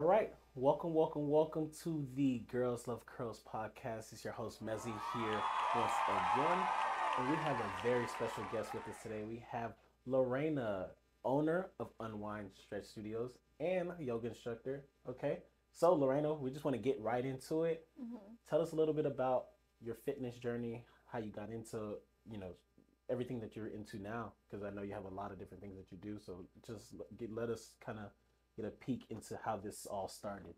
All 0.00 0.06
right, 0.06 0.32
welcome, 0.54 0.94
welcome, 0.94 1.28
welcome 1.28 1.72
to 1.82 2.06
the 2.14 2.44
Girls 2.52 2.86
Love 2.86 3.04
Curls 3.04 3.42
podcast. 3.52 4.12
It's 4.12 4.22
your 4.22 4.32
host 4.32 4.64
Mezie 4.64 4.94
here 5.12 5.42
once 5.74 5.92
again, 6.06 6.58
and 7.18 7.28
we 7.28 7.34
have 7.38 7.56
a 7.58 7.82
very 7.82 8.06
special 8.06 8.44
guest 8.52 8.72
with 8.72 8.86
us 8.86 8.94
today. 9.02 9.24
We 9.28 9.44
have 9.50 9.72
Lorena, 10.06 10.90
owner 11.24 11.70
of 11.80 11.88
Unwind 11.98 12.50
Stretch 12.54 12.84
Studios 12.84 13.38
and 13.58 13.90
yoga 13.98 14.28
instructor. 14.28 14.84
Okay, 15.08 15.38
so 15.72 15.92
Lorena, 15.92 16.32
we 16.32 16.52
just 16.52 16.64
want 16.64 16.76
to 16.76 16.80
get 16.80 17.00
right 17.00 17.24
into 17.24 17.64
it. 17.64 17.84
Mm-hmm. 18.00 18.18
Tell 18.48 18.62
us 18.62 18.70
a 18.70 18.76
little 18.76 18.94
bit 18.94 19.04
about 19.04 19.46
your 19.80 19.96
fitness 19.96 20.36
journey, 20.36 20.84
how 21.06 21.18
you 21.18 21.32
got 21.32 21.50
into, 21.50 21.96
you 22.30 22.38
know, 22.38 22.52
everything 23.10 23.40
that 23.40 23.56
you're 23.56 23.66
into 23.66 24.00
now, 24.00 24.32
because 24.48 24.64
I 24.64 24.70
know 24.70 24.82
you 24.82 24.94
have 24.94 25.06
a 25.06 25.14
lot 25.14 25.32
of 25.32 25.40
different 25.40 25.60
things 25.60 25.76
that 25.76 25.90
you 25.90 25.98
do. 25.98 26.20
So 26.24 26.44
just 26.64 26.94
get, 27.18 27.34
let 27.34 27.48
us 27.50 27.74
kind 27.84 27.98
of 27.98 28.12
get 28.58 28.66
a 28.66 28.84
peek 28.84 29.04
into 29.10 29.38
how 29.44 29.56
this 29.56 29.86
all 29.86 30.08
started. 30.08 30.54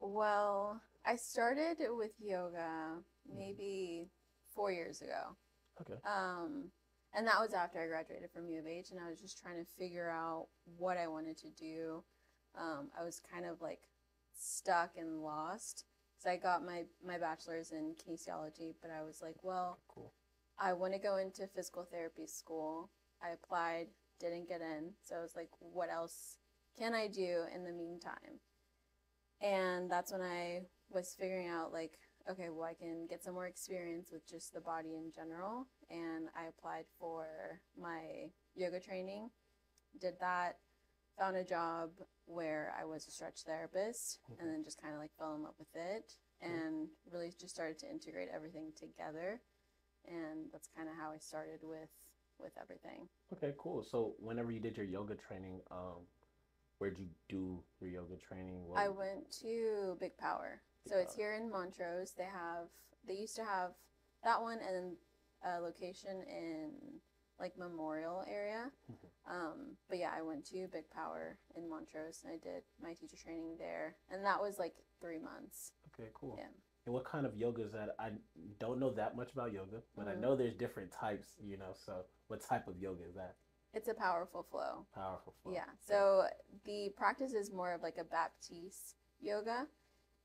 Well, 0.00 0.80
I 1.04 1.16
started 1.16 1.78
with 1.96 2.12
yoga 2.20 2.98
maybe 3.34 4.08
four 4.54 4.70
years 4.70 5.00
ago. 5.00 5.36
Okay. 5.80 5.98
Um, 6.04 6.70
and 7.14 7.26
that 7.26 7.40
was 7.40 7.54
after 7.54 7.80
I 7.82 7.86
graduated 7.86 8.30
from 8.30 8.48
U 8.48 8.58
of 8.60 8.66
H, 8.66 8.90
and 8.90 9.00
I 9.00 9.08
was 9.08 9.20
just 9.20 9.40
trying 9.42 9.56
to 9.56 9.70
figure 9.78 10.10
out 10.10 10.48
what 10.76 10.96
I 10.96 11.06
wanted 11.08 11.36
to 11.38 11.50
do. 11.50 12.04
Um, 12.56 12.90
I 12.98 13.04
was 13.04 13.20
kind 13.32 13.46
of 13.46 13.60
like 13.60 13.80
stuck 14.38 14.90
and 14.96 15.22
lost. 15.22 15.84
So 16.18 16.30
I 16.30 16.36
got 16.36 16.64
my, 16.64 16.84
my 17.04 17.18
bachelor's 17.18 17.72
in 17.72 17.94
kinesiology, 17.94 18.74
but 18.82 18.90
I 18.90 19.02
was 19.02 19.20
like, 19.22 19.36
well, 19.42 19.78
Cool. 19.88 20.12
I 20.58 20.74
want 20.74 20.92
to 20.92 20.98
go 20.98 21.16
into 21.16 21.46
physical 21.46 21.84
therapy 21.90 22.26
school. 22.26 22.90
I 23.22 23.30
applied, 23.30 23.86
didn't 24.18 24.48
get 24.48 24.60
in. 24.60 24.90
So 25.02 25.16
I 25.16 25.22
was 25.22 25.34
like, 25.34 25.48
what 25.58 25.88
else 25.90 26.36
can 26.78 26.94
I 26.94 27.08
do 27.08 27.44
in 27.54 27.64
the 27.64 27.72
meantime? 27.72 28.40
And 29.40 29.90
that's 29.90 30.12
when 30.12 30.20
I 30.20 30.62
was 30.90 31.14
figuring 31.18 31.48
out, 31.48 31.72
like, 31.72 31.98
okay, 32.30 32.48
well, 32.50 32.64
I 32.64 32.74
can 32.74 33.06
get 33.08 33.22
some 33.24 33.34
more 33.34 33.46
experience 33.46 34.10
with 34.12 34.28
just 34.28 34.52
the 34.52 34.60
body 34.60 34.96
in 34.96 35.10
general. 35.14 35.66
And 35.90 36.28
I 36.36 36.46
applied 36.48 36.84
for 36.98 37.60
my 37.80 38.30
yoga 38.54 38.80
training, 38.80 39.30
did 39.98 40.14
that, 40.20 40.58
found 41.18 41.36
a 41.36 41.44
job 41.44 41.90
where 42.26 42.72
I 42.78 42.84
was 42.84 43.06
a 43.06 43.10
stretch 43.10 43.42
therapist, 43.46 44.20
and 44.38 44.48
then 44.48 44.62
just 44.62 44.80
kind 44.80 44.94
of 44.94 45.00
like 45.00 45.10
fell 45.18 45.34
in 45.34 45.42
love 45.42 45.54
with 45.58 45.74
it 45.74 46.12
and 46.42 46.88
really 47.12 47.32
just 47.38 47.54
started 47.54 47.78
to 47.78 47.90
integrate 47.90 48.28
everything 48.34 48.72
together 48.78 49.40
and 50.06 50.46
that's 50.52 50.68
kind 50.76 50.88
of 50.88 50.94
how 50.96 51.10
I 51.10 51.18
started 51.18 51.60
with 51.62 51.90
with 52.38 52.52
everything. 52.60 53.08
Okay, 53.34 53.52
cool. 53.58 53.82
So 53.82 54.14
whenever 54.18 54.50
you 54.50 54.60
did 54.60 54.76
your 54.76 54.86
yoga 54.86 55.14
training, 55.14 55.60
um, 55.70 56.08
where'd 56.80 56.98
you 56.98 57.08
do 57.28 57.62
your 57.80 57.90
yoga 57.90 58.16
training? 58.16 58.66
What- 58.66 58.78
I 58.80 58.88
went 58.88 59.30
to 59.42 59.96
Big 60.00 60.16
Power, 60.16 60.62
so 60.86 60.96
Big 60.96 61.04
it's 61.04 61.14
here 61.14 61.34
in 61.34 61.50
Montrose. 61.50 62.12
They 62.12 62.24
have 62.24 62.68
they 63.04 63.14
used 63.14 63.36
to 63.36 63.44
have 63.44 63.74
that 64.24 64.40
one 64.42 64.58
and 64.58 64.74
then 64.74 64.96
a 65.42 65.60
location 65.60 66.22
in 66.22 67.00
like 67.38 67.56
Memorial 67.56 68.22
area. 68.26 68.70
Mhm. 68.90 69.10
Um, 69.26 69.78
but 69.88 69.98
yeah, 69.98 70.12
I 70.12 70.22
went 70.22 70.44
to 70.46 70.68
Big 70.68 70.90
Power 70.90 71.38
in 71.54 71.68
Montrose 71.68 72.22
and 72.24 72.32
I 72.32 72.36
did 72.38 72.64
my 72.78 72.94
teacher 72.94 73.16
training 73.16 73.56
there, 73.58 73.96
and 74.08 74.24
that 74.24 74.40
was 74.40 74.58
like 74.58 74.76
three 75.00 75.18
months. 75.18 75.72
Okay, 75.88 76.10
cool. 76.14 76.36
Yeah. 76.38 76.48
And 76.86 76.94
what 76.94 77.04
kind 77.04 77.26
of 77.26 77.36
yoga 77.36 77.62
is 77.62 77.72
that? 77.72 77.94
I 77.98 78.12
don't 78.58 78.78
know 78.80 78.90
that 78.90 79.16
much 79.16 79.32
about 79.32 79.52
yoga, 79.52 79.82
but 79.94 80.08
I 80.08 80.14
Mhm. 80.14 80.20
know 80.20 80.36
there's 80.36 80.54
different 80.54 80.92
types, 80.92 81.38
you 81.38 81.56
know. 81.58 81.74
So 81.74 82.06
what 82.28 82.40
type 82.40 82.68
of 82.68 82.78
yoga 82.78 83.04
is 83.04 83.14
that? 83.14 83.36
It's 83.72 83.88
a 83.88 83.94
powerful 83.94 84.42
flow. 84.50 84.86
Powerful 84.94 85.34
flow. 85.42 85.52
Yeah. 85.52 85.68
So 85.86 86.24
the 86.64 86.90
practice 86.96 87.32
is 87.32 87.52
more 87.52 87.72
of 87.72 87.82
like 87.82 87.98
a 87.98 88.04
Baptiste 88.04 88.96
yoga, 89.20 89.66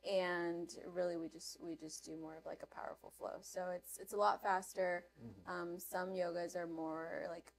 and 0.10 0.70
really 0.88 1.18
we 1.18 1.30
just 1.30 1.58
we 1.62 1.76
just 1.76 2.06
do 2.06 2.18
more 2.18 2.38
of 2.38 2.46
like 2.46 2.62
a 2.64 2.76
powerful 2.76 3.12
flow. 3.18 3.38
So 3.42 3.70
it's 3.76 3.98
it's 4.00 4.14
a 4.14 4.18
lot 4.18 4.42
faster. 4.42 5.06
Mhm. 5.24 5.52
Um, 5.52 5.80
some 5.80 6.10
yogas 6.10 6.56
are 6.56 6.68
more 6.68 7.26
like 7.30 7.54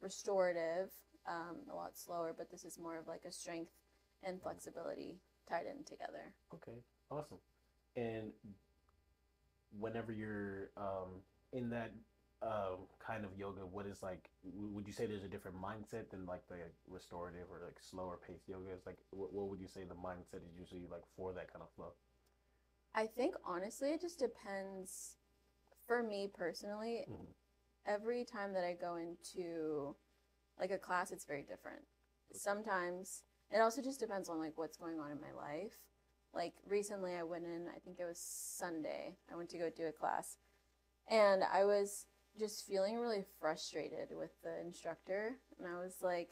restorative, 0.00 0.90
um, 1.26 1.56
a 1.70 1.74
lot 1.74 1.96
slower, 1.96 2.34
but 2.36 2.50
this 2.50 2.64
is 2.64 2.78
more 2.78 2.98
of 2.98 3.06
like 3.08 3.24
a 3.24 3.32
strength 3.32 3.72
and 4.22 4.40
flexibility 4.42 5.20
tied 5.48 5.66
in 5.66 5.84
together. 5.84 6.34
Okay, 6.54 6.78
awesome. 7.10 7.38
And 7.96 8.32
whenever 9.78 10.12
you're 10.12 10.70
um, 10.76 11.22
in 11.52 11.70
that 11.70 11.92
um, 12.42 12.88
kind 13.04 13.24
of 13.24 13.36
yoga, 13.36 13.60
what 13.66 13.86
is 13.86 14.02
like? 14.02 14.30
Would 14.44 14.86
you 14.86 14.92
say 14.92 15.06
there's 15.06 15.24
a 15.24 15.28
different 15.28 15.60
mindset 15.60 16.10
than 16.10 16.26
like 16.26 16.46
the 16.48 16.56
restorative 16.88 17.46
or 17.50 17.60
like 17.64 17.78
slower 17.80 18.18
paced 18.26 18.48
yoga? 18.48 18.72
Is 18.72 18.86
like 18.86 18.98
what, 19.10 19.32
what 19.32 19.48
would 19.48 19.60
you 19.60 19.68
say 19.68 19.84
the 19.84 19.94
mindset 19.94 20.42
is 20.48 20.56
usually 20.58 20.86
like 20.90 21.02
for 21.16 21.32
that 21.34 21.52
kind 21.52 21.62
of 21.62 21.68
flow? 21.76 21.92
I 22.94 23.06
think 23.06 23.34
honestly, 23.44 23.90
it 23.90 24.00
just 24.00 24.18
depends. 24.18 25.16
For 25.86 26.02
me 26.02 26.28
personally, 26.32 27.06
Mhm. 27.08 27.34
every 27.84 28.24
time 28.24 28.52
that 28.52 28.64
I 28.64 28.74
go 28.74 28.96
into 28.96 29.96
like 30.58 30.70
a 30.70 30.78
class, 30.78 31.10
it's 31.10 31.24
very 31.24 31.42
different. 31.42 31.82
Sometimes 32.32 33.24
it 33.50 33.58
also 33.60 33.82
just 33.82 34.00
depends 34.00 34.28
on 34.28 34.38
like 34.38 34.56
what's 34.56 34.76
going 34.76 35.00
on 35.00 35.10
in 35.10 35.20
my 35.20 35.32
life. 35.32 35.74
Like 36.32 36.54
recently, 36.68 37.14
I 37.16 37.24
went 37.24 37.44
in. 37.44 37.68
I 37.68 37.78
think 37.80 37.98
it 37.98 38.04
was 38.04 38.20
Sunday. 38.20 39.16
I 39.32 39.36
went 39.36 39.50
to 39.50 39.58
go 39.58 39.68
do 39.70 39.86
a 39.86 39.92
class, 39.92 40.38
and 41.08 41.42
I 41.44 41.64
was 41.64 42.06
just 42.40 42.66
feeling 42.66 42.98
really 42.98 43.24
frustrated 43.40 44.08
with 44.10 44.32
the 44.42 44.60
instructor, 44.60 45.36
and 45.58 45.68
I 45.68 45.78
was 45.78 45.96
like, 46.02 46.30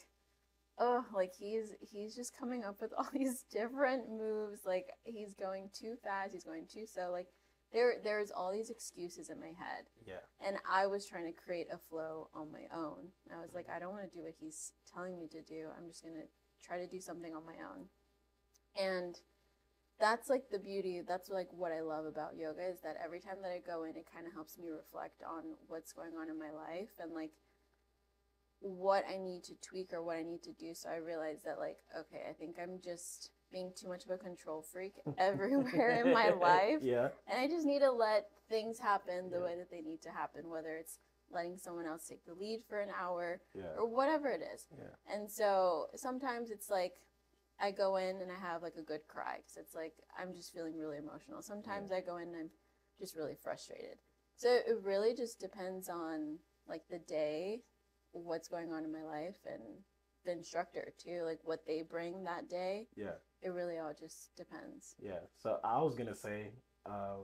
oh, 0.78 1.04
like 1.14 1.32
he's 1.38 1.74
he's 1.80 2.14
just 2.16 2.36
coming 2.36 2.64
up 2.64 2.80
with 2.80 2.92
all 2.98 3.08
these 3.12 3.44
different 3.50 4.10
moves. 4.10 4.60
Like 4.66 4.86
he's 5.04 5.34
going 5.34 5.70
too 5.72 5.94
fast. 6.02 6.32
He's 6.32 6.44
going 6.44 6.66
too 6.66 6.86
slow. 6.86 7.10
Like 7.12 7.28
there 7.72 7.94
there's 8.02 8.30
all 8.30 8.50
these 8.52 8.70
excuses 8.70 9.28
in 9.28 9.38
my 9.38 9.48
head 9.48 9.84
Yeah. 10.06 10.24
and 10.46 10.56
I 10.70 10.86
was 10.86 11.06
trying 11.06 11.26
to 11.26 11.38
create 11.38 11.66
a 11.72 11.78
flow 11.90 12.30
on 12.34 12.50
my 12.50 12.64
own. 12.74 13.08
I 13.30 13.42
was 13.42 13.54
like, 13.54 13.66
mm-hmm. 13.66 13.76
I 13.76 13.78
don't 13.78 13.92
want 13.92 14.10
to 14.10 14.16
do 14.16 14.24
what 14.24 14.34
he's 14.40 14.72
telling 14.92 15.18
me 15.18 15.28
to 15.28 15.42
do. 15.42 15.68
I'm 15.76 15.86
just 15.88 16.02
going 16.02 16.14
to 16.16 16.26
try 16.66 16.78
to 16.78 16.86
do 16.86 17.00
something 17.00 17.34
on 17.34 17.42
my 17.44 17.56
own. 17.62 17.88
And 18.74 19.16
that's 20.00 20.28
like 20.30 20.44
the 20.50 20.58
beauty. 20.58 21.02
That's 21.06 21.28
like 21.28 21.48
what 21.52 21.72
I 21.72 21.80
love 21.80 22.04
about 22.06 22.36
yoga 22.36 22.68
is 22.68 22.80
that 22.82 22.96
every 23.04 23.20
time 23.20 23.36
that 23.42 23.50
I 23.52 23.58
go 23.58 23.84
in, 23.84 23.96
it 23.96 24.06
kind 24.12 24.26
of 24.26 24.32
helps 24.32 24.58
me 24.58 24.68
reflect 24.68 25.22
on 25.22 25.54
what's 25.66 25.92
going 25.92 26.12
on 26.20 26.28
in 26.30 26.38
my 26.38 26.50
life 26.50 26.90
and 27.00 27.12
like 27.12 27.32
what 28.60 29.04
I 29.08 29.18
need 29.18 29.44
to 29.44 29.54
tweak 29.62 29.92
or 29.92 30.02
what 30.02 30.16
I 30.16 30.22
need 30.22 30.42
to 30.44 30.52
do. 30.52 30.74
So 30.74 30.88
I 30.88 30.96
realize 30.96 31.42
that, 31.44 31.58
like, 31.58 31.78
okay, 31.98 32.22
I 32.28 32.32
think 32.32 32.56
I'm 32.60 32.80
just 32.82 33.30
being 33.52 33.72
too 33.80 33.88
much 33.88 34.04
of 34.04 34.10
a 34.10 34.16
control 34.18 34.62
freak 34.62 34.94
everywhere 35.18 36.02
in 36.04 36.12
my 36.12 36.30
life. 36.30 36.80
Yeah. 36.82 37.08
And 37.30 37.40
I 37.40 37.46
just 37.46 37.66
need 37.66 37.80
to 37.80 37.90
let 37.92 38.26
things 38.48 38.78
happen 38.80 39.30
the 39.30 39.38
Yeah. 39.38 39.44
way 39.44 39.56
that 39.56 39.70
they 39.70 39.80
need 39.80 40.02
to 40.02 40.10
happen, 40.10 40.48
whether 40.50 40.76
it's 40.76 40.98
letting 41.30 41.56
someone 41.58 41.86
else 41.86 42.06
take 42.08 42.24
the 42.24 42.34
lead 42.34 42.60
for 42.68 42.80
an 42.80 42.88
hour 42.98 43.40
Yeah. 43.54 43.76
or 43.78 43.86
whatever 43.86 44.28
it 44.28 44.42
is. 44.42 44.66
Yeah. 44.76 45.14
And 45.14 45.30
so 45.30 45.86
sometimes 45.94 46.50
it's 46.50 46.68
like 46.70 46.94
I 47.60 47.70
go 47.70 47.96
in 47.96 48.20
and 48.20 48.30
I 48.30 48.38
have 48.40 48.62
like 48.62 48.76
a 48.78 48.82
good 48.82 49.00
cry 49.08 49.36
because 49.38 49.56
it's 49.56 49.74
like 49.74 49.94
I'm 50.18 50.34
just 50.34 50.52
feeling 50.52 50.76
really 50.76 50.98
emotional. 50.98 51.42
Sometimes 51.42 51.90
I 51.90 52.00
go 52.00 52.16
in 52.16 52.28
and 52.28 52.36
I'm 52.36 52.50
just 53.00 53.16
really 53.16 53.34
frustrated. 53.42 53.98
So 54.36 54.48
it 54.54 54.78
really 54.82 55.14
just 55.14 55.40
depends 55.40 55.88
on 55.88 56.38
like 56.68 56.82
the 56.90 56.98
day, 57.00 57.62
what's 58.12 58.48
going 58.48 58.72
on 58.72 58.84
in 58.84 58.92
my 58.92 59.02
life, 59.02 59.38
and 59.46 59.62
the 60.24 60.32
instructor 60.32 60.92
too, 60.98 61.22
like 61.24 61.40
what 61.42 61.66
they 61.66 61.82
bring 61.82 62.24
that 62.24 62.48
day. 62.48 62.88
Yeah. 62.96 63.16
It 63.42 63.50
really 63.50 63.78
all 63.78 63.92
just 63.98 64.36
depends. 64.36 64.94
Yeah. 65.00 65.20
So 65.36 65.58
I 65.64 65.80
was 65.80 65.94
gonna 65.94 66.14
say, 66.14 66.52
uh, 66.86 67.16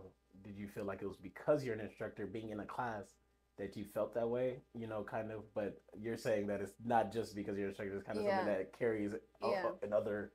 did 0.42 0.56
you 0.56 0.68
feel 0.68 0.84
like 0.84 1.02
it 1.02 1.06
was 1.06 1.16
because 1.16 1.64
you're 1.64 1.74
an 1.74 1.80
instructor 1.80 2.26
being 2.26 2.50
in 2.50 2.60
a 2.60 2.66
class 2.66 3.14
that 3.58 3.76
you 3.76 3.84
felt 3.84 4.14
that 4.14 4.28
way? 4.28 4.62
You 4.74 4.86
know, 4.86 5.02
kind 5.02 5.30
of. 5.30 5.42
But 5.54 5.80
you're 5.98 6.16
saying 6.16 6.46
that 6.48 6.60
it's 6.60 6.74
not 6.84 7.12
just 7.12 7.34
because 7.34 7.56
you're 7.56 7.68
instructor. 7.68 7.94
It's 7.94 8.04
kind 8.06 8.18
of 8.18 8.24
something 8.24 8.46
that 8.46 8.78
carries 8.78 9.14
Yeah. 9.42 9.70
in 9.82 9.92
other 9.92 10.32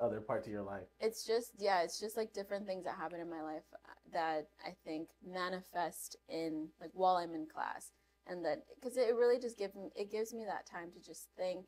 other 0.00 0.20
parts 0.22 0.46
of 0.46 0.52
your 0.52 0.62
life. 0.62 0.86
it's 0.98 1.26
just 1.26 1.52
yeah 1.58 1.82
it's 1.82 2.00
just 2.00 2.16
like 2.16 2.32
different 2.32 2.66
things 2.66 2.84
that 2.84 2.96
happen 2.96 3.20
in 3.20 3.28
my 3.28 3.42
life 3.42 3.64
uh, 3.74 3.92
that 4.10 4.48
i 4.64 4.70
think 4.82 5.08
manifest 5.22 6.16
in 6.30 6.68
like 6.80 6.88
while 6.94 7.16
i'm 7.16 7.34
in 7.34 7.46
class 7.46 7.92
and 8.26 8.42
that 8.42 8.62
because 8.80 8.96
it 8.96 9.14
really 9.14 9.38
just 9.38 9.58
gives 9.58 9.74
me 9.74 9.90
it 9.94 10.10
gives 10.10 10.32
me 10.32 10.42
that 10.46 10.64
time 10.66 10.90
to 10.90 10.98
just 11.06 11.28
think 11.36 11.66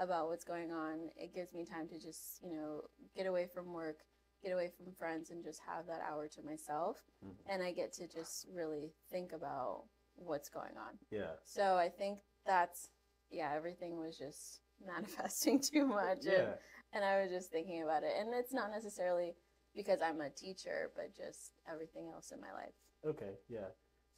about 0.00 0.28
what's 0.28 0.42
going 0.44 0.72
on 0.72 1.10
it 1.16 1.34
gives 1.34 1.52
me 1.52 1.66
time 1.66 1.86
to 1.86 1.98
just 1.98 2.40
you 2.42 2.54
know 2.56 2.80
get 3.14 3.26
away 3.26 3.46
from 3.52 3.74
work 3.74 3.98
get 4.42 4.52
away 4.52 4.70
from 4.74 4.90
friends 4.94 5.28
and 5.28 5.44
just 5.44 5.60
have 5.66 5.86
that 5.86 6.00
hour 6.10 6.26
to 6.28 6.40
myself 6.42 6.96
Mhm. 7.22 7.34
and 7.46 7.62
i 7.62 7.72
get 7.72 7.92
to 7.92 8.08
just 8.08 8.46
really 8.50 8.94
think 9.10 9.32
about 9.34 9.84
what's 10.16 10.48
going 10.48 10.76
on 10.76 10.98
Yeah. 11.10 11.32
so 11.44 11.76
i 11.76 11.88
think 11.88 12.18
that's 12.46 12.88
yeah 13.30 13.52
everything 13.54 13.98
was 13.98 14.16
just 14.16 14.60
manifesting 14.86 15.60
too 15.60 15.86
much 15.86 16.18
and 16.26 16.32
Yeah. 16.32 16.52
and 16.92 17.04
I 17.04 17.20
was 17.20 17.30
just 17.30 17.50
thinking 17.50 17.82
about 17.82 18.04
it. 18.04 18.12
And 18.18 18.32
it's 18.34 18.52
not 18.54 18.70
necessarily 18.70 19.34
because 19.74 20.00
I'm 20.00 20.20
a 20.20 20.30
teacher, 20.30 20.90
but 20.94 21.14
just 21.16 21.52
everything 21.70 22.08
else 22.14 22.30
in 22.30 22.40
my 22.40 22.52
life. 22.52 22.72
Okay, 23.04 23.32
yeah. 23.48 23.68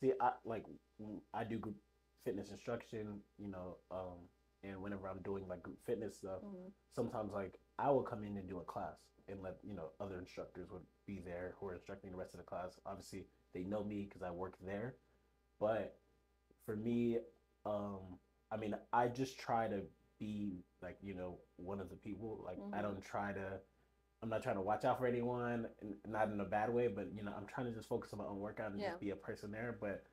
See, 0.01 0.13
I 0.21 0.33
like 0.45 0.65
I 1.35 1.45
do 1.45 1.59
group 1.59 1.77
fitness 2.25 2.51
instruction. 2.51 3.21
You 3.39 3.49
know, 3.49 3.77
um, 3.91 4.19
and 4.63 4.81
whenever 4.83 5.09
I'm 5.09 5.23
doing 5.23 5.49
like 5.49 5.63
group 5.63 5.79
fitness 5.87 6.17
stuff, 6.17 6.43
Mhm. 6.43 6.71
sometimes 6.95 7.33
like 7.33 7.59
I 7.79 7.91
will 7.91 8.03
come 8.03 8.23
in 8.23 8.37
and 8.37 8.49
do 8.49 8.59
a 8.59 8.65
class 8.65 8.99
and 9.29 9.43
let 9.43 9.57
you 9.65 9.73
know 9.75 9.91
other 10.01 10.19
instructors 10.19 10.71
would 10.71 10.87
be 11.07 11.21
there 11.21 11.55
who 11.59 11.67
are 11.69 11.75
instructing 11.75 12.11
the 12.13 12.17
rest 12.19 12.35
of 12.35 12.39
the 12.39 12.45
class. 12.47 12.79
Obviously, 12.85 13.27
they 13.55 13.65
know 13.65 13.83
me 13.83 14.05
because 14.05 14.23
I 14.23 14.31
work 14.31 14.57
there, 14.65 14.97
but 15.61 15.99
for 16.65 16.77
me, 16.77 17.19
um, 17.67 18.19
I 18.51 18.57
mean, 18.57 18.75
I 18.93 19.09
just 19.09 19.39
try 19.39 19.69
to 19.69 19.83
be 20.19 20.65
like 20.83 20.99
you 21.03 21.15
know 21.15 21.39
one 21.57 21.81
of 21.81 21.91
the 21.91 21.97
people. 21.97 22.41
Like 22.45 22.59
I 22.73 22.79
Mhm. 22.79 22.83
don't 22.83 23.03
try 23.03 23.33
to. 23.33 23.61
I'm 24.23 24.29
not 24.31 24.43
trying 24.43 24.57
to 24.57 24.63
watch 24.63 24.85
out 24.85 24.99
for 24.99 25.07
anyone, 25.07 25.69
not 26.09 26.29
in 26.31 26.41
a 26.41 26.45
bad 26.45 26.73
way, 26.75 26.89
but 26.89 27.09
you 27.15 27.23
know, 27.23 27.33
I'm 27.37 27.47
trying 27.47 27.67
to 27.67 27.73
just 27.73 27.89
focus 27.89 28.13
on 28.13 28.19
my 28.19 28.25
own 28.27 28.41
workout 28.41 28.73
and 28.73 28.81
Yeah. 28.81 28.89
just 28.91 29.01
be 29.01 29.11
a 29.11 29.17
person 29.17 29.53
there. 29.53 29.77
But 29.81 30.05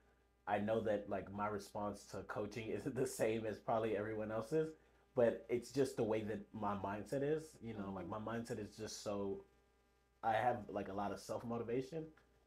I 0.48 0.60
know 0.60 0.80
that 0.82 1.10
like 1.10 1.32
my 1.34 1.48
response 1.48 2.06
to 2.12 2.18
coaching 2.24 2.68
isn't 2.70 2.96
the 2.96 3.08
same 3.08 3.46
as 3.46 3.58
probably 3.60 3.98
everyone 3.98 4.32
else's, 4.32 4.74
but 5.16 5.46
it's 5.50 5.72
just 5.72 5.98
the 5.98 6.04
way 6.04 6.22
that 6.24 6.40
my 6.54 6.76
mindset 6.76 7.24
is. 7.24 7.56
You 7.64 7.74
know, 7.74 7.92
like 7.96 8.06
Mhm. 8.06 8.10
my 8.10 8.20
mindset 8.20 8.60
is 8.60 8.76
just 8.76 9.04
so 9.04 9.44
I 10.24 10.34
have 10.34 10.58
like 10.70 10.90
a 10.90 10.94
lot 10.94 11.12
of 11.12 11.20
self 11.20 11.44
motivation. 11.46 12.06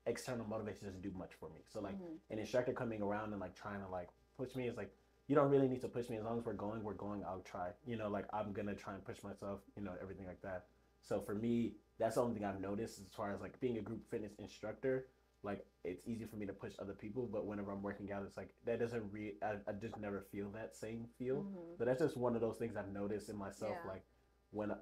External 0.08 0.46
motivation 0.46 0.86
doesn't 0.86 1.02
do 1.02 1.12
much 1.12 1.34
for 1.40 1.48
me. 1.50 1.60
So 1.72 1.80
like 1.80 1.96
Mhm. 1.96 2.18
an 2.30 2.38
instructor 2.38 2.72
coming 2.72 3.02
around 3.02 3.32
and 3.32 3.40
like 3.40 3.54
trying 3.54 3.80
to 3.84 3.88
like 3.88 4.08
push 4.36 4.54
me 4.56 4.66
is 4.68 4.76
like 4.76 4.92
you 5.28 5.34
don't 5.36 5.50
really 5.50 5.68
need 5.68 5.82
to 5.82 5.88
push 5.88 6.08
me 6.08 6.16
as 6.16 6.24
long 6.24 6.38
as 6.38 6.44
we're 6.46 6.54
going 6.66 6.82
we're 6.82 6.94
going 7.06 7.22
i'll 7.24 7.42
try 7.42 7.68
you 7.84 7.96
know 7.96 8.08
like 8.08 8.24
i'm 8.32 8.52
gonna 8.54 8.74
try 8.74 8.94
and 8.94 9.04
push 9.04 9.22
myself 9.22 9.60
you 9.76 9.82
know 9.82 9.92
everything 10.00 10.26
like 10.26 10.40
that 10.40 10.60
so 11.02 11.20
for 11.20 11.34
me 11.34 11.74
that's 11.98 12.14
the 12.14 12.22
only 12.22 12.34
thing 12.34 12.44
i've 12.46 12.60
noticed 12.60 12.98
as 13.00 13.06
far 13.12 13.32
as 13.34 13.40
like 13.42 13.58
being 13.60 13.76
a 13.76 13.82
group 13.82 14.00
fitness 14.10 14.32
instructor 14.38 14.94
like 15.42 15.66
it's 15.84 16.00
easy 16.06 16.24
for 16.24 16.36
me 16.36 16.46
to 16.46 16.52
push 16.54 16.72
other 16.78 16.94
people 16.94 17.26
but 17.30 17.44
whenever 17.44 17.70
i'm 17.72 17.82
working 17.82 18.10
out 18.10 18.22
it's 18.24 18.38
like 18.38 18.54
that 18.64 18.78
doesn't 18.80 19.04
re 19.12 19.34
i, 19.42 19.56
I 19.68 19.72
just 19.72 19.98
never 19.98 20.20
feel 20.32 20.48
that 20.52 20.74
same 20.74 21.06
feel 21.18 21.42
Mhm. 21.42 21.76
but 21.78 21.84
that's 21.86 22.00
just 22.00 22.16
one 22.16 22.34
of 22.34 22.40
those 22.40 22.56
things 22.56 22.74
i've 22.76 22.92
noticed 22.92 23.28
in 23.28 23.36
myself 23.36 23.76
Yeah. 23.84 23.90
like 23.92 24.04
when 24.52 24.70
I, 24.72 24.78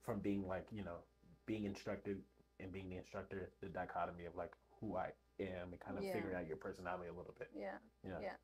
from 0.00 0.20
being 0.20 0.46
like 0.46 0.66
you 0.72 0.82
know 0.82 0.96
being 1.44 1.64
instructed 1.64 2.22
and 2.60 2.72
being 2.72 2.88
the 2.88 2.96
instructor 2.96 3.50
the 3.60 3.68
dichotomy 3.68 4.24
of 4.24 4.34
like 4.34 4.52
who 4.80 4.96
i 4.96 5.10
am 5.38 5.72
and 5.72 5.80
kind 5.80 5.98
of 5.98 6.04
Yeah. 6.04 6.14
figuring 6.14 6.36
out 6.36 6.46
your 6.46 6.56
personality 6.56 7.08
a 7.08 7.12
little 7.12 7.34
bit 7.38 7.48
Yeah. 7.54 7.78
yeah 8.04 8.20
Yeah. 8.20 8.36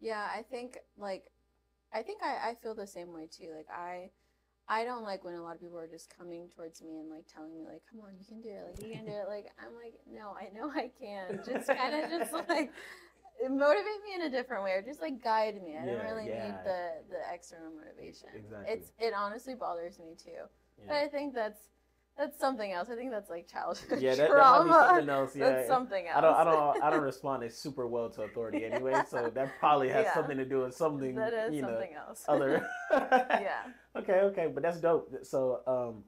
Yeah, 0.00 0.28
I 0.34 0.42
think 0.42 0.78
like 0.96 1.30
I 1.92 2.02
think 2.02 2.22
I, 2.22 2.50
I 2.50 2.54
feel 2.60 2.74
the 2.74 2.86
same 2.86 3.12
way 3.12 3.28
too. 3.30 3.52
Like 3.56 3.68
I 3.70 4.10
I 4.68 4.84
don't 4.84 5.04
like 5.04 5.24
when 5.24 5.34
a 5.34 5.42
lot 5.42 5.54
of 5.54 5.60
people 5.60 5.78
are 5.78 5.86
just 5.86 6.12
coming 6.16 6.48
towards 6.48 6.82
me 6.82 6.98
and 6.98 7.08
like 7.10 7.26
telling 7.32 7.52
me 7.54 7.64
like, 7.64 7.82
come 7.90 8.00
on, 8.00 8.14
you 8.18 8.24
can 8.26 8.40
do 8.40 8.48
it, 8.48 8.64
like 8.66 8.82
you 8.82 8.94
can 8.96 9.04
do 9.04 9.12
it. 9.12 9.28
Like 9.28 9.46
I'm 9.60 9.74
like, 9.74 9.94
no, 10.10 10.34
I 10.34 10.50
know 10.54 10.70
I 10.70 10.90
can. 10.98 11.40
Just 11.44 11.68
kind 11.68 11.94
of 11.94 12.10
just 12.18 12.32
like 12.48 12.72
motivate 13.48 14.02
me 14.06 14.14
in 14.16 14.22
a 14.22 14.30
different 14.30 14.64
way 14.64 14.72
or 14.72 14.82
just 14.82 15.00
like 15.00 15.22
guide 15.22 15.62
me. 15.62 15.76
I 15.76 15.84
don't 15.86 15.94
Yeah, 15.94 16.10
really 16.10 16.28
need 16.28 16.54
the 16.64 16.90
the 17.10 17.20
external 17.32 17.70
motivation. 17.72 18.28
Exactly. 18.34 18.74
It's 18.74 18.92
it 18.98 19.14
honestly 19.14 19.54
bothers 19.54 19.98
me 19.98 20.14
too. 20.16 20.48
But. 20.88 20.96
I 20.96 21.08
think 21.08 21.34
that's 21.34 21.68
that's 22.18 22.38
something 22.38 22.70
else. 22.72 22.88
I 22.90 22.94
think 22.94 23.10
that's 23.10 23.30
like 23.30 23.48
childhood 23.48 24.00
yeah, 24.00 24.10
that, 24.14 24.28
that 24.28 24.30
trauma. 24.30 24.72
something 24.88 25.08
else. 25.08 25.36
Yeah, 25.36 25.50
That's 25.50 25.68
something 25.68 26.06
else. 26.06 26.16
I 26.18 26.20
don't, 26.20 26.34
I 26.34 26.44
don't, 26.44 26.82
I 26.84 26.90
don't 26.90 27.02
respond 27.12 27.50
super 27.52 27.86
well 27.86 28.10
to 28.10 28.22
authority 28.22 28.64
anyway, 28.64 29.00
so 29.08 29.30
that 29.34 29.58
probably 29.58 29.88
has 29.88 30.04
Yeah. 30.04 30.14
something 30.14 30.36
to 30.36 30.44
do 30.44 30.60
with 30.60 30.74
something, 30.74 31.14
that 31.14 31.32
is 31.32 31.54
you 31.54 31.62
know, 31.62 31.68
something 31.68 31.94
else. 31.94 32.24
other. 32.28 32.66
yeah. 32.90 33.62
Okay, 33.94 34.20
okay, 34.20 34.46
but 34.46 34.62
that's 34.62 34.80
dope. 34.80 35.12
So, 35.22 35.60
um, 35.66 36.02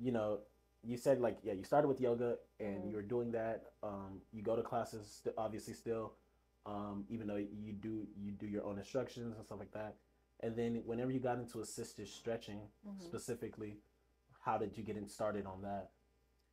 you 0.00 0.10
know, 0.10 0.40
you 0.82 0.96
said 0.96 1.20
like, 1.20 1.38
yeah, 1.44 1.52
you 1.52 1.62
started 1.62 1.86
with 1.86 2.00
yoga 2.00 2.36
and 2.58 2.82
Mhm. 2.84 2.90
you 2.90 2.96
were 2.96 3.02
doing 3.02 3.30
that. 3.30 3.66
Um, 3.84 4.20
you 4.32 4.42
go 4.42 4.56
to 4.56 4.62
classes, 4.62 5.20
st- 5.22 5.36
obviously, 5.38 5.74
still, 5.74 6.14
um, 6.66 7.04
even 7.08 7.28
though 7.28 7.36
you 7.36 7.72
do, 7.74 8.08
you 8.20 8.32
do 8.32 8.46
your 8.46 8.64
own 8.64 8.76
instructions 8.78 9.36
and 9.36 9.44
stuff 9.46 9.60
like 9.60 9.70
that. 9.72 9.94
And 10.40 10.56
then, 10.56 10.82
whenever 10.84 11.12
you 11.12 11.20
got 11.20 11.38
into 11.38 11.60
assisted 11.60 12.08
stretching, 12.08 12.60
Mhm. 12.84 13.02
specifically, 13.02 13.78
how 14.48 14.56
did 14.56 14.76
you 14.78 14.82
get 14.82 14.96
started 15.10 15.44
on 15.44 15.60
that? 15.60 15.90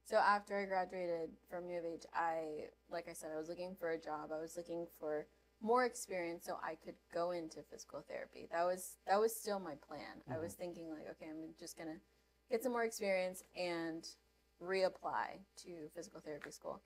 So 0.04 0.18
after 0.18 0.60
I 0.60 0.66
graduated 0.66 1.30
from 1.50 1.70
U 1.70 1.80
of 1.80 1.86
H, 1.86 2.04
I, 2.14 2.68
like 2.92 3.08
I 3.10 3.14
said, 3.14 3.30
I 3.34 3.40
was 3.40 3.48
looking 3.48 3.74
for 3.80 3.92
a 3.92 3.98
job. 3.98 4.32
I 4.36 4.40
was 4.40 4.58
looking 4.58 4.86
for 5.00 5.28
more 5.62 5.86
experience 5.86 6.46
so 6.46 6.58
I 6.62 6.76
could 6.84 6.96
go 7.14 7.32
into 7.32 7.64
physical 7.64 8.04
therapy. 8.08 8.48
That 8.52 8.66
was 8.66 8.98
that 9.08 9.20
was 9.20 9.34
still 9.34 9.60
my 9.60 9.76
plan. 9.88 10.22
I 10.30 10.38
was 10.38 10.54
thinking 10.54 10.90
like, 10.90 11.10
okay, 11.12 11.28
I'm 11.30 11.54
just 11.58 11.78
gonna 11.78 12.00
get 12.52 12.62
some 12.62 12.74
more 12.74 12.84
experience 12.84 13.44
and 13.56 14.06
reapply 14.62 15.40
to 15.64 15.72
physical 15.96 16.20
therapy 16.20 16.52
school. 16.52 16.82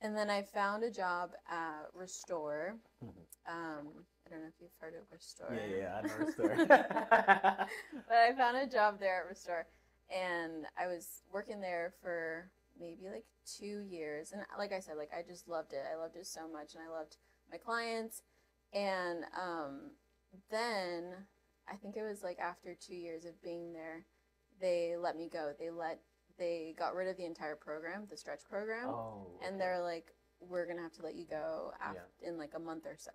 And 0.00 0.16
then 0.16 0.30
I 0.30 0.42
found 0.42 0.84
a 0.84 0.90
job 0.90 1.32
at 1.50 1.88
Restore. 1.92 2.76
Mhm. 3.04 3.26
Um, 3.46 4.06
I 4.24 4.30
don't 4.30 4.42
know 4.42 4.48
if 4.48 4.60
you've 4.60 4.70
heard 4.80 4.94
of 4.94 5.10
Restore. 5.12 5.52
Yeah, 5.52 5.76
yeah, 5.76 5.98
I 5.98 6.02
know 6.06 6.24
the 6.24 6.32
story. 6.32 6.56
but 6.66 8.16
I 8.16 8.32
found 8.36 8.56
a 8.56 8.66
job 8.66 8.98
there 9.00 9.22
at 9.22 9.28
Restore, 9.28 9.66
and 10.10 10.66
I 10.78 10.86
was 10.86 11.22
working 11.32 11.60
there 11.60 11.92
for 12.02 12.50
maybe 12.78 13.08
like 13.12 13.24
two 13.46 13.80
years. 13.80 14.32
And 14.32 14.42
like 14.58 14.72
I 14.72 14.80
said, 14.80 14.96
like 14.96 15.10
I 15.16 15.22
just 15.22 15.48
loved 15.48 15.72
it. 15.72 15.84
I 15.90 15.96
loved 15.96 16.16
it 16.16 16.26
so 16.26 16.48
much, 16.48 16.74
and 16.74 16.82
I 16.82 16.90
loved 16.90 17.16
my 17.50 17.58
clients. 17.58 18.22
And 18.72 19.24
um, 19.40 19.90
then 20.50 21.14
I 21.68 21.76
think 21.76 21.96
it 21.96 22.02
was 22.02 22.22
like 22.22 22.38
after 22.38 22.74
two 22.74 22.94
years 22.94 23.24
of 23.24 23.40
being 23.42 23.72
there, 23.72 24.06
they 24.60 24.94
let 24.98 25.16
me 25.16 25.28
go. 25.32 25.52
They 25.58 25.70
let 25.70 26.00
they 26.38 26.74
got 26.78 26.94
rid 26.94 27.08
of 27.08 27.16
the 27.16 27.26
entire 27.26 27.56
program, 27.56 28.06
the 28.08 28.16
stretch 28.16 28.42
program, 28.48 28.88
oh, 28.88 29.26
and 29.46 29.60
they're 29.60 29.82
like, 29.82 30.12
"We're 30.40 30.66
gonna 30.66 30.82
have 30.82 30.92
to 30.94 31.02
let 31.02 31.14
you 31.14 31.26
go 31.26 31.72
after, 31.80 32.08
in 32.22 32.38
like 32.38 32.52
a 32.54 32.60
month 32.60 32.86
or 32.86 32.96
so." 32.96 33.10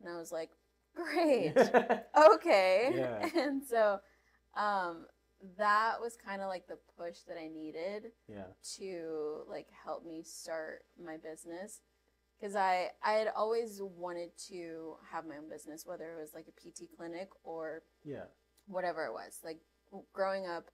And 0.00 0.12
I 0.12 0.18
was 0.18 0.32
like, 0.32 0.50
"Great." 0.94 1.56
okay. 2.34 2.90
Yeah. 2.94 3.28
And 3.36 3.62
so 3.64 4.00
um, 4.56 5.06
that 5.58 6.00
was 6.00 6.16
kind 6.16 6.42
of 6.42 6.48
like 6.48 6.66
the 6.66 6.78
push 6.98 7.18
that 7.28 7.36
I 7.38 7.48
needed 7.48 8.12
yeah, 8.28 8.44
to 8.76 9.42
like 9.48 9.68
help 9.84 10.06
me 10.06 10.22
start 10.22 10.84
my 11.02 11.16
business 11.16 11.80
because 12.38 12.56
I 12.56 12.90
I 13.02 13.12
had 13.12 13.28
always 13.34 13.80
wanted 13.82 14.30
to 14.48 14.96
have 15.10 15.26
my 15.26 15.36
own 15.36 15.48
business, 15.48 15.84
whether 15.86 16.12
it 16.12 16.20
was 16.20 16.34
like 16.34 16.46
a 16.48 16.60
PT 16.60 16.88
clinic 16.96 17.28
or 17.42 17.82
yeah, 18.04 18.24
whatever 18.66 19.04
it 19.04 19.12
was. 19.12 19.40
Like 19.44 19.60
growing 20.12 20.46
up, 20.46 20.70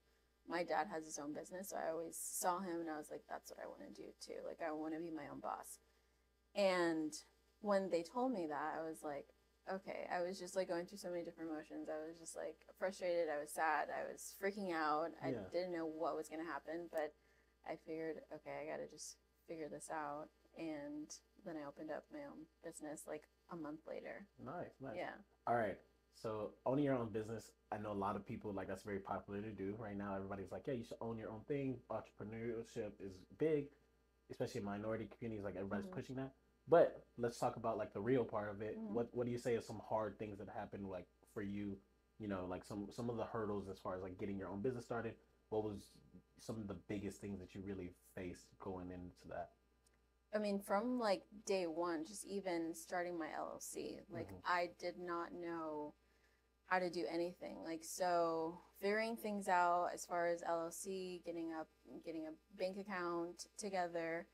my 0.49 0.63
dad 0.63 0.87
has 0.93 1.05
his 1.05 1.19
own 1.19 1.35
business, 1.35 1.71
so 1.71 1.77
I 1.77 1.91
always 1.91 2.17
saw 2.17 2.61
him 2.61 2.81
and 2.81 2.91
I 2.91 2.97
was 2.97 3.09
like, 3.11 3.23
that's 3.29 3.51
what 3.51 3.61
I 3.63 3.67
want 3.67 3.95
to 3.95 4.03
do 4.03 4.09
too. 4.25 4.41
Like 4.47 4.61
I 4.67 4.73
want 4.73 4.95
to 4.95 5.01
be 5.01 5.11
my 5.11 5.29
own 5.33 5.41
boss. 5.41 5.79
And 6.55 7.13
when 7.61 7.91
they 7.91 8.03
told 8.03 8.33
me 8.33 8.47
that, 8.49 8.75
I 8.79 8.89
was 8.89 9.03
like, 9.03 9.27
okay. 9.75 10.07
I 10.13 10.23
was 10.23 10.39
just 10.39 10.57
like 10.57 10.69
going 10.69 10.87
through 10.87 10.99
so 10.99 11.11
many 11.11 11.25
different 11.25 11.51
emotions. 11.51 11.89
I 11.89 12.07
was 12.07 12.19
just 12.19 12.37
like 12.37 12.57
frustrated. 12.79 13.29
I 13.29 13.41
was 13.41 13.51
sad. 13.51 13.89
I 13.91 14.11
was 14.11 14.35
freaking 14.43 14.73
out. 14.73 15.11
I 15.23 15.31
Yeah. 15.31 15.45
didn't 15.53 15.73
know 15.73 15.87
what 15.87 16.17
was 16.17 16.29
going 16.29 16.45
to 16.45 16.51
happen, 16.51 16.89
but 16.91 17.15
I 17.67 17.77
figured, 17.77 18.17
okay, 18.35 18.63
I 18.63 18.71
got 18.71 18.79
to 18.79 18.89
just 18.89 19.17
figure 19.47 19.69
this 19.69 19.91
out. 19.91 20.29
And 20.59 21.09
then 21.45 21.57
I 21.57 21.67
opened 21.67 21.91
up 21.91 22.05
my 22.13 22.25
own 22.25 22.47
business 22.65 23.05
like 23.07 23.29
a 23.51 23.57
month 23.57 23.81
later. 23.87 24.27
nice, 24.45 24.75
nice. 24.81 24.97
Yeah. 24.97 25.15
All 25.47 25.57
right. 25.57 25.79
So 26.15 26.53
owning 26.67 26.85
your 26.85 26.95
own 26.97 27.09
business, 27.11 27.51
I 27.73 27.79
know 27.79 27.93
a 27.93 27.95
lot 27.95 28.17
of 28.17 28.27
people 28.27 28.53
like 28.53 28.69
that's 28.69 28.83
very 28.83 28.99
popular 28.99 29.41
to 29.41 29.51
do 29.51 29.75
right 29.79 29.97
now. 29.97 30.15
Everybody's 30.15 30.53
like, 30.53 30.67
yeah, 30.67 30.75
you 30.75 30.85
should 30.85 30.99
own 31.01 31.17
your 31.19 31.31
own 31.31 31.41
thing. 31.49 31.79
Entrepreneurship 31.91 32.93
is 33.01 33.13
big, 33.39 33.67
especially 34.31 34.61
in 34.61 34.65
minority 34.67 35.07
communities. 35.17 35.45
Like 35.45 35.57
everybody's 35.57 35.87
Mhm. 35.87 35.93
pushing 35.93 36.17
that. 36.17 36.33
But 36.71 37.05
let's 37.19 37.39
talk 37.39 37.57
about 37.57 37.77
like 37.77 37.93
the 37.93 38.01
real 38.01 38.25
part 38.25 38.49
of 38.49 38.63
it. 38.63 38.79
Mhm. 38.79 38.93
What 38.93 39.15
What 39.15 39.27
do 39.27 39.33
you 39.33 39.39
say 39.39 39.55
is 39.57 39.67
some 39.67 39.81
hard 39.81 40.19
things 40.19 40.39
that 40.39 40.49
happened 40.49 40.89
like 40.89 41.07
for 41.35 41.43
you? 41.43 41.79
You 42.19 42.29
know, 42.29 42.47
like 42.49 42.65
some 42.65 42.91
some 42.91 43.11
of 43.11 43.17
the 43.17 43.25
hurdles 43.25 43.69
as 43.69 43.79
far 43.81 43.97
as 43.97 44.03
like 44.03 44.19
getting 44.19 44.39
your 44.39 44.49
own 44.49 44.63
business 44.63 44.85
started. 44.85 45.15
What 45.51 45.65
was 45.65 45.91
some 46.39 46.57
of 46.61 46.69
the 46.69 46.75
biggest 46.89 47.21
things 47.21 47.41
that 47.41 47.55
you 47.55 47.61
really 47.63 47.91
faced 48.15 48.47
going 48.61 48.91
into 48.91 49.29
that? 49.29 49.51
I 50.33 50.39
mean, 50.39 50.61
from 50.61 50.99
like 51.01 51.25
day 51.45 51.67
one, 51.67 52.05
just 52.07 52.25
even 52.25 52.75
starting 52.75 53.19
my 53.19 53.29
LLC, 53.31 54.01
like 54.11 54.29
Mhm. 54.29 54.41
I 54.45 54.71
did 54.79 54.99
not 54.99 55.33
know 55.33 55.95
how 56.67 56.79
to 56.79 56.89
do 56.91 57.05
anything. 57.07 57.65
Like 57.65 57.83
so, 57.85 58.61
figuring 58.81 59.17
things 59.17 59.49
out 59.49 59.89
as 59.93 60.07
far 60.07 60.29
as 60.29 60.43
LLC, 60.43 61.21
getting 61.25 61.53
up, 61.53 61.69
getting 62.05 62.27
a 62.29 62.33
bank 62.57 62.79
account 62.79 63.47
together, 63.57 64.29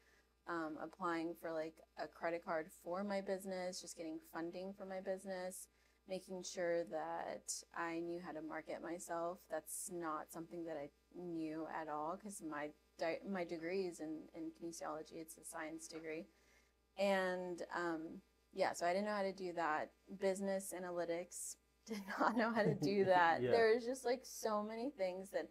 um, 0.48 0.76
applying 0.82 1.34
for 1.40 1.52
like 1.52 1.74
a 2.02 2.06
credit 2.06 2.44
card 2.44 2.68
for 2.84 3.02
my 3.04 3.20
business, 3.20 3.80
just 3.80 3.96
getting 3.96 4.18
funding 4.32 4.72
for 4.76 4.86
my 4.86 5.00
business, 5.00 5.68
making 6.08 6.42
sure 6.42 6.84
that 6.84 7.52
I 7.74 7.98
knew 7.98 8.20
how 8.24 8.32
to 8.32 8.42
market 8.42 8.82
myself. 8.82 9.38
That's 9.50 9.90
not 9.92 10.30
something 10.32 10.64
that 10.64 10.76
I 10.76 10.88
knew 11.16 11.66
at 11.80 11.88
all 11.88 12.16
because 12.16 12.42
my 12.48 12.68
di- 12.98 13.18
my 13.28 13.44
degree 13.44 13.82
is 13.82 14.00
in, 14.00 14.22
in 14.34 14.50
kinesiology. 14.50 15.16
It's 15.16 15.36
a 15.36 15.44
science 15.44 15.88
degree. 15.88 16.26
And 16.98 17.62
um, 17.76 18.20
yeah, 18.52 18.72
so 18.72 18.86
I 18.86 18.92
didn't 18.92 19.06
know 19.06 19.14
how 19.16 19.22
to 19.22 19.32
do 19.32 19.52
that. 19.54 19.90
Business 20.20 20.72
analytics, 20.76 21.56
did 21.86 22.00
not 22.18 22.36
know 22.36 22.52
how 22.52 22.62
to 22.62 22.74
do 22.74 23.04
that. 23.06 23.42
Yeah. 23.42 23.50
There's 23.50 23.84
just 23.84 24.04
like 24.04 24.20
so 24.24 24.62
many 24.62 24.90
things 24.90 25.30
that 25.30 25.48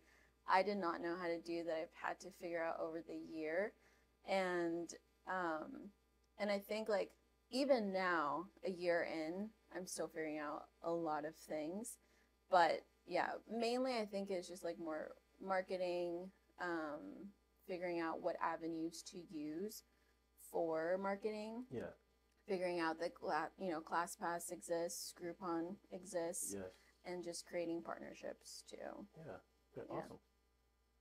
I 0.47 0.63
did 0.63 0.77
not 0.77 1.01
know 1.01 1.15
how 1.19 1.27
to 1.27 1.39
do 1.41 1.63
that 1.65 1.73
I've 1.73 2.07
had 2.09 2.19
to 2.21 2.29
figure 2.41 2.63
out 2.63 2.79
over 2.79 3.01
the 3.05 3.15
year. 3.15 3.73
And 4.27 4.89
um, 5.27 5.89
and 6.39 6.50
I 6.51 6.60
think 6.60 6.89
like 6.89 7.12
even 7.51 7.94
now, 7.94 8.46
a 8.65 8.72
year 8.72 9.03
in, 9.12 9.50
I'm 9.75 9.86
still 9.88 10.08
figuring 10.08 10.39
out 10.39 10.63
a 10.84 10.91
lot 10.91 11.25
of 11.25 11.36
things. 11.36 11.98
but 12.50 12.82
yeah, 13.08 13.29
mainly 13.50 13.94
I 14.00 14.05
think 14.05 14.29
it's 14.32 14.48
just 14.48 14.63
like 14.63 14.79
more 14.79 15.12
marketing, 15.39 16.32
um, 16.60 17.29
figuring 17.67 18.00
out 18.00 18.22
what 18.22 18.36
avenues 18.41 19.03
to 19.12 19.17
use 19.29 19.84
for 20.51 20.98
marketing, 21.01 21.65
Yeah. 21.70 21.91
figuring 22.48 22.79
out 22.79 23.00
that 23.00 23.12
you 23.60 23.70
know 23.72 23.82
ClassPass 23.82 24.51
exists, 24.51 25.13
Groupon 25.20 25.75
exists, 25.91 26.53
Yes. 26.53 26.72
and 27.03 27.24
just 27.24 27.46
creating 27.46 27.84
partnerships 27.84 28.63
too. 28.67 29.08
Yeah. 29.17 29.38
Good. 29.75 29.86
Yeah. 29.91 30.08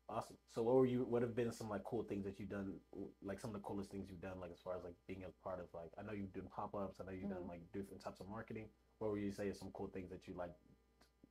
Awesome. 0.09 0.37
So, 0.51 0.63
what 0.63 0.75
were 0.75 0.85
you? 0.87 1.05
What 1.05 1.23
have 1.23 1.35
been 1.35 1.51
some 1.51 1.71
like 1.71 1.83
cool 1.85 2.03
things 2.03 2.25
that 2.27 2.39
you've 2.39 2.51
done? 2.51 2.75
Like 3.23 3.41
some 3.41 3.51
of 3.51 3.55
the 3.55 3.67
coolest 3.67 3.91
things 3.91 4.11
you've 4.11 4.21
done, 4.21 4.39
like 4.39 4.53
as 4.53 4.61
far 4.61 4.77
as 4.77 4.85
like 4.85 4.95
being 5.07 5.25
a 5.25 5.31
part 5.43 5.61
of 5.61 5.67
like 5.73 5.93
I 5.99 6.03
know 6.03 6.13
you've 6.13 6.33
done 6.33 6.49
pop 6.55 6.75
ups. 6.75 7.01
I 7.01 7.05
know 7.05 7.13
you've 7.13 7.31
done 7.31 7.47
Mhm. 7.47 7.49
like 7.49 7.61
different 7.73 8.03
types 8.03 8.21
of 8.21 8.29
marketing. 8.29 8.69
What 8.99 9.13
would 9.13 9.23
you 9.23 9.33
say 9.33 9.49
is 9.49 9.59
some 9.59 9.71
cool 9.73 9.89
things 9.89 10.11
that 10.11 10.29
you 10.29 10.35
like 10.35 10.53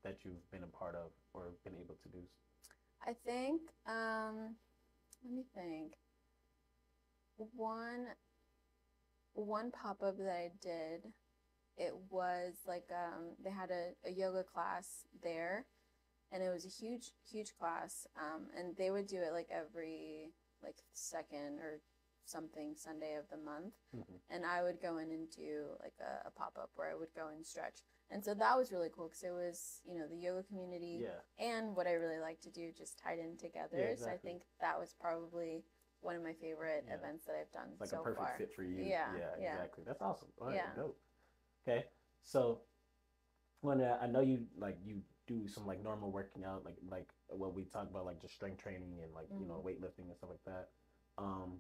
that 0.04 0.26
you've 0.26 0.50
been 0.52 0.64
a 0.64 0.68
part 0.68 0.96
of 0.96 1.12
or 1.34 1.52
been 1.64 1.76
able 1.78 1.96
to 1.96 2.10
do? 2.10 2.20
I 3.06 3.14
think, 3.14 3.62
um, 3.86 4.58
let 5.24 5.34
me 5.34 5.44
think. 5.54 5.94
One, 7.38 8.16
one 9.34 9.72
pop 9.72 10.02
up 10.04 10.18
that 10.18 10.30
I 10.30 10.52
did, 10.62 11.14
it 11.78 11.94
was 12.10 12.54
like 12.68 12.92
um, 12.92 13.36
they 13.44 13.50
had 13.52 13.72
a, 13.72 13.96
a 14.06 14.12
yoga 14.12 14.44
class 14.44 15.06
there, 15.24 15.66
and 16.34 16.44
it 16.44 16.50
was 16.50 16.66
a 16.66 16.70
huge, 16.70 17.12
huge 17.32 17.54
class. 17.58 18.06
Um, 18.18 18.48
and 18.58 18.76
they 18.76 18.92
would 18.92 19.08
do 19.08 19.18
it 19.22 19.32
like 19.32 19.48
every 19.50 20.34
like 20.64 20.78
second 20.92 21.60
or 21.60 21.80
something 22.26 22.74
Sunday 22.76 23.16
of 23.16 23.28
the 23.30 23.38
month, 23.38 23.74
Mhm. 23.94 24.20
and 24.30 24.46
I 24.46 24.64
would 24.64 24.82
go 24.82 24.98
in 24.98 25.12
and 25.12 25.30
do 25.30 25.78
like 25.82 25.94
a, 26.00 26.28
a 26.28 26.32
pop 26.32 26.58
up 26.58 26.72
where 26.76 26.90
I 26.90 26.96
would 26.96 27.14
go 27.14 27.28
and 27.28 27.46
stretch. 27.46 27.84
And 28.10 28.24
so 28.24 28.34
that 28.36 28.58
was 28.58 28.72
really 28.72 28.90
cool 28.90 29.08
because 29.10 29.24
it 29.24 29.32
was, 29.32 29.82
you 29.86 29.98
know, 30.00 30.08
the 30.08 30.16
yoga 30.16 30.44
community 30.44 31.00
Yeah. 31.04 31.20
and 31.38 31.76
what 31.76 31.86
I 31.88 31.94
really 31.94 32.20
like 32.20 32.40
to 32.42 32.50
do 32.50 32.72
just 32.72 32.98
tied 32.98 33.20
in 33.20 33.36
together. 33.38 33.78
Yeah, 33.78 33.96
So 33.96 34.10
I 34.10 34.18
think 34.18 34.44
that 34.62 34.80
was 34.80 34.94
probably 34.94 35.66
one 36.00 36.16
of 36.16 36.24
my 36.24 36.34
favorite 36.34 36.86
Yeah. 36.88 36.96
events 36.96 37.26
that 37.26 37.36
I've 37.36 37.52
done 37.52 37.76
like 37.80 37.90
so 37.90 38.00
a 38.00 38.04
perfect 38.04 38.26
far. 38.28 38.38
fit 38.38 38.54
for 38.54 38.64
you. 38.64 38.84
Yeah, 38.84 39.16
Yeah. 39.18 39.36
Exactly. 39.36 39.84
That's 39.84 40.02
awesome. 40.02 40.32
Right. 40.38 40.56
Yeah. 40.56 40.74
Dope. 40.76 40.98
Okay. 41.68 41.90
So, 42.22 42.62
when 43.62 43.82
uh, 43.82 43.98
I 44.02 44.08
know 44.08 44.22
you 44.22 44.48
like 44.56 44.78
you 44.84 45.04
do 45.28 45.48
some 45.48 45.66
like 45.66 45.82
normal 45.84 46.12
working 46.12 46.44
out, 46.44 46.66
like 46.66 46.78
like 46.90 47.10
what 47.30 47.54
we 47.54 47.66
talk 47.66 47.90
about, 47.90 48.06
like 48.06 48.22
just 48.22 48.34
strength 48.34 48.62
training 48.62 49.02
and 49.04 49.14
like 49.14 49.30
you 49.40 49.46
know 49.48 49.56
Mhm. 49.56 49.64
weightlifting 49.66 50.08
and 50.10 50.16
stuff 50.18 50.30
like 50.30 50.44
that. 50.46 50.70
Um, 51.18 51.60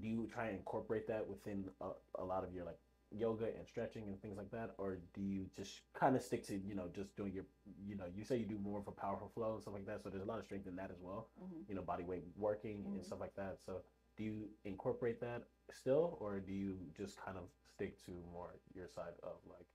do 0.00 0.08
you 0.08 0.26
try 0.26 0.46
and 0.46 0.56
incorporate 0.58 1.06
that 1.08 1.26
within 1.28 1.64
a, 1.80 1.90
a 2.18 2.24
lot 2.24 2.44
of 2.44 2.52
your 2.54 2.64
like 2.64 2.78
yoga 3.10 3.46
and 3.46 3.66
stretching 3.66 4.04
and 4.04 4.20
things 4.22 4.36
like 4.36 4.50
that, 4.52 4.70
or 4.78 4.98
do 5.14 5.20
you 5.20 5.46
just 5.56 5.80
kind 5.94 6.16
of 6.16 6.22
stick 6.22 6.44
to 6.44 6.56
you 6.56 6.74
know 6.74 6.88
just 6.94 7.16
doing 7.16 7.32
your 7.32 7.44
you 7.84 7.96
know 7.96 8.06
you 8.14 8.24
say 8.24 8.36
you 8.36 8.46
do 8.46 8.58
more 8.58 8.78
of 8.80 8.86
a 8.88 8.92
powerful 8.92 9.28
flow 9.34 9.54
and 9.54 9.62
stuff 9.62 9.74
like 9.74 9.86
that, 9.86 10.02
so 10.02 10.08
there's 10.10 10.22
a 10.22 10.26
lot 10.26 10.38
of 10.38 10.44
strength 10.44 10.66
in 10.66 10.76
that 10.76 10.90
as 10.90 11.00
well 11.00 11.26
Mhm. 11.36 11.66
you 11.68 11.74
know, 11.74 11.82
body 11.82 12.02
weight 12.04 12.24
working 12.36 12.84
and 12.94 13.00
Mhm. 13.00 13.04
stuff 13.04 13.20
like 13.20 13.34
that. 13.36 13.60
So 13.64 13.82
do 14.16 14.24
you 14.24 14.48
incorporate 14.64 15.20
that 15.20 15.42
still, 15.70 16.16
or 16.20 16.40
do 16.40 16.52
you 16.52 16.76
just 16.96 17.16
kind 17.24 17.38
of 17.38 17.44
stick 17.74 17.96
to 18.06 18.10
more 18.32 18.60
your 18.74 18.88
side 18.88 19.14
of 19.22 19.36
like 19.46 19.66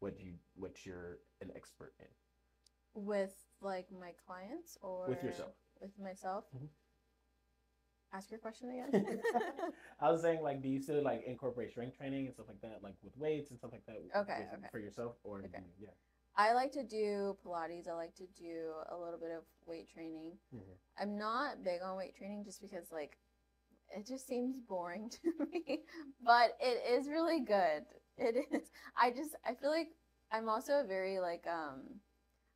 what 0.00 0.18
you 0.20 0.34
what 0.54 0.84
you're 0.84 1.18
an 1.40 1.50
expert 1.54 1.94
in 2.00 2.06
With 2.94 3.34
like 3.60 3.86
my 3.92 4.12
clients 4.26 4.76
or 4.82 5.08
with 5.08 5.22
yourself? 5.22 5.52
With 5.80 5.98
myself. 5.98 6.44
Mhm. 6.56 6.68
Ask 8.12 8.30
your 8.30 8.40
question 8.40 8.70
again. 8.70 9.06
I 10.00 10.10
was 10.10 10.22
saying 10.22 10.40
like, 10.42 10.62
do 10.62 10.68
you 10.68 10.80
still 10.80 11.02
like 11.02 11.24
incorporate 11.26 11.70
strength 11.70 11.96
training 11.98 12.26
and 12.26 12.34
stuff 12.34 12.46
like 12.48 12.60
that, 12.62 12.80
like 12.82 12.94
with 13.02 13.16
weights 13.16 13.50
and 13.50 13.58
stuff 13.58 13.72
like 13.72 13.84
that? 13.86 13.96
Okay, 13.96 14.38
with- 14.50 14.58
okay. 14.58 14.68
For 14.70 14.78
yourself, 14.78 15.16
or 15.24 15.40
Okay. 15.40 15.58
you, 15.58 15.86
yeah. 15.86 15.94
I 16.38 16.52
like 16.52 16.70
to 16.72 16.84
do 16.84 17.36
Pilates. 17.44 17.88
I 17.88 17.94
like 17.94 18.14
to 18.16 18.26
do 18.38 18.72
a 18.90 18.96
little 18.96 19.18
bit 19.18 19.30
of 19.32 19.44
weight 19.66 19.88
training. 19.90 20.38
Mhm. 20.54 20.76
I'm 20.98 21.18
not 21.18 21.62
big 21.64 21.82
on 21.82 21.96
weight 21.96 22.14
training 22.14 22.44
just 22.44 22.60
because 22.60 22.90
like 22.92 23.18
it 23.90 24.06
just 24.06 24.26
seems 24.26 24.56
boring 24.58 25.10
to 25.22 25.46
me, 25.50 25.84
but 26.24 26.56
it 26.60 26.98
is 26.98 27.08
really 27.08 27.40
good. 27.40 27.84
It 28.18 28.46
is. 28.52 28.62
I 29.00 29.10
just 29.10 29.36
I 29.44 29.54
feel 29.54 29.70
like 29.70 29.88
I'm 30.32 30.48
also 30.48 30.80
a 30.80 30.84
very 30.84 31.18
like 31.18 31.44
um 31.46 32.00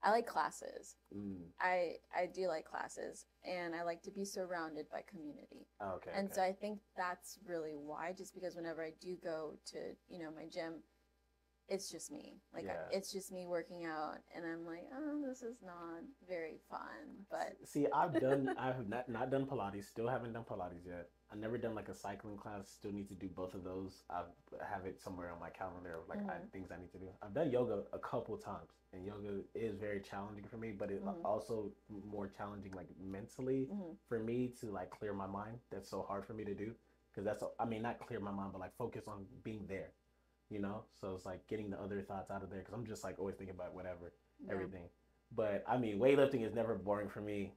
I 0.02 0.10
like 0.10 0.26
classes. 0.26 0.96
Mm. 1.14 1.42
I 1.60 1.96
I 2.16 2.26
do 2.26 2.48
like 2.48 2.64
classes 2.64 3.26
and 3.44 3.74
I 3.74 3.82
like 3.82 4.02
to 4.02 4.10
be 4.10 4.24
surrounded 4.24 4.86
by 4.90 5.02
community. 5.08 5.66
Oh, 5.80 5.96
okay. 5.96 6.10
And 6.14 6.26
okay. 6.26 6.34
so 6.34 6.42
I 6.42 6.52
think 6.52 6.80
that's 6.96 7.38
really 7.46 7.74
why 7.74 8.14
just 8.16 8.34
because 8.34 8.56
whenever 8.56 8.82
I 8.82 8.92
do 9.00 9.16
go 9.22 9.54
to, 9.66 9.78
you 10.08 10.18
know, 10.18 10.30
my 10.34 10.46
gym 10.50 10.82
it's 11.70 11.90
just 11.90 12.12
me. 12.12 12.36
Like 12.54 12.68
I, 12.68 12.74
it's 12.90 13.12
just 13.12 13.32
me 13.32 13.46
working 13.46 13.86
out 13.86 14.18
and 14.34 14.44
I'm 14.46 14.66
like, 14.66 14.88
"Oh, 14.96 15.22
this 15.26 15.42
is 15.42 15.58
not 15.64 16.02
very 16.28 16.58
fun." 16.70 17.26
But 17.30 17.56
See, 17.64 17.86
I've 17.92 18.18
done, 18.18 18.52
I've 18.56 18.88
not 18.88 19.08
not 19.08 19.30
done 19.30 19.46
Pilates. 19.46 19.84
Still 19.84 20.08
haven't 20.08 20.32
done 20.32 20.44
Pilates 20.44 20.86
yet. 20.86 21.08
I've 21.30 21.38
never 21.38 21.58
done 21.58 21.74
like 21.74 21.88
a 21.88 21.94
cycling 21.94 22.36
class. 22.36 22.68
Still 22.70 22.92
need 22.92 23.08
to 23.08 23.14
do 23.14 23.28
both 23.28 23.54
of 23.54 23.64
those. 23.64 24.02
I 24.10 24.22
have 24.68 24.86
it 24.86 25.00
somewhere 25.00 25.30
on 25.30 25.38
my 25.40 25.50
calendar 25.50 25.96
of 25.98 26.08
like 26.08 26.22
I, 26.28 26.34
Mhm. 26.34 26.50
things 26.52 26.70
I 26.72 26.78
need 26.80 26.90
to 26.92 26.98
do. 26.98 27.08
I've 27.22 27.34
done 27.34 27.50
yoga 27.50 27.82
a 27.92 27.98
couple 27.98 28.36
times, 28.38 28.70
and 28.92 29.04
yoga 29.04 29.40
is 29.54 29.76
very 29.76 30.00
challenging 30.00 30.44
for 30.50 30.56
me. 30.56 30.72
But 30.72 30.90
it's 30.90 31.06
Mhm. 31.06 31.22
also 31.24 31.70
more 32.10 32.28
challenging 32.28 32.72
like 32.72 32.88
mentally 33.00 33.68
mhm, 33.68 33.96
for 34.08 34.18
me 34.18 34.48
to 34.60 34.66
like 34.72 34.90
clear 34.90 35.12
my 35.12 35.26
mind. 35.26 35.58
That's 35.70 35.88
so 35.88 36.02
hard 36.08 36.24
for 36.26 36.32
me 36.32 36.44
to 36.44 36.54
do 36.54 36.74
because 37.12 37.24
that's 37.24 37.44
I 37.60 37.64
mean 37.66 37.82
not 37.82 38.00
clear 38.00 38.20
my 38.20 38.32
mind, 38.32 38.52
but 38.52 38.60
like 38.60 38.76
focus 38.76 39.04
on 39.06 39.26
being 39.44 39.66
there. 39.68 39.92
You 40.50 40.58
know, 40.60 40.84
so 41.00 41.14
it's 41.14 41.24
like 41.26 41.46
getting 41.48 41.70
the 41.70 41.80
other 41.80 42.02
thoughts 42.02 42.30
out 42.30 42.42
of 42.42 42.50
there 42.50 42.58
because 42.60 42.74
I'm 42.74 42.86
just 42.86 43.04
like 43.04 43.18
always 43.18 43.36
thinking 43.36 43.54
about 43.54 43.74
whatever 43.74 44.12
yeah. 44.44 44.52
everything. 44.52 44.88
But 45.34 45.64
I 45.68 45.78
mean, 45.78 45.98
weightlifting 45.98 46.44
is 46.44 46.54
never 46.54 46.74
boring 46.74 47.08
for 47.08 47.20
me. 47.20 47.52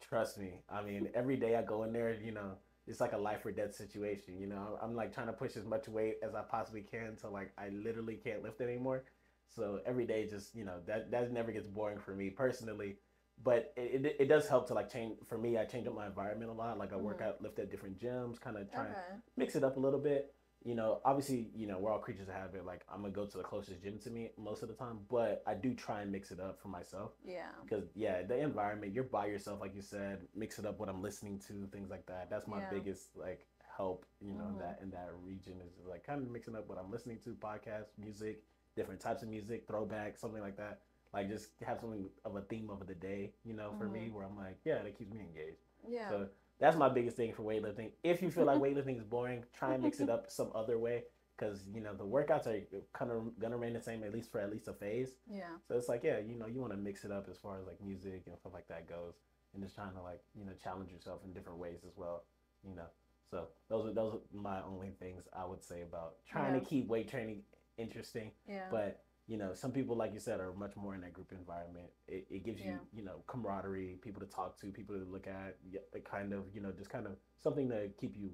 Trust 0.00 0.38
me. 0.38 0.60
I 0.68 0.82
mean, 0.82 1.08
every 1.14 1.36
day 1.36 1.54
I 1.56 1.62
go 1.62 1.84
in 1.84 1.92
there, 1.92 2.14
you 2.14 2.32
know, 2.32 2.52
it's 2.86 3.00
like 3.00 3.12
a 3.12 3.18
life 3.18 3.46
or 3.46 3.52
death 3.52 3.74
situation. 3.74 4.40
You 4.40 4.48
know, 4.48 4.78
I'm 4.82 4.94
like 4.96 5.14
trying 5.14 5.28
to 5.28 5.32
push 5.32 5.56
as 5.56 5.64
much 5.64 5.88
weight 5.88 6.16
as 6.22 6.34
I 6.34 6.42
possibly 6.42 6.82
can 6.82 7.06
until 7.06 7.30
like 7.30 7.52
I 7.56 7.68
literally 7.68 8.16
can't 8.16 8.42
lift 8.42 8.60
anymore. 8.60 9.04
So 9.48 9.80
every 9.86 10.06
day, 10.06 10.26
just 10.26 10.54
you 10.54 10.64
know, 10.64 10.80
that 10.86 11.10
that 11.12 11.32
never 11.32 11.52
gets 11.52 11.66
boring 11.68 11.98
for 11.98 12.14
me 12.14 12.30
personally. 12.30 12.96
But 13.42 13.72
it, 13.76 14.04
it, 14.04 14.16
it 14.20 14.26
does 14.28 14.48
help 14.48 14.66
to 14.68 14.74
like 14.74 14.90
change 14.92 15.18
for 15.28 15.38
me. 15.38 15.58
I 15.58 15.64
change 15.64 15.86
up 15.86 15.94
my 15.94 16.06
environment 16.06 16.50
a 16.50 16.54
lot. 16.54 16.78
Like 16.78 16.92
I 16.92 16.96
work 16.96 17.20
Mhm. 17.20 17.26
out, 17.26 17.42
lift 17.42 17.58
at 17.58 17.70
different 17.70 17.98
gyms, 17.98 18.40
kind 18.40 18.56
of 18.56 18.72
try 18.72 18.86
and 18.86 18.96
mix 19.36 19.54
it 19.56 19.64
up 19.64 19.76
a 19.76 19.80
little 19.80 20.00
bit. 20.00 20.34
You 20.64 20.74
know, 20.76 21.00
obviously, 21.04 21.50
you 21.56 21.66
know, 21.66 21.78
we're 21.78 21.90
all 21.90 21.98
creatures 21.98 22.28
of 22.28 22.34
habit. 22.34 22.64
Like 22.64 22.82
I'm 22.92 23.00
gonna 23.02 23.12
go 23.12 23.26
to 23.26 23.36
the 23.36 23.42
closest 23.42 23.82
gym 23.82 23.98
to 24.04 24.10
me 24.10 24.30
most 24.38 24.62
of 24.62 24.68
the 24.68 24.74
time, 24.74 25.00
but 25.10 25.42
I 25.46 25.54
do 25.54 25.74
try 25.74 26.02
and 26.02 26.12
mix 26.12 26.30
it 26.30 26.38
up 26.40 26.60
for 26.60 26.68
myself 26.68 27.12
Yeah. 27.24 27.48
because 27.64 27.84
yeah, 27.94 28.22
the 28.22 28.38
environment, 28.38 28.92
you're 28.94 29.04
by 29.04 29.26
yourself, 29.26 29.60
like 29.60 29.74
you 29.74 29.82
said. 29.82 30.20
Mix 30.34 30.58
it 30.58 30.66
up 30.66 30.78
what 30.78 30.88
I'm 30.88 31.02
listening 31.02 31.38
to, 31.48 31.66
things 31.72 31.90
like 31.90 32.06
that. 32.06 32.30
That's 32.30 32.46
my 32.46 32.60
Yeah. 32.60 32.70
biggest 32.70 33.16
like 33.16 33.46
help. 33.76 34.06
You 34.20 34.34
know, 34.34 34.44
Mhm. 34.54 34.58
that 34.60 34.78
in 34.82 34.90
that 34.90 35.10
region 35.24 35.60
is 35.60 35.72
like 35.86 36.04
kind 36.04 36.22
of 36.22 36.30
mixing 36.30 36.54
up 36.54 36.68
what 36.68 36.78
I'm 36.78 36.90
listening 36.90 37.18
to, 37.20 37.34
podcasts, 37.34 37.98
music, 37.98 38.44
different 38.76 39.00
types 39.00 39.22
of 39.22 39.28
music, 39.28 39.66
throwback, 39.66 40.16
something 40.16 40.42
like 40.42 40.56
that. 40.58 40.82
Like 41.12 41.28
just 41.28 41.50
have 41.62 41.80
something 41.80 42.08
of 42.24 42.36
a 42.36 42.42
theme 42.42 42.70
of 42.70 42.86
the 42.86 42.94
day. 42.94 43.34
You 43.44 43.54
know, 43.54 43.72
for 43.78 43.88
me, 43.88 44.10
where 44.10 44.24
I'm 44.24 44.36
like, 44.36 44.58
yeah, 44.64 44.82
that 44.82 44.96
keeps 44.96 45.12
me 45.12 45.20
engaged. 45.20 45.64
Yeah. 45.86 46.08
So 46.08 46.28
that's 46.60 46.76
my 46.76 46.88
biggest 46.88 47.16
thing 47.16 47.32
for 47.32 47.42
weightlifting. 47.42 47.90
If 48.02 48.22
you 48.22 48.30
feel 48.30 48.44
like 48.44 48.58
weightlifting 48.66 48.96
is 48.98 49.04
boring, 49.04 49.44
try 49.52 49.74
and 49.74 49.82
mix 49.82 50.00
it 50.00 50.08
up 50.10 50.30
some 50.30 50.50
other 50.54 50.78
way 50.78 51.04
because 51.36 51.64
you 51.74 51.80
know 51.80 51.94
the 51.94 52.04
workouts 52.04 52.46
are 52.46 52.60
kind 52.92 53.10
of 53.10 53.38
gonna 53.40 53.56
remain 53.56 53.72
the 53.72 53.80
same 53.80 54.04
at 54.04 54.12
least 54.12 54.30
for 54.30 54.40
at 54.40 54.50
least 54.50 54.68
a 54.68 54.72
phase. 54.72 55.14
yeah. 55.28 55.44
So 55.66 55.76
it's 55.76 55.88
like 55.88 56.02
yeah, 56.04 56.18
you 56.18 56.36
know 56.36 56.46
you 56.46 56.60
want 56.60 56.72
to 56.72 56.78
mix 56.78 57.04
it 57.04 57.10
up 57.10 57.26
as 57.30 57.38
far 57.38 57.58
as 57.58 57.66
like 57.66 57.82
music 57.84 58.22
and 58.26 58.36
stuff 58.38 58.52
like 58.54 58.68
that 58.68 58.88
goes, 58.88 59.14
and 59.54 59.62
just 59.62 59.74
trying 59.74 59.92
to 59.94 60.02
like 60.02 60.20
you 60.38 60.44
know 60.44 60.52
challenge 60.62 60.90
yourself 60.92 61.20
in 61.24 61.32
different 61.32 61.58
ways 61.58 61.80
as 61.86 61.92
well. 61.96 62.24
You 62.68 62.76
know, 62.76 62.86
so 63.30 63.48
those 63.68 63.86
are 63.86 63.92
those 63.92 64.14
are 64.14 64.20
my 64.32 64.60
only 64.62 64.90
things 65.00 65.24
I 65.32 65.44
would 65.44 65.64
say 65.64 65.82
about 65.82 66.16
trying 66.30 66.54
Yeah. 66.54 66.60
to 66.60 66.66
keep 66.66 66.86
weight 66.86 67.08
training 67.08 67.42
interesting. 67.78 68.30
Yeah. 68.48 68.66
But 68.70 69.00
you 69.28 69.36
know, 69.36 69.54
some 69.54 69.70
people, 69.72 69.96
like 69.96 70.12
you 70.12 70.20
said, 70.20 70.40
are 70.40 70.52
much 70.52 70.76
more 70.76 70.94
in 70.94 71.00
that 71.02 71.12
group 71.12 71.32
environment. 71.32 71.86
It, 72.08 72.26
it 72.30 72.44
gives 72.44 72.60
you, 72.60 72.72
Yeah. 72.72 72.78
you 72.92 73.04
know, 73.04 73.22
camaraderie, 73.26 73.98
people 74.02 74.20
to 74.20 74.26
talk 74.26 74.58
to, 74.60 74.66
people 74.70 74.96
to 74.98 75.04
look 75.04 75.26
at, 75.26 75.56
it 75.72 76.04
kind 76.04 76.32
of, 76.32 76.44
you 76.54 76.60
know, 76.60 76.72
just 76.72 76.90
kind 76.90 77.06
of 77.06 77.12
something 77.42 77.68
to 77.68 77.88
keep 78.00 78.16
you 78.16 78.30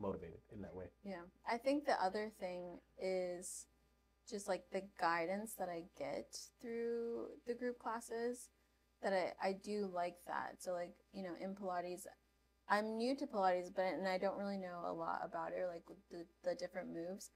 motivated 0.00 0.40
in 0.52 0.60
that 0.62 0.74
way. 0.74 0.86
Yeah. 1.04 1.22
I 1.50 1.58
think 1.58 1.86
the 1.86 2.02
other 2.02 2.30
thing 2.40 2.80
is 3.00 3.66
just 4.28 4.48
like 4.48 4.64
the 4.72 4.82
guidance 5.00 5.54
that 5.58 5.68
I 5.68 5.84
get 5.98 6.36
through 6.60 7.28
the 7.46 7.54
group 7.54 7.78
classes 7.78 8.48
that 9.02 9.12
I, 9.12 9.32
I 9.48 9.52
do 9.52 9.90
like 9.92 10.16
that. 10.26 10.56
So 10.60 10.72
like, 10.72 10.94
you 11.12 11.22
know, 11.22 11.34
in 11.40 11.54
Pilates, 11.54 12.06
I'm 12.68 12.96
new 12.96 13.16
to 13.16 13.26
Pilates, 13.26 13.70
but 13.74 13.86
and 13.86 14.08
I 14.08 14.18
don't 14.18 14.38
really 14.38 14.58
know 14.58 14.84
a 14.86 14.92
lot 14.92 15.20
about 15.24 15.52
it 15.52 15.60
or 15.60 15.66
like 15.68 15.82
the, 16.10 16.24
the 16.48 16.54
different 16.54 16.88
moves. 16.92 17.30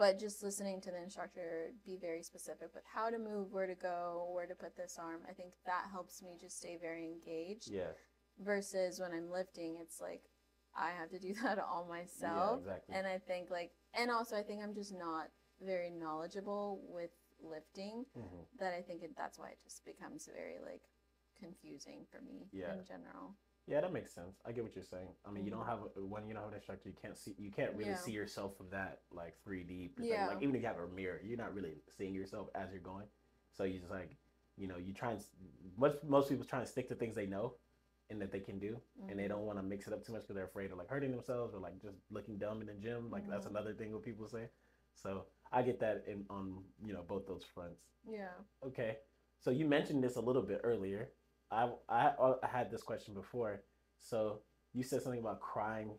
But 0.00 0.18
just 0.18 0.42
listening 0.42 0.80
to 0.80 0.90
the 0.90 0.96
instructor 1.02 1.72
be 1.84 1.98
very 2.00 2.22
specific 2.22 2.68
with 2.74 2.84
how 2.90 3.10
to 3.10 3.18
move, 3.18 3.52
where 3.52 3.66
to 3.66 3.74
go, 3.74 4.30
where 4.32 4.46
to 4.46 4.54
put 4.54 4.74
this 4.74 4.96
arm, 4.98 5.20
I 5.28 5.34
think 5.34 5.52
that 5.66 5.88
helps 5.92 6.22
me 6.22 6.38
just 6.40 6.56
stay 6.56 6.78
very 6.80 7.04
engaged. 7.04 7.68
Yeah. 7.70 7.92
Versus 8.38 8.98
when 8.98 9.12
I'm 9.12 9.30
lifting, 9.30 9.76
it's 9.78 10.00
like 10.00 10.22
I 10.74 10.92
have 10.98 11.10
to 11.10 11.18
do 11.18 11.34
that 11.42 11.58
all 11.58 11.84
myself. 11.86 12.60
Yeah, 12.64 12.72
exactly. 12.72 12.94
And 12.94 13.06
I 13.06 13.18
think 13.18 13.50
like, 13.50 13.72
and 13.92 14.10
also 14.10 14.36
I 14.36 14.42
think 14.42 14.62
I'm 14.62 14.72
just 14.72 14.94
not 14.94 15.26
very 15.60 15.90
knowledgeable 15.90 16.80
with 16.88 17.10
lifting 17.42 18.06
Mhm. 18.16 18.46
that 18.58 18.72
I 18.72 18.80
think 18.80 19.02
it, 19.02 19.10
that's 19.18 19.38
why 19.38 19.50
it 19.50 19.58
just 19.62 19.84
becomes 19.84 20.26
very 20.34 20.60
like 20.64 20.88
confusing 21.38 22.06
for 22.10 22.22
me 22.22 22.48
Yeah. 22.52 22.72
in 22.72 22.84
general. 22.86 23.36
Yeah, 23.66 23.80
that 23.82 23.92
makes 23.92 24.12
sense. 24.12 24.40
I 24.44 24.52
get 24.52 24.64
what 24.64 24.74
you're 24.74 24.84
saying. 24.84 25.08
I 25.24 25.30
mean, 25.30 25.44
you 25.44 25.50
don't 25.50 25.62
Mhm. 25.62 25.66
have 25.68 25.78
a, 25.96 26.04
when 26.04 26.26
you 26.26 26.34
don't 26.34 26.42
have 26.42 26.50
an 26.50 26.56
instructor, 26.56 26.88
you 26.88 26.94
can't 27.00 27.16
see, 27.16 27.34
you 27.38 27.50
can't 27.50 27.74
really 27.76 27.90
Yeah. 27.92 27.96
see 27.98 28.10
yourself 28.10 28.56
from 28.56 28.68
that 28.70 29.02
like 29.12 29.36
3D. 29.44 29.88
perspective. 29.88 30.18
Yeah. 30.18 30.26
Like 30.26 30.42
even 30.42 30.56
if 30.56 30.62
you 30.62 30.66
have 30.68 30.78
a 30.78 30.88
mirror, 30.88 31.20
you're 31.22 31.38
not 31.38 31.54
really 31.54 31.82
seeing 31.88 32.14
yourself 32.14 32.48
as 32.54 32.72
you're 32.72 32.80
going. 32.80 33.06
So 33.52 33.64
you 33.64 33.78
just 33.78 33.90
like, 33.90 34.16
you 34.56 34.66
know, 34.66 34.76
you 34.76 34.92
try 34.92 35.10
and 35.12 35.20
s- 35.20 35.30
most 35.76 36.02
most 36.04 36.28
people 36.28 36.44
try 36.44 36.58
and 36.60 36.68
stick 36.68 36.88
to 36.88 36.94
things 36.94 37.14
they 37.14 37.26
know 37.26 37.54
and 38.10 38.20
that 38.20 38.32
they 38.32 38.40
can 38.40 38.58
do, 38.58 38.80
and 39.08 39.16
they 39.18 39.24
Mhm. 39.24 39.28
don't 39.28 39.46
want 39.46 39.58
to 39.58 39.62
mix 39.62 39.86
it 39.86 39.92
up 39.92 40.04
too 40.04 40.12
much 40.12 40.22
because 40.22 40.34
they're 40.34 40.46
afraid 40.46 40.72
of 40.72 40.78
like 40.78 40.88
hurting 40.88 41.12
themselves 41.12 41.54
or 41.54 41.60
like 41.60 41.78
just 41.80 41.98
looking 42.10 42.38
dumb 42.38 42.60
in 42.60 42.66
the 42.66 42.74
gym. 42.74 43.08
Like 43.10 43.28
that's 43.28 43.46
Mhm. 43.46 43.50
another 43.50 43.72
thing 43.72 43.92
what 43.92 44.02
people 44.02 44.26
say. 44.26 44.50
So 44.94 45.26
I 45.52 45.62
get 45.62 45.78
that 45.80 46.04
in 46.08 46.26
on 46.28 46.64
you 46.82 46.92
know 46.92 47.02
both 47.02 47.26
those 47.26 47.44
fronts. 47.44 47.84
Yeah. 48.04 48.32
Okay. 48.64 48.98
So 49.38 49.50
you 49.50 49.64
mentioned 49.66 50.02
this 50.02 50.16
a 50.16 50.20
little 50.20 50.42
bit 50.42 50.60
earlier. 50.64 51.12
I, 51.50 51.70
I, 51.88 52.12
I 52.42 52.46
had 52.46 52.70
this 52.70 52.82
question 52.82 53.14
before. 53.14 53.62
So 54.00 54.40
you 54.72 54.82
said 54.82 55.02
something 55.02 55.20
about 55.20 55.40
crying 55.40 55.90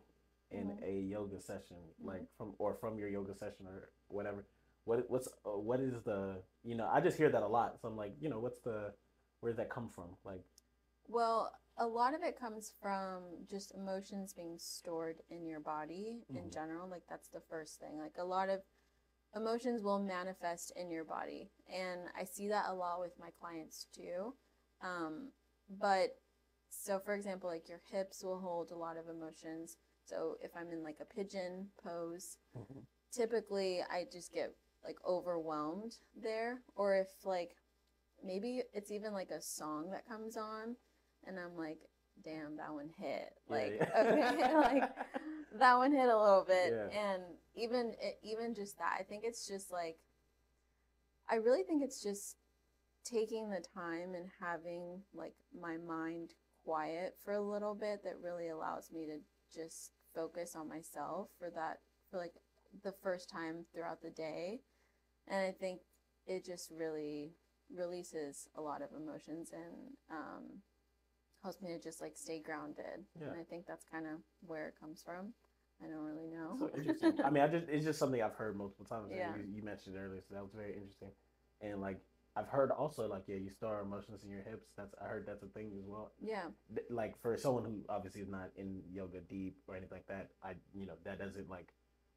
in 0.50 0.72
Mhm. 0.72 0.82
a 0.84 1.00
yoga 1.00 1.40
session, 1.40 1.76
Mhm. 1.98 2.06
like 2.06 2.24
from 2.36 2.54
or 2.58 2.74
from 2.74 2.98
your 2.98 3.08
yoga 3.08 3.34
session 3.34 3.66
or 3.66 3.90
whatever. 4.08 4.44
What 4.84 5.08
what's 5.10 5.28
uh, 5.46 5.50
what 5.58 5.80
is 5.80 6.02
the 6.04 6.42
you 6.64 6.74
know 6.74 6.88
I 6.92 7.00
just 7.00 7.16
hear 7.16 7.30
that 7.30 7.42
a 7.42 7.48
lot. 7.48 7.80
So 7.80 7.88
I'm 7.88 7.96
like 7.96 8.14
you 8.20 8.28
know 8.28 8.38
what's 8.40 8.60
the 8.60 8.92
where 9.40 9.52
does 9.52 9.56
that 9.58 9.70
come 9.70 9.88
from? 9.88 10.16
Like 10.24 10.42
Well, 11.08 11.52
a 11.78 11.86
lot 11.86 12.14
of 12.14 12.22
it 12.22 12.38
comes 12.38 12.72
from 12.80 13.22
just 13.48 13.74
emotions 13.74 14.32
being 14.32 14.58
stored 14.58 15.22
in 15.30 15.46
your 15.46 15.60
body 15.60 16.26
in 16.34 16.42
Mhm. 16.44 16.50
general. 16.50 16.88
Like 16.88 17.04
that's 17.08 17.28
the 17.28 17.40
first 17.40 17.78
thing. 17.80 17.98
Like 17.98 18.16
a 18.18 18.24
lot 18.24 18.48
of 18.48 18.62
emotions 19.34 19.82
will 19.82 19.98
manifest 19.98 20.72
in 20.76 20.90
your 20.90 21.04
body, 21.04 21.50
and 21.72 22.00
I 22.18 22.24
see 22.24 22.48
that 22.48 22.66
a 22.68 22.74
lot 22.74 23.00
with 23.00 23.18
my 23.18 23.30
clients 23.40 23.86
too. 23.94 24.34
Um, 24.82 25.32
but 25.80 26.16
so, 26.70 26.98
for 26.98 27.14
example, 27.14 27.48
like 27.48 27.68
your 27.68 27.80
hips 27.90 28.24
will 28.24 28.40
hold 28.40 28.70
a 28.70 28.76
lot 28.76 28.96
of 28.96 29.08
emotions. 29.08 29.76
So 30.04 30.36
if 30.40 30.50
I'm 30.56 30.72
in 30.72 30.82
like 30.82 30.98
a 31.00 31.14
pigeon 31.14 31.68
pose, 31.82 32.38
mm-hmm. 32.56 32.80
typically 33.12 33.80
I 33.82 34.06
just 34.10 34.32
get 34.32 34.54
like 34.84 34.96
overwhelmed 35.06 35.96
there. 36.20 36.62
Or 36.74 36.96
if 36.96 37.08
like 37.24 37.56
maybe 38.24 38.62
it's 38.72 38.90
even 38.90 39.12
like 39.12 39.30
a 39.30 39.40
song 39.40 39.90
that 39.90 40.08
comes 40.08 40.36
on 40.36 40.76
and 41.26 41.38
I'm 41.38 41.56
like, 41.56 41.78
damn, 42.24 42.56
that 42.56 42.72
one 42.72 42.90
hit. 42.98 43.32
Yeah, 43.48 43.54
Like, 43.54 43.72
yeah. 43.80 44.02
okay, 44.06 44.54
like 44.80 44.90
that 45.58 45.76
one 45.76 45.92
hit 45.92 46.08
a 46.08 46.18
little 46.18 46.44
bit. 46.46 46.72
Yeah. 46.72 46.98
And 46.98 47.22
even 47.54 47.94
even 48.22 48.54
just 48.54 48.78
that, 48.78 48.96
I 48.98 49.02
think 49.02 49.24
it's 49.24 49.46
just 49.46 49.70
like 49.70 49.98
I 51.30 51.36
really 51.36 51.62
think 51.62 51.82
it's 51.82 52.02
just 52.02 52.36
taking 53.04 53.50
the 53.50 53.62
time 53.74 54.14
and 54.14 54.28
having 54.40 55.00
like 55.14 55.34
my 55.58 55.76
mind 55.76 56.34
quiet 56.64 57.16
for 57.24 57.32
a 57.32 57.40
little 57.40 57.74
bit 57.74 58.02
that 58.04 58.14
really 58.22 58.48
allows 58.48 58.90
me 58.92 59.06
to 59.06 59.18
just 59.54 59.92
focus 60.14 60.54
on 60.54 60.68
myself 60.68 61.28
for 61.38 61.50
that 61.50 61.78
for 62.10 62.18
like 62.18 62.34
the 62.84 62.92
first 63.02 63.28
time 63.28 63.64
throughout 63.74 64.00
the 64.00 64.10
day 64.10 64.60
and 65.28 65.40
i 65.40 65.50
think 65.50 65.80
it 66.26 66.44
just 66.44 66.70
really 66.70 67.32
releases 67.74 68.48
a 68.56 68.60
lot 68.60 68.82
of 68.82 68.88
emotions 68.96 69.50
and 69.52 69.90
um, 70.10 70.44
helps 71.42 71.60
me 71.60 71.70
to 71.70 71.80
just 71.80 72.00
like 72.00 72.16
stay 72.16 72.38
grounded 72.40 73.04
Yeah. 73.20 73.28
and 73.28 73.40
i 73.40 73.44
think 73.44 73.66
that's 73.66 73.84
kind 73.90 74.06
of 74.06 74.18
where 74.46 74.68
it 74.68 74.74
comes 74.80 75.02
from 75.02 75.32
i 75.82 75.86
don't 75.88 76.04
really 76.04 76.28
know 76.28 76.56
so 76.60 76.70
interesting. 76.76 77.14
I 77.24 77.30
mean 77.30 77.42
I 77.42 77.48
just 77.48 77.66
it's 77.68 77.84
just 77.84 77.98
something 77.98 78.22
I've 78.22 78.34
heard 78.34 78.56
multiple 78.56 78.84
times. 78.86 79.08
Yeah. 79.10 79.34
You, 79.36 79.56
you 79.56 79.62
mentioned 79.64 79.96
earlier, 79.96 80.20
so 80.20 80.34
that 80.34 80.42
was 80.42 80.52
very 80.54 80.74
interesting. 80.74 81.08
And 81.60 81.80
like 81.80 81.98
I've 82.36 82.48
heard 82.48 82.70
also 82.70 83.08
like 83.08 83.24
yeah 83.26 83.36
you 83.36 83.50
store 83.50 83.80
emotions 83.80 84.24
in 84.24 84.30
your 84.30 84.42
hips. 84.42 84.68
That's 84.76 84.94
I 85.02 85.06
heard 85.06 85.26
that's 85.26 85.42
a 85.42 85.48
thing 85.48 85.72
as 85.78 85.86
well. 85.86 86.12
yeah 86.20 86.46
th- 86.74 86.86
like 86.90 87.20
for 87.20 87.36
someone 87.36 87.64
who 87.64 87.82
obviously 87.88 88.22
is 88.22 88.28
not 88.28 88.50
in 88.56 88.82
yoga 88.90 89.20
deep 89.20 89.56
or 89.68 89.76
anything 89.76 89.96
like 89.98 90.06
that, 90.08 90.30
I 90.42 90.54
you 90.74 90.86
know 90.86 90.94
that 91.04 91.18
doesn't 91.18 91.48
like 91.50 91.72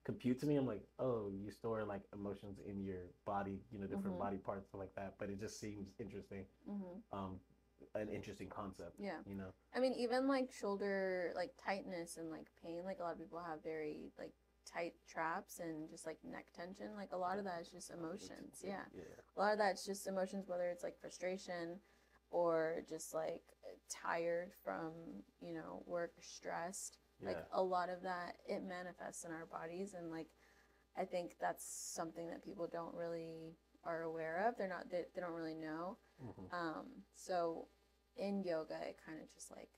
compute 0.06 0.40
to 0.40 0.46
me. 0.46 0.56
I'm 0.56 0.68
like, 0.68 0.84
oh, 1.00 1.32
you 1.34 1.50
store 1.52 1.84
like 1.84 2.04
emotions 2.14 2.60
in 2.66 2.84
your 2.84 3.10
body, 3.26 3.60
you 3.72 3.80
know, 3.80 3.88
different 3.88 4.16
Mhm. 4.16 4.20
body 4.20 4.38
parts 4.38 4.70
and 4.72 4.80
like 4.80 4.94
that. 4.96 5.16
But 5.18 5.30
it 5.30 5.40
just 5.40 5.60
seems 5.60 5.90
interesting, 6.00 6.46
hmm 6.66 7.00
um, 7.12 7.40
an 7.96 8.10
interesting 8.10 8.48
concept. 8.50 8.94
yeah 9.00 9.20
You 9.28 9.36
know, 9.36 9.52
I 9.76 9.80
mean, 9.80 9.94
even 9.94 10.28
like 10.28 10.52
shoulder 10.52 11.34
like 11.36 11.52
tightness 11.64 12.18
and 12.18 12.30
like 12.32 12.48
pain, 12.64 12.84
like 12.86 13.00
a 13.00 13.04
lot 13.04 13.14
of 13.14 13.20
people 13.20 13.40
have 13.40 13.64
very 13.64 14.12
like 14.18 14.34
tight 14.76 14.94
traps 15.08 15.60
and 15.60 15.90
just 15.90 16.06
like 16.06 16.18
neck 16.24 16.46
tension. 16.56 16.88
Like 16.96 17.12
a 17.14 17.18
lot 17.18 17.38
of 17.40 17.46
that 17.46 17.62
is 17.62 17.70
just 17.70 17.92
emotions. 17.92 18.62
Yeah. 18.64 18.82
yeah, 18.94 19.04
A 19.38 19.40
lot 19.40 19.54
of 19.54 19.58
that's 19.60 19.86
just 19.86 20.08
emotions, 20.08 20.48
whether 20.48 20.70
it's 20.70 20.84
like 20.84 21.00
frustration 21.00 21.80
or 22.32 22.82
just 22.90 23.14
like 23.14 23.42
tired 23.90 24.52
from, 24.64 24.92
you 25.42 25.54
know, 25.54 25.84
work, 25.86 26.12
stressed. 26.22 26.98
yeah, 27.22 27.30
Like 27.30 27.46
a 27.54 27.62
lot 27.64 27.90
of 27.90 28.02
that, 28.04 28.36
it 28.48 28.64
manifests 28.64 29.24
in 29.24 29.32
our 29.32 29.46
bodies. 29.46 29.94
And 29.98 30.12
like, 30.12 30.28
I 30.98 31.06
think 31.06 31.36
that's 31.40 31.66
something 31.96 32.28
that 32.30 32.44
people 32.44 32.68
don't 32.72 32.94
really 32.96 33.56
are 33.84 34.02
aware 34.04 34.46
of. 34.48 34.58
They're 34.58 34.68
not, 34.68 34.90
they, 34.90 35.04
they 35.14 35.22
don't 35.22 35.34
really 35.34 35.56
know. 35.56 35.98
Mhm. 36.24 36.54
Um, 36.54 36.86
so 37.14 37.68
in 38.18 38.42
yoga, 38.44 38.76
it 38.88 38.98
kind 39.06 39.22
of 39.22 39.32
just 39.34 39.52
like 39.52 39.70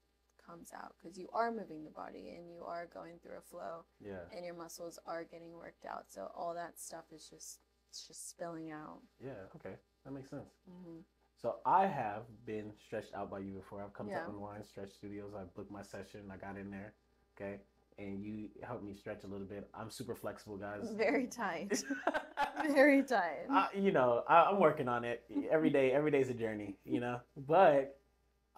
comes 0.48 0.72
out 0.76 0.94
because 0.98 1.18
you 1.18 1.28
are 1.34 1.52
moving 1.52 1.84
the 1.84 1.92
body 1.92 2.34
and 2.38 2.50
you 2.50 2.64
are 2.66 2.88
going 2.94 3.16
through 3.22 3.38
a 3.38 3.42
flow 3.42 3.84
yeah, 4.04 4.24
and 4.36 4.46
your 4.46 4.56
muscles 4.56 4.98
are 5.06 5.24
getting 5.24 5.52
worked 5.54 5.86
out. 5.86 6.06
So 6.08 6.32
all 6.36 6.54
that 6.56 6.80
stuff 6.80 7.06
is 7.14 7.28
just 7.30 7.60
it's 7.90 8.08
just 8.08 8.30
spilling 8.30 8.72
out. 8.72 9.00
yeah. 9.24 9.32
Okay, 9.56 9.76
that 10.06 10.12
makes 10.14 10.30
sense. 10.30 10.50
hmm 10.70 11.00
So 11.42 11.56
I 11.66 11.86
have 11.86 12.24
been 12.46 12.72
stretched 12.86 13.14
out 13.14 13.30
by 13.32 13.40
you 13.40 13.54
before. 13.54 13.84
I've 13.84 13.94
come 13.94 14.08
Yeah. 14.10 14.24
to 14.24 14.30
Unwind 14.30 14.66
Stretch 14.66 14.92
Studios. 14.92 15.34
I 15.36 15.44
booked 15.56 15.72
my 15.72 15.84
session. 15.84 16.22
I 16.32 16.38
got 16.38 16.58
in 16.58 16.70
there. 16.72 16.94
Okay. 17.36 17.60
And 18.00 18.22
you 18.24 18.50
helped 18.64 18.84
me 18.84 18.94
stretch 18.94 19.24
a 19.24 19.28
little 19.28 19.48
bit. 19.48 19.68
I'm 19.74 19.90
super 19.90 20.16
flexible, 20.16 20.58
guys. 20.58 20.92
Very 20.98 21.28
tight. 21.28 21.84
Very 22.74 23.02
tight. 23.04 23.46
I, 23.50 23.70
you 23.76 23.92
know, 23.92 24.24
I, 24.28 24.44
I'm 24.44 24.60
working 24.60 24.88
on 24.88 25.04
it 25.04 25.24
every 25.50 25.70
day. 25.72 25.92
Every 25.92 26.12
day's 26.12 26.30
a 26.30 26.34
journey, 26.34 26.76
you 26.86 27.00
know. 27.00 27.22
But 27.48 27.98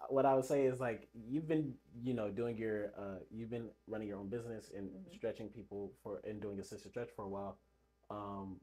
what 0.08 0.24
I 0.26 0.34
would 0.34 0.44
say 0.44 0.64
is 0.64 0.80
like 0.80 1.08
you've 1.14 1.46
been, 1.48 1.74
you 2.02 2.14
know, 2.14 2.30
doing 2.30 2.56
your, 2.56 2.92
uh, 2.98 3.18
you've 3.30 3.50
been 3.50 3.68
running 3.86 4.08
your 4.08 4.18
own 4.18 4.28
business 4.28 4.70
and 4.76 4.90
Mhm. 4.90 5.12
stretching 5.14 5.48
people 5.48 5.92
for 6.02 6.20
and 6.24 6.40
doing 6.40 6.58
assisted 6.58 6.90
stretch 6.90 7.10
for 7.14 7.24
a 7.24 7.28
while. 7.28 7.58
Um, 8.10 8.60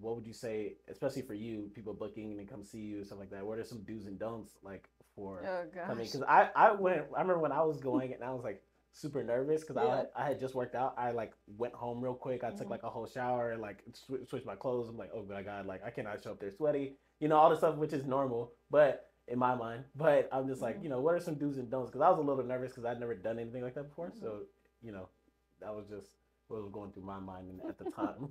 what 0.00 0.16
would 0.16 0.26
you 0.26 0.32
say, 0.32 0.76
especially 0.88 1.22
for 1.22 1.34
you, 1.34 1.70
people 1.74 1.94
booking 1.94 2.38
and 2.38 2.48
come 2.48 2.64
see 2.64 2.80
you 2.80 2.96
and 2.98 3.06
stuff 3.06 3.18
like 3.20 3.30
that? 3.30 3.46
What 3.46 3.58
are 3.58 3.64
some 3.64 3.82
do's 3.82 4.06
and 4.06 4.18
don'ts 4.18 4.56
like 4.62 4.88
for 5.14 5.40
oh 5.46 5.64
gosh. 5.72 5.84
I 5.88 5.94
mean, 5.94 6.06
because 6.06 6.22
I, 6.22 6.50
I 6.56 6.72
went, 6.72 7.02
I 7.16 7.20
remember 7.20 7.38
when 7.38 7.52
I 7.52 7.62
was 7.62 7.78
going 7.80 8.12
and 8.12 8.24
I 8.24 8.32
was 8.32 8.42
like 8.42 8.62
super 8.92 9.22
nervous 9.22 9.62
because 9.62 9.76
Yeah. 9.76 10.04
I, 10.16 10.24
I 10.24 10.26
had 10.26 10.40
just 10.40 10.54
worked 10.54 10.74
out. 10.74 10.94
I 10.98 11.12
like 11.12 11.32
went 11.56 11.74
home 11.74 12.00
real 12.02 12.14
quick. 12.14 12.42
I 12.44 12.50
took 12.50 12.66
Mhm. 12.66 12.70
like 12.70 12.82
a 12.82 12.90
whole 12.90 13.06
shower 13.06 13.52
and 13.52 13.62
like 13.62 13.82
sw- 13.92 14.28
switched 14.28 14.46
my 14.46 14.56
clothes. 14.56 14.88
I'm 14.88 14.96
like, 14.96 15.10
oh 15.14 15.22
my 15.22 15.42
God, 15.42 15.66
like 15.66 15.84
I 15.84 15.90
cannot 15.90 16.22
show 16.22 16.32
up 16.32 16.40
there 16.40 16.50
sweaty, 16.52 16.96
you 17.20 17.28
know, 17.28 17.36
all 17.36 17.50
the 17.50 17.56
stuff, 17.56 17.76
which 17.76 17.92
is 17.92 18.04
normal, 18.04 18.52
but 18.70 19.10
in 19.28 19.38
my 19.38 19.54
mind, 19.54 19.84
but 19.94 20.28
I'm 20.32 20.46
just 20.46 20.60
like, 20.60 20.78
Mhm. 20.78 20.82
you 20.84 20.88
know, 20.90 21.00
what 21.00 21.14
are 21.14 21.20
some 21.20 21.36
do's 21.36 21.56
and 21.58 21.70
don'ts? 21.70 21.90
Because 21.90 22.02
I 22.02 22.10
was 22.10 22.18
a 22.18 22.22
little 22.22 22.44
nervous 22.44 22.72
because 22.72 22.84
I'd 22.84 23.00
never 23.00 23.14
done 23.14 23.38
anything 23.38 23.62
like 23.62 23.74
that 23.74 23.84
before. 23.84 24.12
So, 24.12 24.46
you 24.82 24.92
know, 24.92 25.08
that 25.60 25.74
was 25.74 25.86
just 25.88 26.08
what 26.48 26.60
was 26.60 26.70
going 26.70 26.92
through 26.92 27.04
my 27.04 27.18
mind 27.18 27.60
at 27.66 27.78
the 27.78 27.84
time. 27.90 28.28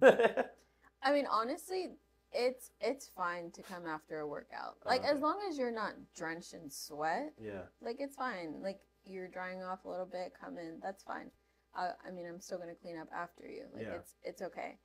I 1.02 1.12
mean, 1.12 1.26
honestly, 1.30 1.96
it's 2.32 2.72
it's 2.80 3.08
fine 3.08 3.52
to 3.52 3.62
come 3.64 3.86
after 3.88 4.20
a 4.20 4.28
workout. 4.28 4.78
Like 4.86 5.02
Okay. 5.02 5.10
as 5.10 5.20
long 5.20 5.40
as 5.50 5.58
you're 5.58 5.72
not 5.72 5.94
drenched 6.16 6.54
in 6.54 6.70
sweat, 6.70 7.34
yeah. 7.40 7.64
like 7.82 8.00
it's 8.00 8.16
fine. 8.16 8.62
Like 8.62 8.80
you're 9.06 9.28
drying 9.28 9.64
off 9.64 9.86
a 9.86 9.90
little 9.90 10.06
bit, 10.06 10.34
come 10.40 10.58
in, 10.58 10.80
that's 10.80 11.04
fine. 11.04 11.32
I, 11.76 11.92
I 12.08 12.12
mean, 12.12 12.26
I'm 12.28 12.40
still 12.40 12.58
gonna 12.60 12.76
clean 12.76 12.98
up 12.98 13.10
after 13.12 13.48
you. 13.48 13.66
Like 13.74 13.84
Yeah. 13.84 13.94
it's 13.96 14.16
it's 14.24 14.42
okay. 14.44 14.78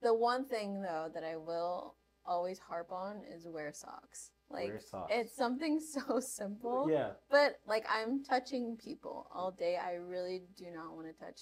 The 0.00 0.14
one 0.14 0.44
thing 0.44 0.80
though 0.80 1.10
that 1.12 1.24
I 1.24 1.36
will 1.36 1.96
always 2.24 2.58
harp 2.60 2.92
on 2.92 3.22
is 3.24 3.46
wear 3.48 3.72
socks. 3.72 4.30
Like 4.50 4.72
it's 5.10 5.36
something 5.36 5.80
so 6.08 6.20
simple. 6.20 6.88
Yeah. 6.90 7.10
But 7.30 7.56
like 7.66 7.86
I'm 7.88 8.24
touching 8.24 8.76
people 8.76 9.28
all 9.32 9.52
day. 9.52 9.76
I 9.76 9.94
really 9.94 10.42
do 10.56 10.66
not 10.74 10.94
want 10.94 11.06
to 11.06 11.24
touch 11.24 11.40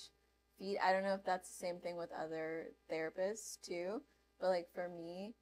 feet. 0.58 0.78
I 0.84 0.92
don't 0.92 1.04
know 1.04 1.14
if 1.14 1.24
that's 1.24 1.48
the 1.48 1.66
same 1.66 1.78
thing 1.80 1.96
with 1.96 2.10
other 2.12 2.66
therapists 2.92 3.58
too. 3.62 4.02
But 4.40 4.48
like 4.48 4.66
for 4.74 4.88
me, 4.88 5.34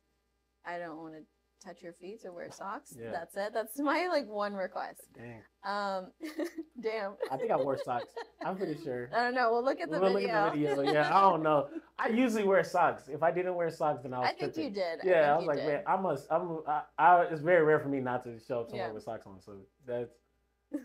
I 0.64 0.78
don't 0.78 0.98
want 0.98 1.14
to 1.14 1.22
touch 1.64 1.82
your 1.82 1.92
feet, 1.92 2.20
so 2.22 2.32
wear 2.32 2.50
socks. 2.50 2.94
Yeah. 2.98 3.10
That's 3.10 3.36
it. 3.36 3.52
That's 3.52 3.78
my 3.78 4.08
like 4.08 4.26
one 4.28 4.54
request. 4.54 5.02
Dang. 5.14 5.42
Um, 5.64 6.12
damn. 6.80 7.12
I 7.30 7.36
think 7.36 7.50
I 7.50 7.56
wore 7.56 7.78
socks. 7.84 8.14
I'm 8.44 8.56
pretty 8.56 8.76
sure. 8.82 9.10
I 9.14 9.24
don't 9.24 9.34
know. 9.34 9.50
We'll 9.52 9.64
look 9.64 9.80
at 9.80 9.90
the 9.90 9.98
We'll 10.00 10.14
video. 10.14 10.28
look 10.28 10.46
at 10.46 10.52
the 10.54 10.58
video. 10.58 10.92
Yeah, 10.92 11.16
I 11.16 11.20
don't 11.20 11.42
know. 11.42 11.68
I 11.98 12.08
usually 12.08 12.44
wear 12.44 12.62
socks. 12.64 13.08
If 13.08 13.22
I 13.22 13.30
didn't 13.30 13.54
wear 13.54 13.70
socks, 13.70 14.02
then 14.02 14.14
I 14.14 14.18
was 14.20 14.28
I 14.28 14.32
think 14.32 14.54
tripping. 14.54 14.64
you 14.64 14.70
did. 14.70 15.00
Yeah, 15.04 15.34
I, 15.34 15.38
think 15.38 15.48
was 15.48 15.56
like, 15.56 15.66
did. 15.66 15.72
man, 15.74 15.82
I 15.86 15.96
must. 15.96 16.26
I'm. 16.30 16.58
I, 16.66 16.82
I. 16.98 17.22
It's 17.24 17.40
very 17.40 17.64
rare 17.64 17.80
for 17.80 17.88
me 17.88 18.00
not 18.00 18.24
to 18.24 18.38
show 18.46 18.60
up 18.60 18.68
somewhere 18.70 18.88
Yeah. 18.88 18.92
with 18.92 19.02
socks 19.04 19.26
on. 19.26 19.40
So 19.40 19.52
that's 19.86 20.12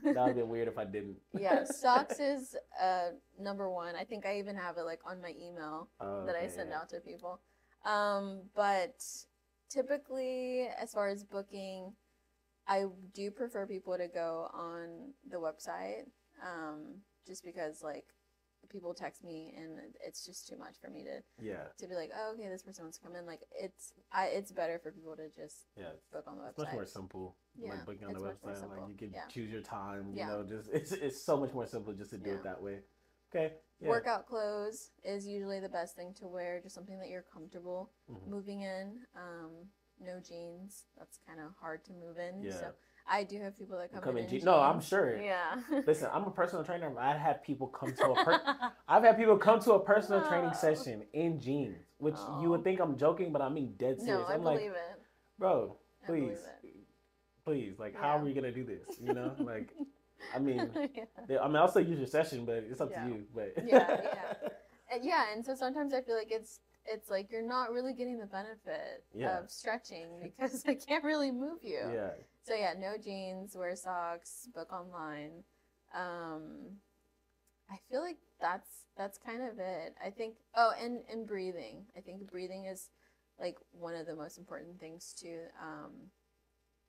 that 0.03 0.25
would 0.27 0.35
be 0.35 0.43
weird 0.43 0.67
if 0.67 0.77
I 0.77 0.85
didn't. 0.85 1.17
yeah, 1.37 1.63
socks 1.65 2.19
is 2.19 2.55
uh 2.81 3.09
number 3.39 3.69
one. 3.69 3.95
I 3.95 4.03
think 4.03 4.25
I 4.25 4.37
even 4.39 4.55
have 4.55 4.77
it 4.77 4.83
like 4.83 4.99
on 5.05 5.21
my 5.21 5.33
email. 5.41 5.89
Oh, 5.99 6.25
that 6.25 6.35
I 6.35 6.47
send 6.47 6.71
out 6.71 6.89
to 6.89 6.99
people. 6.99 7.39
Um, 7.83 8.41
but 8.55 9.01
typically, 9.71 10.67
as 10.79 10.93
far 10.93 11.07
as 11.07 11.23
booking, 11.23 11.93
I 12.67 12.85
do 13.13 13.31
prefer 13.31 13.65
people 13.65 13.97
to 13.97 14.07
go 14.07 14.49
on 14.53 15.13
the 15.29 15.37
website, 15.37 16.05
um, 16.41 17.01
just 17.25 17.43
because 17.43 17.81
like 17.83 18.05
people 18.69 18.93
text 18.93 19.23
me 19.23 19.53
and 19.57 19.79
it's 20.05 20.25
just 20.25 20.47
too 20.47 20.57
much 20.57 20.75
for 20.79 20.89
me 20.89 21.03
to 21.03 21.21
Yeah. 21.43 21.67
to 21.79 21.87
be 21.87 21.95
like, 21.95 22.11
oh, 22.15 22.33
okay, 22.33 22.47
this 22.47 22.63
person 22.63 22.85
wants 22.85 22.97
to 22.99 23.03
come 23.03 23.15
in. 23.15 23.25
Like 23.25 23.41
it's 23.59 23.93
I 24.11 24.27
it's 24.27 24.51
better 24.51 24.79
for 24.79 24.91
people 24.91 25.15
to 25.15 25.29
just 25.29 25.65
Yeah. 25.75 25.89
book 26.11 26.25
on 26.27 26.37
the 26.37 26.47
It's 26.49 26.57
much 26.59 26.73
more 26.73 26.85
simple. 26.85 27.35
Yeah, 27.59 27.71
like 27.71 27.85
booking 27.85 28.07
on 28.07 28.13
the 28.13 28.19
it's 28.19 28.43
much 28.43 28.43
more 28.43 28.53
website. 28.53 28.81
Like 28.81 28.89
you 28.89 28.97
can 28.97 29.11
Yeah. 29.13 29.27
choose 29.29 29.51
your 29.51 29.61
time. 29.61 30.09
You 30.11 30.19
Yeah. 30.19 30.27
know, 30.27 30.43
just 30.43 30.69
it's 30.71 30.91
it's 30.91 31.21
so 31.21 31.37
much 31.37 31.53
more 31.53 31.65
simple 31.67 31.93
just 31.93 32.11
to 32.11 32.17
do 32.17 32.29
Yeah. 32.29 32.35
it 32.35 32.43
that 32.43 32.61
way. 32.61 32.79
Okay. 33.33 33.53
Yeah. 33.79 33.89
Workout 33.89 34.27
clothes 34.27 34.91
is 35.03 35.25
usually 35.25 35.59
the 35.59 35.69
best 35.69 35.95
thing 35.95 36.13
to 36.19 36.27
wear, 36.27 36.59
just 36.61 36.75
something 36.75 36.99
that 36.99 37.09
you're 37.09 37.23
comfortable 37.33 37.91
Mhm. 38.11 38.27
moving 38.27 38.61
in. 38.61 38.99
Um, 39.15 39.69
no 39.99 40.19
jeans. 40.19 40.85
That's 40.97 41.17
kind 41.27 41.39
of 41.39 41.55
hard 41.59 41.83
to 41.85 41.93
move 41.93 42.17
in. 42.17 42.41
Yeah. 42.43 42.51
So 42.59 42.73
I 43.07 43.23
do 43.23 43.39
have 43.41 43.57
people 43.57 43.77
that 43.79 43.91
You 43.93 43.99
come, 43.99 44.17
in, 44.17 44.25
in 44.25 44.29
jeans. 44.29 44.43
No, 44.43 44.59
I'm 44.59 44.79
sure. 44.81 45.17
Yeah. 45.19 45.61
Listen, 45.87 46.09
I'm 46.13 46.23
a 46.25 46.31
personal 46.31 46.63
trainer. 46.63 46.93
I 46.99 47.17
had 47.17 47.41
people 47.43 47.67
come 47.67 47.93
to 47.95 48.11
a 48.11 48.23
per- 48.23 48.41
I've 48.87 49.03
had 49.03 49.17
people 49.17 49.37
come 49.37 49.59
to 49.61 49.73
a 49.73 49.79
personal 49.79 50.27
training 50.27 50.53
session 50.53 51.03
in 51.13 51.39
jeans, 51.39 51.77
which 51.97 52.17
you 52.41 52.49
would 52.49 52.59
Oh. 52.59 52.63
think 52.63 52.79
I'm 52.79 52.97
joking, 52.97 53.31
but 53.31 53.41
I 53.41 53.49
mean 53.49 53.73
dead 53.77 53.99
serious. 54.01 54.19
no, 54.19 54.25
I 54.25 54.33
I'm 54.35 54.41
believe 54.43 54.71
like, 54.71 54.79
it. 54.79 55.01
bro, 55.39 55.77
please, 56.05 56.39
please, 57.43 57.79
like, 57.79 57.95
how 57.95 58.17
are 58.17 58.23
we 58.23 58.33
gonna 58.33 58.51
do 58.51 58.63
this? 58.63 58.99
You 58.99 59.13
know, 59.13 59.35
like, 59.39 59.73
I 60.35 60.39
mean, 60.39 60.69
yeah. 61.27 61.39
I 61.41 61.47
mean, 61.47 61.55
I'll 61.57 61.67
still 61.67 61.83
use 61.83 61.97
your 61.99 62.07
session, 62.07 62.45
but 62.45 62.57
it's 62.69 62.81
up 62.81 62.91
Yeah. 62.91 63.03
to 63.03 63.09
you. 63.09 63.23
But 63.33 63.53
Yeah, 63.65 63.87
yeah. 64.03 64.33
And 64.93 65.05
yeah, 65.05 65.25
and 65.33 65.45
so 65.45 65.55
sometimes 65.55 65.93
I 65.93 66.01
feel 66.01 66.15
like 66.17 66.31
it's 66.31 66.59
it's 66.85 67.09
like 67.09 67.31
you're 67.31 67.47
not 67.47 67.71
really 67.71 67.93
getting 67.93 68.17
the 68.19 68.25
benefit 68.25 69.03
Yeah. 69.13 69.39
of 69.39 69.51
stretching 69.51 70.19
because 70.23 70.63
I 70.67 70.75
can't 70.75 71.03
really 71.03 71.31
move 71.31 71.59
you. 71.63 71.79
yeah, 71.93 72.09
So 72.43 72.55
yeah, 72.55 72.73
no 72.77 72.95
jeans, 72.97 73.55
wear 73.55 73.75
socks, 73.75 74.47
book 74.53 74.73
online. 74.73 75.43
Um, 75.95 76.77
I 77.69 77.77
feel 77.89 78.01
like 78.01 78.17
that's 78.39 78.69
that's 78.97 79.17
kind 79.17 79.41
of 79.43 79.59
it. 79.59 79.95
I 80.03 80.09
think. 80.09 80.35
Oh, 80.55 80.71
and 80.81 81.01
and 81.11 81.25
breathing. 81.27 81.85
I 81.95 82.01
think 82.01 82.29
breathing 82.29 82.65
is 82.65 82.89
like 83.39 83.57
one 83.71 83.95
of 83.95 84.05
the 84.05 84.15
most 84.15 84.37
important 84.37 84.79
things 84.79 85.13
too, 85.19 85.39
um, 85.61 85.91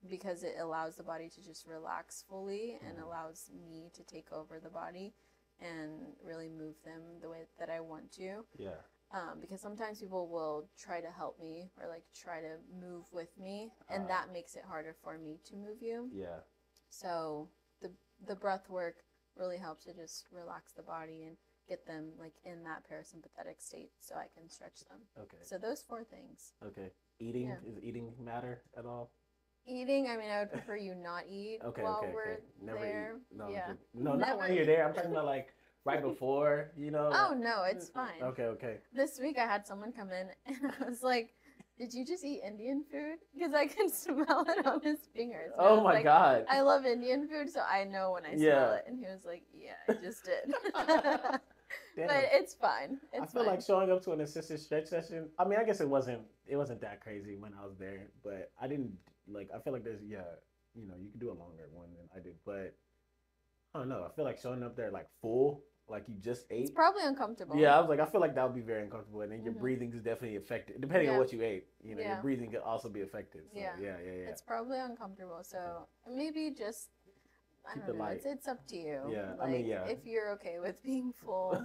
because 0.09 0.43
it 0.43 0.55
allows 0.59 0.95
the 0.97 1.03
body 1.03 1.29
to 1.29 1.41
just 1.41 1.65
relax 1.67 2.23
fully 2.27 2.77
and 2.81 2.97
Mhm. 2.97 3.03
allows 3.03 3.49
me 3.51 3.89
to 3.93 4.03
take 4.03 4.31
over 4.31 4.59
the 4.59 4.69
body 4.69 5.13
and 5.59 6.15
really 6.21 6.49
move 6.49 6.81
them 6.83 7.19
the 7.19 7.29
way 7.29 7.45
that 7.57 7.69
I 7.69 7.79
want 7.79 8.11
to 8.13 8.45
yeah, 8.57 8.81
um, 9.11 9.39
because 9.39 9.61
sometimes 9.61 9.99
people 9.99 10.27
will 10.27 10.67
try 10.77 10.99
to 11.01 11.11
help 11.11 11.39
me 11.39 11.71
or 11.79 11.87
like 11.87 12.03
try 12.13 12.41
to 12.41 12.57
move 12.71 13.05
with 13.13 13.37
me 13.37 13.71
and 13.89 14.03
Ah. 14.05 14.07
that 14.07 14.31
makes 14.31 14.55
it 14.55 14.63
harder 14.65 14.93
for 14.93 15.17
me 15.17 15.37
to 15.45 15.55
move 15.55 15.81
you 15.81 16.09
yeah. 16.11 16.41
so 16.89 17.49
the 17.81 17.91
the 18.25 18.35
breath 18.35 18.69
work 18.69 19.05
really 19.35 19.57
helps 19.57 19.85
to 19.85 19.93
just 19.93 20.29
relax 20.31 20.73
the 20.73 20.83
body 20.83 21.23
and 21.23 21.37
get 21.67 21.85
them 21.85 22.17
like 22.17 22.33
in 22.43 22.63
that 22.63 22.83
parasympathetic 22.89 23.61
state 23.61 23.91
so 23.99 24.15
i 24.15 24.27
can 24.27 24.49
stretch 24.49 24.83
them 24.89 24.99
Okay, 25.17 25.37
so 25.41 25.57
those 25.57 25.81
four 25.83 26.03
things 26.03 26.53
okay. 26.63 26.91
Eating 27.19 27.47
Yeah. 27.49 27.59
is 27.63 27.77
eating 27.79 28.13
matter 28.19 28.63
at 28.75 28.85
all? 28.85 29.11
Eating 29.67 30.07
i 30.09 30.17
mean 30.17 30.29
i 30.29 30.39
would 30.39 30.51
prefer 30.51 30.75
you 30.75 30.93
not 30.95 31.23
eat 31.29 31.59
Okay, 31.65 31.81
while 31.83 31.99
okay, 32.03 32.11
we're 32.13 32.33
okay. 32.33 32.41
Never 32.65 32.79
there 32.79 33.15
eat. 33.31 33.37
No, 33.37 33.49
yeah 33.49 33.73
no, 33.93 34.11
not 34.11 34.19
Never 34.19 34.37
while 34.37 34.51
you're 34.51 34.65
there. 34.65 34.85
I'm 34.87 34.93
talking 34.93 35.11
about 35.11 35.25
like 35.25 35.53
right 35.85 36.01
before. 36.01 36.71
You 36.77 36.91
know. 36.91 37.09
oh 37.13 37.33
no 37.37 37.63
it's 37.63 37.85
mm, 37.87 37.91
mm. 37.91 37.93
fine 37.93 38.21
Okay, 38.23 38.43
okay. 38.43 38.77
this 38.93 39.19
week 39.21 39.37
I 39.37 39.45
had 39.45 39.65
someone 39.67 39.91
come 39.91 40.09
in 40.11 40.27
and 40.45 40.71
I 40.81 40.85
was 40.89 41.03
like, 41.03 41.33
"Did 41.77 41.93
you 41.93 42.05
just 42.05 42.23
eat 42.23 42.41
Indian 42.45 42.83
food?" 42.91 43.17
Because 43.33 43.53
I 43.53 43.67
can 43.67 43.89
smell 44.03 44.45
it 44.47 44.65
on 44.65 44.81
his 44.81 44.99
fingers. 45.15 45.51
And 45.57 45.67
Oh 45.67 45.81
my 45.83 45.93
like, 45.95 46.03
god. 46.03 46.45
I 46.49 46.61
love 46.61 46.85
Indian 46.85 47.27
food, 47.27 47.49
so 47.49 47.61
I 47.61 47.83
know 47.83 48.11
when 48.11 48.25
I 48.25 48.35
smell 48.35 48.47
Yeah. 48.47 48.75
it. 48.75 48.85
And 48.87 48.97
he 48.99 49.05
was 49.05 49.25
like, 49.25 49.43
"Yeah, 49.53 49.73
I 49.89 49.93
just 49.93 50.23
did." 50.25 50.53
but 52.07 52.23
it's 52.31 52.53
fine. 52.53 52.99
It's 53.11 53.23
I 53.23 53.25
feel 53.25 53.43
fine. 53.43 53.55
like 53.55 53.61
showing 53.61 53.91
up 53.91 54.01
to 54.03 54.11
an 54.11 54.21
assisted 54.21 54.59
stretch 54.59 54.87
session. 54.87 55.29
I 55.39 55.45
mean, 55.45 55.59
I 55.59 55.63
guess 55.63 55.81
it 55.81 55.87
wasn't 55.89 56.21
it 56.47 56.55
wasn't 56.57 56.81
that 56.81 57.01
crazy 57.01 57.35
when 57.35 57.53
I 57.61 57.65
was 57.65 57.77
there, 57.77 58.07
but 58.23 58.51
I 58.61 58.67
didn't 58.67 58.91
like. 59.27 59.49
I 59.55 59.59
feel 59.59 59.73
like 59.73 59.83
there's 59.83 60.01
yeah, 60.07 60.23
you 60.75 60.87
know, 60.87 60.95
you 60.99 61.09
could 61.09 61.19
do 61.19 61.31
a 61.31 61.37
longer 61.37 61.69
one 61.71 61.89
than 61.93 62.07
I 62.15 62.23
did, 62.23 62.35
but 62.45 62.75
I 63.75 63.79
don't 63.79 63.89
know. 63.89 64.05
I 64.09 64.15
feel 64.15 64.25
like 64.25 64.39
showing 64.39 64.63
up 64.63 64.75
there 64.75 64.91
like 64.91 65.07
full, 65.21 65.63
like 65.87 66.03
you 66.07 66.15
just 66.19 66.45
ate. 66.51 66.61
it's 66.61 66.71
probably 66.71 67.03
uncomfortable. 67.05 67.55
Yeah, 67.57 67.75
I 67.75 67.79
was 67.79 67.89
like, 67.89 67.99
I 67.99 68.05
feel 68.05 68.21
like 68.21 68.35
that 68.35 68.43
would 68.45 68.55
be 68.55 68.61
very 68.61 68.83
uncomfortable, 68.83 69.21
and 69.21 69.31
then 69.31 69.43
your 69.43 69.53
Mhm. 69.53 69.59
breathing 69.59 69.93
is 69.93 70.01
definitely 70.01 70.37
affected 70.37 70.79
depending 70.81 71.09
on 71.09 71.17
what 71.17 71.33
you 71.33 71.41
ate. 71.41 71.67
You 71.83 71.95
know, 71.95 72.01
Yeah. 72.01 72.13
your 72.13 72.21
breathing 72.21 72.51
could 72.51 72.61
also 72.61 72.89
be 72.89 73.01
affected. 73.01 73.49
So, 73.51 73.59
yeah, 73.59 73.75
Yeah. 73.79 73.97
yeah, 73.99 74.11
yeah. 74.11 74.29
It's 74.29 74.41
probably 74.41 74.79
uncomfortable. 74.79 75.43
So 75.43 75.87
maybe 76.07 76.51
just. 76.51 76.89
I 77.65 77.75
Keep 77.75 77.85
don't 77.87 77.97
know. 77.97 78.05
It's, 78.07 78.25
it's 78.25 78.47
up 78.49 78.67
to 78.67 78.75
you. 78.75 78.99
Yeah, 79.09 79.35
I 79.39 79.47
mean, 79.47 79.65
yeah. 79.65 79.85
If 79.87 80.05
you're 80.05 80.31
okay 80.31 80.59
with 80.59 80.83
being 80.83 81.13
full, 81.23 81.55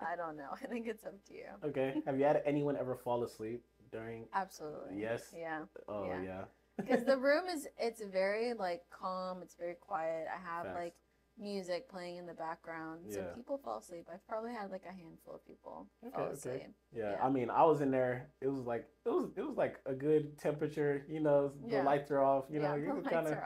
I 0.00 0.16
don't 0.16 0.38
know. 0.38 0.48
I 0.52 0.66
think 0.66 0.86
it's 0.88 1.04
up 1.04 1.22
to 1.26 1.34
you. 1.34 1.50
okay. 1.64 2.00
Have 2.06 2.18
you 2.18 2.24
had 2.24 2.40
anyone 2.46 2.78
ever 2.78 2.96
fall 2.96 3.22
asleep 3.24 3.62
during? 3.92 4.26
Absolutely. 4.32 4.98
Yes. 4.98 5.30
Yeah. 5.36 5.66
Oh 5.86 6.06
Yeah. 6.06 6.22
yeah. 6.22 6.44
Because 6.84 7.04
the 7.04 7.16
room 7.28 7.44
is 7.52 7.66
it's 7.78 8.02
very 8.02 8.54
like 8.54 8.82
calm 8.90 9.42
it's 9.42 9.54
very 9.54 9.74
quiet 9.74 10.26
i 10.34 10.38
have 10.48 10.64
Facts. 10.66 10.76
like 10.76 10.94
music 11.40 11.88
playing 11.88 12.16
in 12.16 12.26
the 12.26 12.34
background 12.34 13.00
so 13.08 13.20
Yeah. 13.20 13.34
people 13.34 13.58
fall 13.58 13.78
asleep 13.78 14.06
i've 14.12 14.26
probably 14.26 14.52
had 14.52 14.70
like 14.72 14.84
a 14.88 14.92
handful 14.92 15.34
of 15.34 15.46
people 15.46 15.86
Okay, 16.04 16.12
fall 16.16 16.24
okay. 16.26 16.32
asleep 16.34 16.62
Yeah, 16.92 17.12
Yeah. 17.12 17.24
I 17.24 17.28
mean, 17.30 17.48
I 17.50 17.62
was 17.64 17.80
in 17.80 17.90
there. 17.92 18.28
It 18.40 18.48
was 18.48 18.64
like 18.66 18.86
it 19.04 19.10
was 19.10 19.30
it 19.36 19.42
was 19.46 19.56
like 19.56 19.76
a 19.86 19.94
good 19.94 20.36
temperature. 20.38 21.04
You 21.08 21.20
know, 21.20 21.52
the 21.68 21.76
Yeah. 21.76 21.84
lights 21.84 22.10
are 22.10 22.22
off. 22.24 22.44
You 22.50 22.60
know, 22.60 22.74
you 22.74 22.92
could 22.92 23.04
kind 23.04 23.26
of 23.28 23.38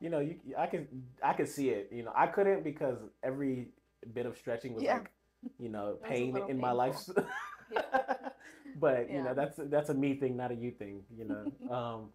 you 0.00 0.10
know 0.10 0.18
you 0.20 0.36
I 0.58 0.66
could 0.66 0.88
I 1.22 1.32
could 1.34 1.48
see 1.48 1.70
it. 1.70 1.90
You 1.92 2.02
know, 2.04 2.12
I 2.16 2.26
couldn't 2.26 2.64
because 2.64 2.98
every 3.22 3.68
bit 4.12 4.26
of 4.26 4.36
stretching 4.36 4.74
was 4.74 4.84
like 4.84 5.10
you 5.58 5.68
know 5.68 5.98
pain 6.08 6.36
in 6.48 6.58
my 6.60 6.72
life. 6.72 6.96
But 8.78 9.10
you 9.10 9.22
know 9.22 9.34
that's 9.34 9.56
that's 9.58 9.88
a 9.88 9.94
me 9.94 10.14
thing, 10.14 10.36
not 10.36 10.50
a 10.52 10.54
you 10.54 10.70
thing. 10.70 11.02
You 11.16 11.24
know, 11.24 11.74
um, 11.74 12.10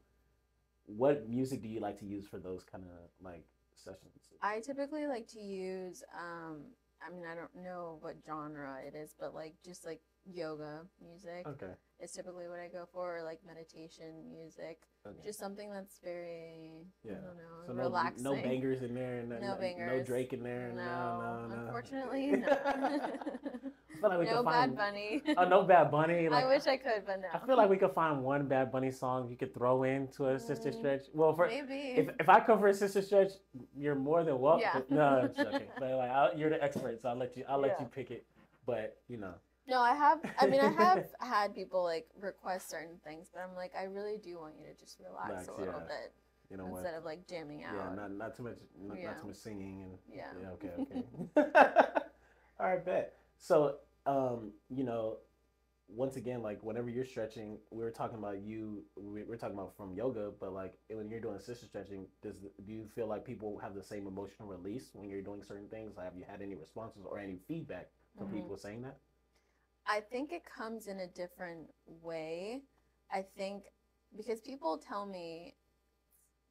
what 0.97 1.27
music 1.29 1.61
do 1.61 1.67
you 1.69 1.79
like 1.79 1.97
to 1.99 2.05
use 2.05 2.25
for 2.27 2.37
those 2.39 2.63
kind 2.63 2.83
of 2.83 3.09
like 3.25 3.45
sessions? 3.75 4.29
i 4.41 4.59
typically 4.59 5.07
like 5.07 5.27
to 5.27 5.39
use 5.39 6.03
um 6.17 6.57
i 7.05 7.11
mean 7.13 7.23
i 7.31 7.35
don't 7.35 7.55
know 7.63 7.97
what 8.01 8.15
genre 8.25 8.77
it 8.85 8.95
is 8.95 9.13
but 9.19 9.33
like 9.33 9.55
just 9.65 9.85
like 9.85 10.01
yoga 10.31 10.81
music 11.01 11.47
Okay. 11.47 11.71
is 11.99 12.11
typically 12.11 12.47
what 12.47 12.59
i 12.59 12.67
go 12.67 12.85
for 12.93 13.17
or 13.17 13.23
like 13.23 13.39
meditation 13.45 14.29
music 14.31 14.81
okay. 15.07 15.17
just 15.23 15.39
something 15.39 15.71
that's 15.71 15.99
very 16.03 16.85
Yeah. 17.03 17.13
i 17.13 17.25
don't 17.25 17.37
know 17.37 17.65
so 17.65 17.73
no, 17.73 17.81
relaxing 17.83 18.23
no 18.23 18.33
bangers 18.35 18.81
in 18.83 18.93
there, 18.93 19.23
no, 19.27 19.39
No 19.39 19.53
no 19.55 19.59
bangers. 19.59 20.05
Drake 20.07 20.33
in 20.33 20.43
there, 20.43 20.73
no, 20.75 20.83
no, 20.83 21.47
no, 21.47 21.55
no. 21.55 21.61
unfortunately 21.65 22.31
no 22.31 22.47
feel 24.01 24.09
like 24.09 24.19
we 24.19 24.25
no 24.25 24.37
could 24.43 24.45
bad 24.45 24.75
bunny 24.75 25.21
Oh, 25.37 25.47
no 25.47 25.63
Bad 25.63 25.91
Bunny. 25.91 26.27
Like, 26.27 26.43
I 26.43 26.47
wish 26.47 26.67
I 26.67 26.77
could, 26.77 27.03
but 27.05 27.21
no. 27.21 27.27
I 27.33 27.45
feel 27.45 27.55
like 27.57 27.69
we 27.69 27.77
could 27.77 27.93
find 27.93 28.23
one 28.23 28.47
Bad 28.47 28.71
Bunny 28.71 28.91
song 28.91 29.29
you 29.29 29.37
could 29.37 29.53
throw 29.53 29.83
into 29.83 30.27
a 30.27 30.39
sister 30.39 30.69
Mm, 30.71 30.77
stretch. 30.77 31.01
Well, 31.13 31.35
for 31.35 31.47
maybe. 31.47 31.93
if, 32.01 32.09
if 32.19 32.27
I 32.29 32.39
come 32.39 32.59
for 32.59 32.67
a 32.67 32.73
sister 32.73 33.01
stretch, 33.01 33.31
you're 33.77 33.95
more 33.95 34.23
than 34.23 34.39
welcome. 34.39 34.61
Yeah. 34.61 34.81
No, 34.89 35.03
I'm 35.03 35.33
joking. 35.45 35.67
But 35.79 35.91
like, 35.91 36.11
I'll, 36.11 36.37
you're 36.37 36.49
the 36.49 36.61
expert, 36.63 37.01
so 37.01 37.09
I'll 37.09 37.15
let 37.15 37.37
you. 37.37 37.45
I'll 37.47 37.59
let 37.59 37.75
Yeah. 37.77 37.81
you 37.85 37.89
pick 37.93 38.11
it. 38.11 38.25
But 38.65 38.97
you 39.07 39.17
know, 39.17 39.33
no, 39.67 39.79
I 39.79 39.93
have. 39.95 40.19
I 40.39 40.47
mean, 40.47 40.61
I 40.61 40.69
have 40.83 41.05
had 41.19 41.53
people 41.55 41.83
like 41.83 42.07
request 42.19 42.69
certain 42.69 42.97
things, 43.03 43.29
but 43.33 43.41
I'm 43.41 43.55
like, 43.55 43.73
I 43.79 43.83
really 43.85 44.17
do 44.17 44.37
want 44.39 44.53
you 44.59 44.65
to 44.65 44.79
just 44.79 44.99
relax 44.99 45.29
Relax, 45.29 45.47
a 45.47 45.51
little 45.53 45.81
yeah. 45.81 45.87
bit 45.87 46.13
you 46.49 46.57
know 46.57 46.65
what? 46.65 46.79
instead 46.79 46.95
of 46.95 47.05
like 47.05 47.25
jamming 47.27 47.63
out. 47.63 47.73
Yeah, 47.75 47.95
not 47.95 48.11
not 48.11 48.35
too 48.35 48.43
much. 48.43 48.57
Not, 48.81 48.97
Yeah. 48.99 49.05
not 49.07 49.21
too 49.21 49.27
much 49.27 49.37
singing 49.37 49.83
and. 49.83 49.93
Yeah. 50.13 50.25
Yeah. 50.41 50.49
Okay. 50.51 50.71
Okay. 50.79 51.51
All 52.59 52.67
right. 52.67 52.83
Bet. 52.85 53.13
So, 53.39 53.75
um, 54.05 54.51
you 54.69 54.83
know, 54.83 55.17
once 55.87 56.15
again, 56.15 56.41
like 56.41 56.61
whenever 56.63 56.89
you're 56.89 57.05
stretching, 57.05 57.57
we 57.71 57.83
were 57.83 57.91
talking 57.91 58.17
about 58.17 58.41
you. 58.41 58.83
We, 58.95 59.23
we're 59.23 59.37
talking 59.37 59.55
about 59.57 59.75
from 59.75 59.93
yoga, 59.93 60.31
but 60.39 60.53
like 60.53 60.75
when 60.89 61.09
you're 61.09 61.19
doing 61.21 61.35
assisted 61.35 61.67
stretching, 61.69 62.07
does 62.21 62.35
do 62.65 62.71
you 62.71 62.87
feel 62.95 63.07
like 63.07 63.25
people 63.25 63.57
have 63.59 63.75
the 63.75 63.83
same 63.83 64.07
emotional 64.07 64.49
release 64.49 64.91
when 64.93 65.09
you're 65.09 65.21
doing 65.21 65.43
certain 65.43 65.67
things? 65.67 65.93
Have 65.97 66.17
you 66.17 66.25
had 66.27 66.41
any 66.41 66.55
responses 66.55 67.03
or 67.05 67.19
any 67.19 67.37
feedback 67.47 67.89
from 68.17 68.27
Mhm. 68.27 68.29
people 68.29 68.57
saying 68.57 68.81
that? 68.83 68.97
I 69.85 70.01
think 70.01 70.31
it 70.31 70.43
comes 70.45 70.87
in 70.87 70.99
a 70.99 71.07
different 71.07 71.69
way. 71.85 72.63
I 73.11 73.21
think 73.23 73.65
because 74.15 74.41
people 74.41 74.77
tell 74.77 75.05
me 75.05 75.55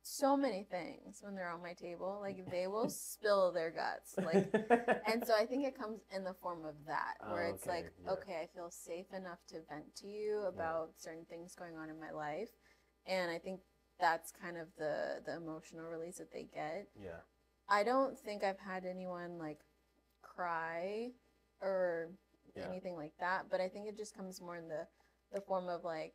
so 0.02 0.36
many 0.36 0.64
things 0.70 1.20
when 1.22 1.34
they're 1.34 1.50
on 1.50 1.62
my 1.62 1.74
table, 1.74 2.18
like 2.20 2.38
they 2.50 2.66
will 2.66 2.88
spill 2.88 3.52
their 3.52 3.70
guts, 3.70 4.16
like 4.24 4.50
and 5.06 5.24
so 5.24 5.34
I 5.34 5.46
think 5.46 5.64
it 5.66 5.78
comes 5.78 6.00
in 6.14 6.24
the 6.24 6.34
form 6.34 6.64
of 6.64 6.74
that, 6.86 7.14
where 7.28 7.44
Oh, 7.46 7.50
it's 7.54 7.64
okay, 7.66 7.68
like, 7.68 7.92
yeah. 8.04 8.12
okay, 8.12 8.40
I 8.42 8.48
feel 8.54 8.70
safe 8.70 9.06
enough 9.16 9.38
to 9.48 9.56
vent 9.68 9.94
to 9.96 10.06
you 10.06 10.42
about 10.46 10.90
certain 10.96 11.24
things 11.28 11.54
going 11.54 11.76
on 11.76 11.90
in 11.90 12.00
my 12.00 12.10
life, 12.12 12.50
and 13.06 13.30
I 13.30 13.38
think 13.38 13.60
that's 14.00 14.32
kind 14.32 14.56
of 14.56 14.68
the 14.78 15.20
the 15.26 15.36
emotional 15.36 15.84
release 15.84 16.18
that 16.18 16.32
they 16.32 16.44
get. 16.52 16.88
yeah. 17.02 17.20
I 17.68 17.84
don't 17.84 18.18
think 18.18 18.42
I've 18.42 18.58
had 18.58 18.84
anyone 18.84 19.38
like 19.38 19.60
cry 20.22 21.10
or 21.60 22.10
Yeah. 22.56 22.66
anything 22.68 22.96
like 22.96 23.12
that, 23.20 23.46
but 23.50 23.60
I 23.60 23.68
think 23.68 23.86
it 23.88 23.96
just 23.96 24.16
comes 24.16 24.40
more 24.40 24.56
in 24.56 24.68
the 24.68 24.86
the 25.32 25.40
form 25.40 25.68
of 25.68 25.84
like 25.84 26.14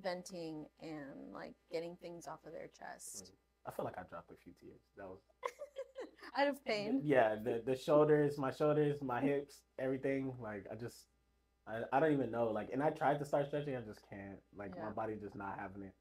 venting 0.00 0.66
and 0.80 1.32
like 1.32 1.54
getting 1.70 1.96
things 2.00 2.26
off 2.26 2.40
of 2.46 2.52
their 2.52 2.68
chest 2.78 3.32
I 3.66 3.70
feel 3.70 3.84
like 3.84 3.96
I 3.98 4.02
dropped 4.08 4.30
a 4.32 4.34
few 4.42 4.52
tears. 4.60 4.80
That 4.96 5.06
was 5.06 5.20
out 6.36 6.48
of 6.48 6.64
pain. 6.64 7.00
Yeah, 7.04 7.36
the 7.36 7.62
the 7.64 7.76
shoulders, 7.76 8.36
my 8.36 8.50
shoulders, 8.50 9.00
my 9.02 9.20
hips, 9.20 9.62
everything. 9.78 10.34
Like 10.40 10.66
I 10.70 10.74
just, 10.74 11.06
I, 11.66 11.82
I 11.92 12.00
don't 12.00 12.12
even 12.12 12.30
know. 12.32 12.50
Like, 12.50 12.70
and 12.72 12.82
I 12.82 12.90
tried 12.90 13.20
to 13.20 13.24
start 13.24 13.46
stretching, 13.46 13.76
I 13.76 13.80
just 13.82 14.00
can't. 14.10 14.40
Like 14.56 14.72
Yeah. 14.76 14.86
my 14.86 14.90
body 14.90 15.14
just 15.20 15.36
not 15.36 15.58
having 15.60 15.84
it. 15.84 15.94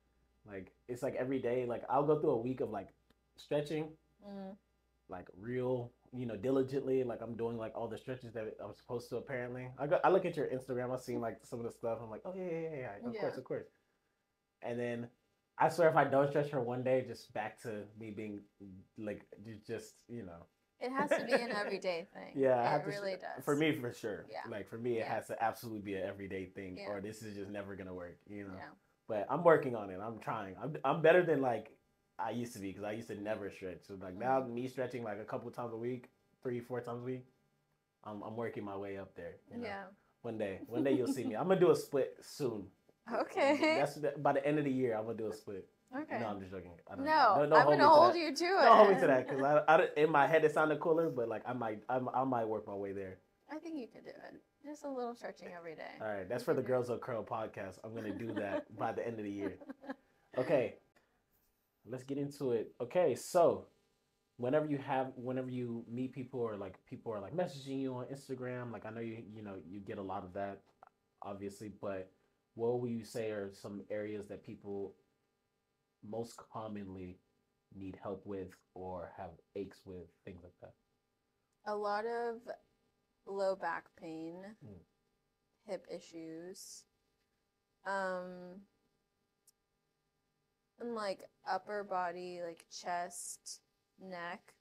Like 0.47 0.71
it's 0.87 1.03
like 1.03 1.15
every 1.15 1.39
day. 1.39 1.65
Like 1.67 1.83
I'll 1.87 2.05
go 2.05 2.19
through 2.19 2.31
a 2.31 2.37
week 2.41 2.61
of 2.61 2.71
like 2.71 2.89
stretching, 3.35 3.89
Mm, 4.27 4.55
like 5.09 5.27
real, 5.39 5.91
you 6.13 6.25
know, 6.25 6.35
diligently. 6.35 7.03
Like 7.03 7.21
I'm 7.21 7.35
doing 7.35 7.57
like 7.57 7.73
all 7.75 7.87
the 7.87 7.97
stretches 7.97 8.33
that 8.33 8.55
I'm 8.63 8.73
supposed 8.73 9.07
to. 9.09 9.17
Apparently, 9.17 9.67
I 9.77 9.85
go, 9.85 9.99
I 10.03 10.09
look 10.09 10.25
at 10.25 10.35
your 10.35 10.47
Instagram. 10.47 10.91
I've 10.91 11.01
seen 11.01 11.21
like 11.21 11.37
some 11.43 11.59
of 11.59 11.65
the 11.65 11.71
stuff. 11.71 11.99
I'm 12.01 12.09
like, 12.09 12.21
oh 12.25 12.33
yeah, 12.35 12.43
yeah, 12.43 12.59
yeah, 12.61 12.77
yeah. 13.03 13.07
Of 13.07 13.13
Yeah. 13.13 13.21
course, 13.21 13.37
of 13.37 13.43
course. 13.43 13.65
And 14.63 14.79
then 14.79 15.07
I 15.57 15.69
swear, 15.69 15.89
if 15.89 15.95
I 15.95 16.05
don't 16.05 16.29
stretch 16.29 16.49
for 16.49 16.61
one 16.61 16.83
day, 16.83 17.03
just 17.07 17.33
back 17.33 17.61
to 17.63 17.83
me 17.99 18.11
being 18.11 18.41
like 18.97 19.25
ju- 19.43 19.57
just 19.65 19.93
you 20.07 20.23
know. 20.23 20.45
It 20.79 20.91
has 20.91 21.09
to 21.11 21.23
be 21.25 21.33
an 21.33 21.51
everyday 21.51 22.07
thing. 22.13 22.33
Yeah, 22.35 22.55
I 22.59 22.77
it 22.77 22.87
really 22.87 23.11
does. 23.11 23.43
For 23.45 23.55
me, 23.55 23.75
for 23.75 23.91
sure. 23.93 24.25
Yeah. 24.31 24.39
Like 24.49 24.67
for 24.67 24.77
me, 24.79 24.93
it 24.93 24.99
Yeah. 25.05 25.13
has 25.13 25.27
to 25.27 25.43
absolutely 25.43 25.81
be 25.81 25.93
an 25.95 26.07
everyday 26.07 26.45
thing, 26.45 26.77
Yeah. 26.79 26.87
or 26.89 27.01
this 27.01 27.21
is 27.21 27.35
just 27.35 27.51
never 27.51 27.75
gonna 27.75 27.93
work. 27.93 28.17
You 28.27 28.45
know. 28.45 28.53
Yeah. 28.55 28.69
But 29.07 29.27
I'm 29.29 29.43
working 29.43 29.75
on 29.75 29.89
it. 29.91 29.99
I'm 30.01 30.17
trying. 30.19 30.55
I'm 30.61 30.75
I'm 30.83 31.01
better 31.01 31.23
than 31.23 31.41
like 31.41 31.71
I 32.17 32.31
used 32.31 32.53
to 32.53 32.59
be 32.59 32.69
because 32.69 32.83
I 32.83 32.91
used 32.93 33.09
to 33.09 33.21
never 33.21 33.49
stretch. 33.51 33.81
So 33.87 33.95
like 34.01 34.15
now, 34.15 34.41
Mm-hmm. 34.41 34.53
me 34.55 34.67
stretching 34.67 35.03
like 35.03 35.19
a 35.19 35.23
couple 35.25 35.51
times 35.51 35.73
a 35.73 35.77
week, 35.77 36.09
three, 36.41 36.59
four 36.59 36.81
times 36.81 37.01
a 37.01 37.05
week. 37.05 37.25
I'm 38.03 38.23
I'm 38.23 38.35
working 38.35 38.63
my 38.65 38.75
way 38.77 38.97
up 38.97 39.13
there. 39.15 39.35
you 39.51 39.57
know. 39.57 39.67
Yeah. 39.67 39.83
One 40.23 40.37
day, 40.37 40.59
one 40.67 40.83
day 40.83 40.93
you'll 40.93 41.07
see 41.13 41.23
me. 41.23 41.35
I'm 41.35 41.47
gonna 41.47 41.59
do 41.59 41.71
a 41.71 41.75
split 41.75 42.15
soon. 42.21 42.67
Okay. 43.21 43.75
That's 43.79 43.97
by 44.17 44.33
the 44.33 44.45
end 44.45 44.59
of 44.59 44.65
the 44.65 44.71
year. 44.71 44.95
I'm 44.95 45.05
gonna 45.05 45.17
do 45.17 45.27
a 45.27 45.33
split. 45.33 45.67
okay. 45.95 46.19
No, 46.19 46.27
I'm 46.27 46.39
just 46.39 46.51
joking. 46.51 46.71
I 46.89 46.95
don't, 46.95 47.05
no, 47.05 47.11
don't- 47.39 47.49
don't 47.49 47.59
I'm 47.59 47.65
gonna 47.65 47.77
to 47.77 47.87
hold 47.87 48.13
that. 48.13 48.19
you 48.19 48.35
to 48.35 48.45
it. 48.45 48.61
Don't 48.61 48.77
hold 48.77 48.89
me 48.89 48.99
to 49.01 49.07
that 49.07 49.27
because 49.27 49.43
I, 49.43 49.63
I 49.67 49.87
in 49.97 50.11
my 50.11 50.27
head 50.27 50.43
it 50.45 50.53
sounded 50.53 50.79
cooler, 50.79 51.09
but 51.09 51.27
like 51.27 51.43
I 51.45 51.53
might 51.53 51.79
I, 51.89 51.99
I 52.13 52.23
might 52.23 52.47
work 52.47 52.67
my 52.67 52.73
way 52.75 52.91
there. 52.93 53.17
I 53.51 53.57
think 53.57 53.77
you 53.77 53.87
could 53.87 54.03
do 54.05 54.11
it. 54.11 54.41
Just 54.63 54.85
a 54.85 54.89
little 54.89 55.15
stretching 55.15 55.49
every 55.57 55.75
day. 55.75 55.91
All 55.99 56.07
right, 56.07 56.29
that's 56.29 56.43
for 56.43 56.53
the 56.53 56.61
Girls 56.61 56.89
of 56.89 57.01
Curl 57.01 57.23
podcast. 57.23 57.79
I'm 57.83 57.93
gonna 57.95 58.13
do 58.17 58.31
that 58.35 58.65
by 58.77 58.91
the 58.91 59.05
end 59.05 59.17
of 59.19 59.25
the 59.25 59.31
year. 59.31 59.57
Okay, 60.37 60.75
let's 61.85 62.05
get 62.05 62.17
into 62.17 62.51
it. 62.53 62.71
Okay, 62.79 63.15
so 63.15 63.65
whenever 64.37 64.65
you 64.65 64.77
have, 64.77 65.11
whenever 65.17 65.49
you 65.49 65.83
meet 65.91 66.13
people 66.13 66.39
or 66.39 66.55
like 66.55 66.75
people 66.85 67.11
are 67.11 67.19
like 67.19 67.35
messaging 67.35 67.81
you 67.81 67.93
on 67.95 68.05
Instagram, 68.05 68.71
like 68.71 68.85
I 68.85 68.91
know 68.91 69.01
you, 69.01 69.23
you 69.35 69.41
know, 69.41 69.55
you 69.69 69.81
get 69.81 69.97
a 69.97 70.01
lot 70.01 70.23
of 70.23 70.31
that, 70.35 70.61
obviously. 71.21 71.69
But 71.81 72.09
what 72.61 72.79
would 72.79 72.91
you 72.91 73.03
say 73.03 73.31
are 73.31 73.51
some 73.51 73.81
areas 73.89 74.27
that 74.27 74.45
people 74.45 74.93
most 76.07 76.37
commonly 76.37 77.17
need 77.73 77.97
help 78.01 78.25
with 78.25 78.49
or 78.75 79.11
have 79.17 79.31
aches 79.55 79.81
with, 79.85 80.07
things 80.25 80.43
like 80.43 80.53
that? 80.61 80.73
A 81.65 81.75
lot 81.75 82.05
of 82.05 82.47
low 83.25 83.55
back 83.55 83.85
pain, 83.95 84.57
Mm. 84.63 84.79
hip 85.65 85.85
issues, 85.89 86.85
um, 87.85 88.67
and 90.79 90.95
like 90.95 91.29
upper 91.47 91.83
body, 91.83 92.41
like 92.43 92.65
chest, 92.69 93.61
neck 93.99 94.53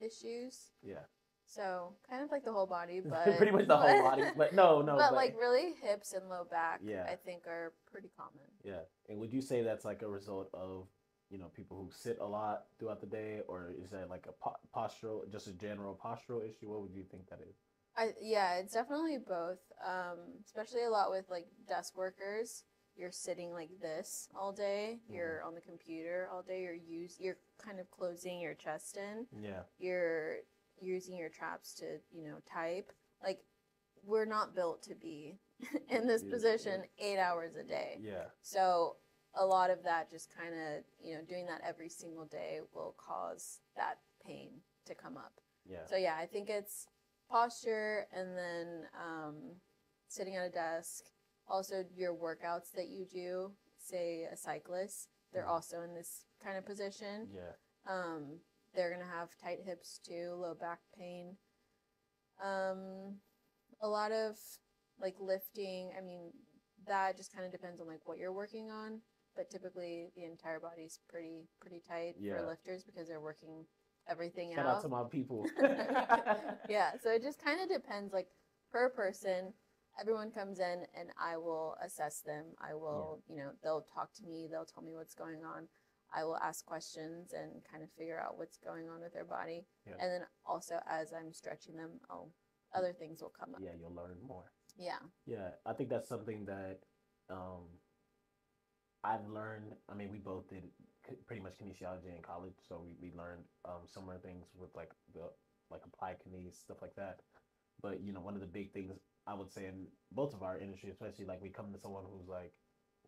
issues. 0.00 0.72
Yeah, 0.82 1.06
So 1.48 1.94
kind 2.08 2.22
of 2.22 2.30
like 2.30 2.44
the 2.44 2.52
whole 2.52 2.66
body, 2.66 3.00
but 3.04 3.36
pretty 3.36 3.52
much 3.52 3.66
the 3.66 3.76
whole 3.76 4.02
body. 4.02 4.24
But 4.36 4.54
no, 4.54 4.82
no, 4.82 4.96
but, 4.98 5.14
like 5.14 5.34
really 5.38 5.74
hips 5.82 6.12
and 6.12 6.28
low 6.28 6.44
back, 6.44 6.80
Yeah. 6.84 7.06
I 7.10 7.16
think 7.16 7.46
are 7.46 7.72
pretty 7.90 8.10
common. 8.16 8.46
Yeah. 8.62 8.80
And 9.08 9.18
would 9.18 9.32
you 9.32 9.40
say 9.40 9.62
that's 9.62 9.84
like 9.84 10.02
a 10.02 10.08
result 10.08 10.50
of, 10.52 10.86
you 11.30 11.38
know, 11.38 11.46
people 11.56 11.76
who 11.76 11.90
sit 11.90 12.18
a 12.20 12.26
lot 12.26 12.64
throughout 12.78 13.00
the 13.00 13.06
day, 13.06 13.40
or 13.48 13.72
is 13.82 13.90
that 13.90 14.10
like 14.10 14.26
a 14.28 14.32
po- 14.32 14.56
postural, 14.74 15.30
just 15.32 15.46
a 15.46 15.52
general 15.52 15.98
postural 16.02 16.44
issue? 16.44 16.68
What 16.68 16.82
would 16.82 16.94
you 16.94 17.04
think 17.10 17.28
that 17.30 17.40
is? 17.40 17.56
I 17.96 18.12
yeah, 18.22 18.56
it's 18.56 18.74
definitely 18.74 19.18
both. 19.18 19.58
Um, 19.84 20.18
especially 20.44 20.84
a 20.84 20.90
lot 20.90 21.10
with 21.10 21.24
like 21.30 21.46
desk 21.66 21.96
workers. 21.96 22.64
You're 22.96 23.12
sitting 23.12 23.52
like 23.52 23.70
this 23.80 24.28
all 24.38 24.52
day. 24.52 24.98
Mm-hmm. 25.04 25.14
You're 25.14 25.42
on 25.44 25.54
the 25.54 25.60
computer 25.60 26.28
all 26.32 26.42
day. 26.42 26.62
You're 26.62 26.74
use 26.74 27.16
you're 27.18 27.38
kind 27.62 27.80
of 27.80 27.90
closing 27.90 28.40
your 28.40 28.54
chest 28.54 28.96
in. 28.96 29.26
Yeah. 29.42 29.62
You're 29.78 30.38
using 30.80 31.16
your 31.16 31.28
traps 31.28 31.74
to 31.74 31.98
you 32.12 32.28
know 32.28 32.38
type. 32.50 32.92
Like 33.22 33.40
we're 34.04 34.24
not 34.26 34.54
built 34.54 34.82
to 34.84 34.94
be 34.94 35.38
in 35.88 36.06
this 36.06 36.22
Yeah, 36.22 36.30
position 36.34 36.84
eight 36.98 37.18
hours 37.18 37.56
a 37.56 37.64
day. 37.64 37.98
Yeah. 38.00 38.26
So 38.42 38.96
a 39.34 39.44
lot 39.44 39.70
of 39.70 39.82
that 39.84 40.10
just 40.10 40.34
kind 40.34 40.54
of 40.54 40.84
you 41.02 41.14
know 41.14 41.22
doing 41.28 41.46
that 41.46 41.60
every 41.66 41.88
single 41.88 42.24
day 42.26 42.60
will 42.74 42.94
cause 42.98 43.60
that 43.76 43.98
pain 44.24 44.50
to 44.86 44.94
come 44.94 45.16
up. 45.16 45.32
Yeah. 45.68 45.84
So 45.86 45.96
yeah, 45.96 46.16
I 46.18 46.26
think 46.26 46.48
it's 46.48 46.86
posture 47.30 48.06
and 48.12 48.36
then 48.36 48.86
um, 48.98 49.36
sitting 50.08 50.36
at 50.36 50.46
a 50.46 50.50
desk. 50.50 51.04
Also, 51.50 51.84
your 51.96 52.14
workouts 52.14 52.72
that 52.74 52.88
you 52.88 53.06
do, 53.06 53.52
say 53.78 54.24
a 54.30 54.36
cyclist, 54.36 55.08
they're 55.32 55.44
Mhm. 55.44 55.48
also 55.50 55.80
in 55.80 55.94
this 55.94 56.24
kind 56.42 56.58
of 56.58 56.64
position. 56.66 57.30
Yeah. 57.34 57.52
Um, 57.86 58.40
they're 58.74 58.90
gonna 58.90 59.10
have 59.10 59.30
tight 59.42 59.58
hips 59.64 60.00
too, 60.06 60.34
low 60.38 60.54
back 60.54 60.80
pain. 60.98 61.36
Um, 62.42 63.16
a 63.82 63.88
lot 63.88 64.12
of 64.12 64.36
like 65.00 65.14
lifting. 65.20 65.90
I 65.96 66.00
mean, 66.00 66.30
that 66.86 67.16
just 67.16 67.32
kind 67.32 67.44
of 67.46 67.52
depends 67.52 67.80
on 67.80 67.86
like 67.86 68.06
what 68.06 68.18
you're 68.18 68.32
working 68.32 68.70
on. 68.70 69.00
But 69.36 69.50
typically, 69.50 70.10
the 70.16 70.24
entire 70.24 70.58
body's 70.60 70.98
pretty 71.08 71.48
pretty 71.60 71.80
tight 71.86 72.14
Yeah. 72.18 72.34
for 72.38 72.46
lifters 72.46 72.84
because 72.84 73.08
they're 73.08 73.20
working 73.20 73.64
everything 74.08 74.52
Shout 74.54 74.66
out 74.66 74.76
out 74.76 74.82
to 74.82 74.88
my 74.88 75.04
people. 75.04 75.46
yeah 76.68 76.92
so 77.02 77.10
it 77.10 77.22
just 77.22 77.42
kind 77.44 77.60
of 77.60 77.68
depends 77.68 78.12
like 78.12 78.26
per 78.72 78.88
person 78.88 79.52
everyone 80.00 80.30
comes 80.30 80.60
in 80.60 80.84
and 80.98 81.10
i 81.22 81.36
will 81.36 81.76
assess 81.84 82.20
them 82.22 82.46
i 82.58 82.72
will 82.74 83.20
you 83.28 83.36
know 83.36 83.50
they'll 83.62 83.84
talk 83.94 84.12
to 84.14 84.24
me 84.24 84.48
they'll 84.50 84.64
tell 84.64 84.82
me 84.82 84.94
what's 84.94 85.14
going 85.14 85.44
on 85.44 85.68
i 86.14 86.24
will 86.24 86.36
ask 86.38 86.64
questions 86.64 87.32
and 87.32 87.62
kind 87.70 87.82
of 87.82 87.90
figure 87.92 88.20
out 88.20 88.36
what's 88.38 88.56
going 88.58 88.88
on 88.88 89.00
with 89.00 89.12
their 89.12 89.24
body 89.24 89.66
Yeah. 89.86 89.94
and 90.00 90.10
then 90.12 90.22
also 90.46 90.80
as 90.88 91.12
i'm 91.12 91.32
stretching 91.32 91.76
them 91.76 92.00
oh 92.10 92.30
other 92.74 92.92
things 92.92 93.22
will 93.22 93.30
come 93.38 93.54
up 93.54 93.60
Yeah, 93.62 93.70
you'll 93.80 93.94
learn 93.94 94.16
more. 94.26 94.52
yeah 94.78 94.98
Yeah, 95.26 95.50
I 95.64 95.72
think 95.72 95.88
that's 95.88 96.08
something 96.08 96.44
that 96.46 96.80
um, 97.30 97.64
I've 99.04 99.26
learned. 99.28 99.74
I 99.88 99.94
mean, 99.94 100.10
we 100.10 100.18
both 100.18 100.48
did 100.48 100.64
pretty 101.26 101.40
much 101.42 101.54
kinesiology 101.56 102.14
in 102.14 102.22
college, 102.22 102.54
so 102.68 102.80
we, 102.84 102.96
we 103.00 103.16
learned 103.16 103.44
um, 103.64 103.86
similar 103.86 104.18
things 104.18 104.46
with 104.58 104.70
like 104.74 104.90
the 105.14 105.30
like 105.70 105.82
applied 105.86 106.16
kines 106.20 106.54
stuff 106.60 106.78
like 106.82 106.94
that. 106.96 107.20
But 107.80 108.02
you 108.02 108.12
know, 108.12 108.20
one 108.20 108.34
of 108.34 108.40
the 108.40 108.46
big 108.46 108.72
things 108.72 108.92
I 109.26 109.34
would 109.34 109.52
say 109.52 109.66
in 109.66 109.86
both 110.12 110.34
of 110.34 110.42
our 110.42 110.58
industry, 110.58 110.90
especially 110.90 111.26
like 111.26 111.40
we 111.40 111.48
come 111.48 111.72
to 111.72 111.78
someone 111.78 112.04
who's 112.10 112.28
like 112.28 112.52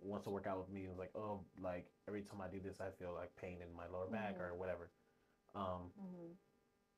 wants 0.02 0.24
to 0.24 0.30
work 0.30 0.46
out 0.46 0.58
with 0.58 0.70
me, 0.70 0.84
who's 0.88 0.98
like, 0.98 1.12
oh, 1.16 1.40
like 1.60 1.86
every 2.08 2.22
time 2.22 2.40
I 2.40 2.48
do 2.48 2.60
this, 2.60 2.80
I 2.80 2.90
feel 2.90 3.14
like 3.14 3.34
pain 3.36 3.58
in 3.62 3.74
my 3.74 3.86
lower 3.86 4.06
back 4.06 4.36
Mhm. 4.36 4.40
or 4.40 4.54
whatever. 4.54 4.90
Um, 5.54 5.92
hmm 5.96 6.32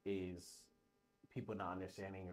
is 0.04 0.62
people 1.32 1.54
not 1.54 1.72
understanding 1.72 2.28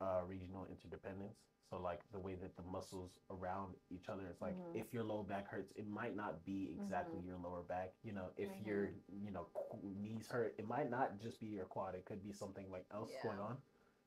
uh, 0.00 0.20
regional 0.26 0.66
interdependence. 0.70 1.38
So 1.68 1.78
like 1.78 2.00
the 2.12 2.18
way 2.18 2.34
that 2.34 2.56
the 2.56 2.62
muscles 2.62 3.18
around 3.30 3.74
each 3.90 4.08
other, 4.08 4.26
it's 4.28 4.40
like 4.40 4.56
Mhm. 4.56 4.74
if 4.74 4.92
your 4.92 5.04
low 5.04 5.22
back 5.22 5.48
hurts, 5.48 5.72
it 5.76 5.86
might 5.88 6.16
not 6.16 6.44
be 6.44 6.70
exactly 6.74 7.20
Mhm. 7.20 7.26
your 7.26 7.36
lower 7.38 7.62
back. 7.62 7.92
You 8.02 8.12
know, 8.12 8.26
if 8.36 8.48
Mhm. 8.48 8.66
your 8.66 8.88
you 9.08 9.30
know 9.30 9.46
knees 9.82 10.28
hurt, 10.30 10.54
it 10.58 10.66
might 10.66 10.90
not 10.90 11.20
just 11.20 11.40
be 11.40 11.46
your 11.46 11.66
quad. 11.66 11.94
It 11.94 12.04
could 12.04 12.22
be 12.22 12.32
something 12.32 12.70
like 12.70 12.86
else 12.92 13.10
Yeah. 13.12 13.22
going 13.22 13.38
on. 13.38 13.56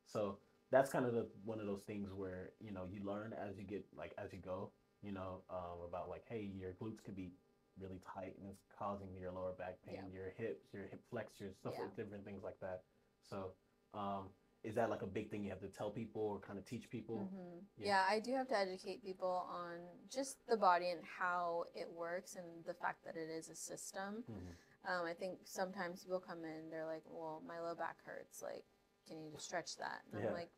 So 0.06 0.40
that's 0.72 0.90
kind 0.92 1.06
of 1.06 1.14
the 1.14 1.28
one 1.46 1.60
of 1.60 1.66
those 1.68 1.84
things 1.84 2.14
where 2.14 2.52
you 2.60 2.72
know 2.72 2.86
you 2.92 3.04
learn 3.04 3.34
as 3.34 3.58
you 3.58 3.64
get 3.64 3.86
like 3.96 4.14
as 4.18 4.34
you 4.34 4.40
go. 4.40 4.72
You 5.04 5.12
know 5.12 5.42
um, 5.50 5.84
about 5.88 6.10
like 6.10 6.24
hey 6.30 6.50
your 6.58 6.72
glutes 6.82 7.04
could 7.04 7.16
be 7.16 7.32
really 7.80 8.00
tight 8.14 8.36
and 8.40 8.50
it's 8.50 8.64
causing 8.78 9.10
your 9.20 9.32
lower 9.32 9.54
back 9.58 9.78
pain, 9.86 9.96
Yeah. 9.96 10.14
your 10.14 10.30
hips, 10.38 10.74
your 10.74 10.84
hip 10.84 11.02
flexors, 11.10 11.56
stuff 11.58 11.74
Yeah. 11.76 11.82
like 11.82 11.96
different 11.96 12.24
things 12.24 12.44
like 12.44 12.60
that. 12.62 12.84
So, 13.22 13.54
um, 13.94 14.30
is 14.64 14.76
that 14.76 14.90
like 14.90 15.02
a 15.02 15.08
big 15.08 15.30
thing 15.30 15.44
you 15.44 15.50
have 15.50 15.60
to 15.62 15.68
tell 15.68 15.90
people 15.90 16.22
or 16.22 16.40
kind 16.40 16.58
of 16.58 16.66
teach 16.66 16.90
people? 16.90 17.18
hmm 17.18 17.60
Yeah. 17.78 17.88
Yeah. 17.88 18.06
I 18.08 18.20
do 18.20 18.32
have 18.34 18.48
to 18.50 18.58
educate 18.58 19.04
people 19.04 19.46
on 19.50 19.80
just 20.10 20.38
the 20.48 20.56
body 20.56 20.92
and 20.92 21.02
how 21.04 21.66
it 21.76 21.90
works 21.92 22.36
and 22.36 22.64
the 22.66 22.74
fact 22.74 23.04
that 23.06 23.16
it 23.18 23.30
is 23.30 23.50
a 23.50 23.56
system. 23.56 24.24
Mhm. 24.30 24.56
Um, 24.86 25.06
I 25.06 25.14
think 25.14 25.40
sometimes 25.46 26.04
people 26.04 26.20
come 26.20 26.44
in, 26.44 26.70
they're 26.70 26.86
like, 26.86 27.04
"Well, 27.06 27.42
my 27.46 27.60
low 27.60 27.74
back 27.74 28.04
hurts. 28.04 28.42
Like, 28.42 28.66
can 29.08 29.22
you 29.24 29.32
just 29.32 29.46
stretch 29.46 29.78
that?" 29.78 30.04
And 30.06 30.22
Yeah. 30.22 30.28
I'm 30.28 30.34
like, 30.34 30.52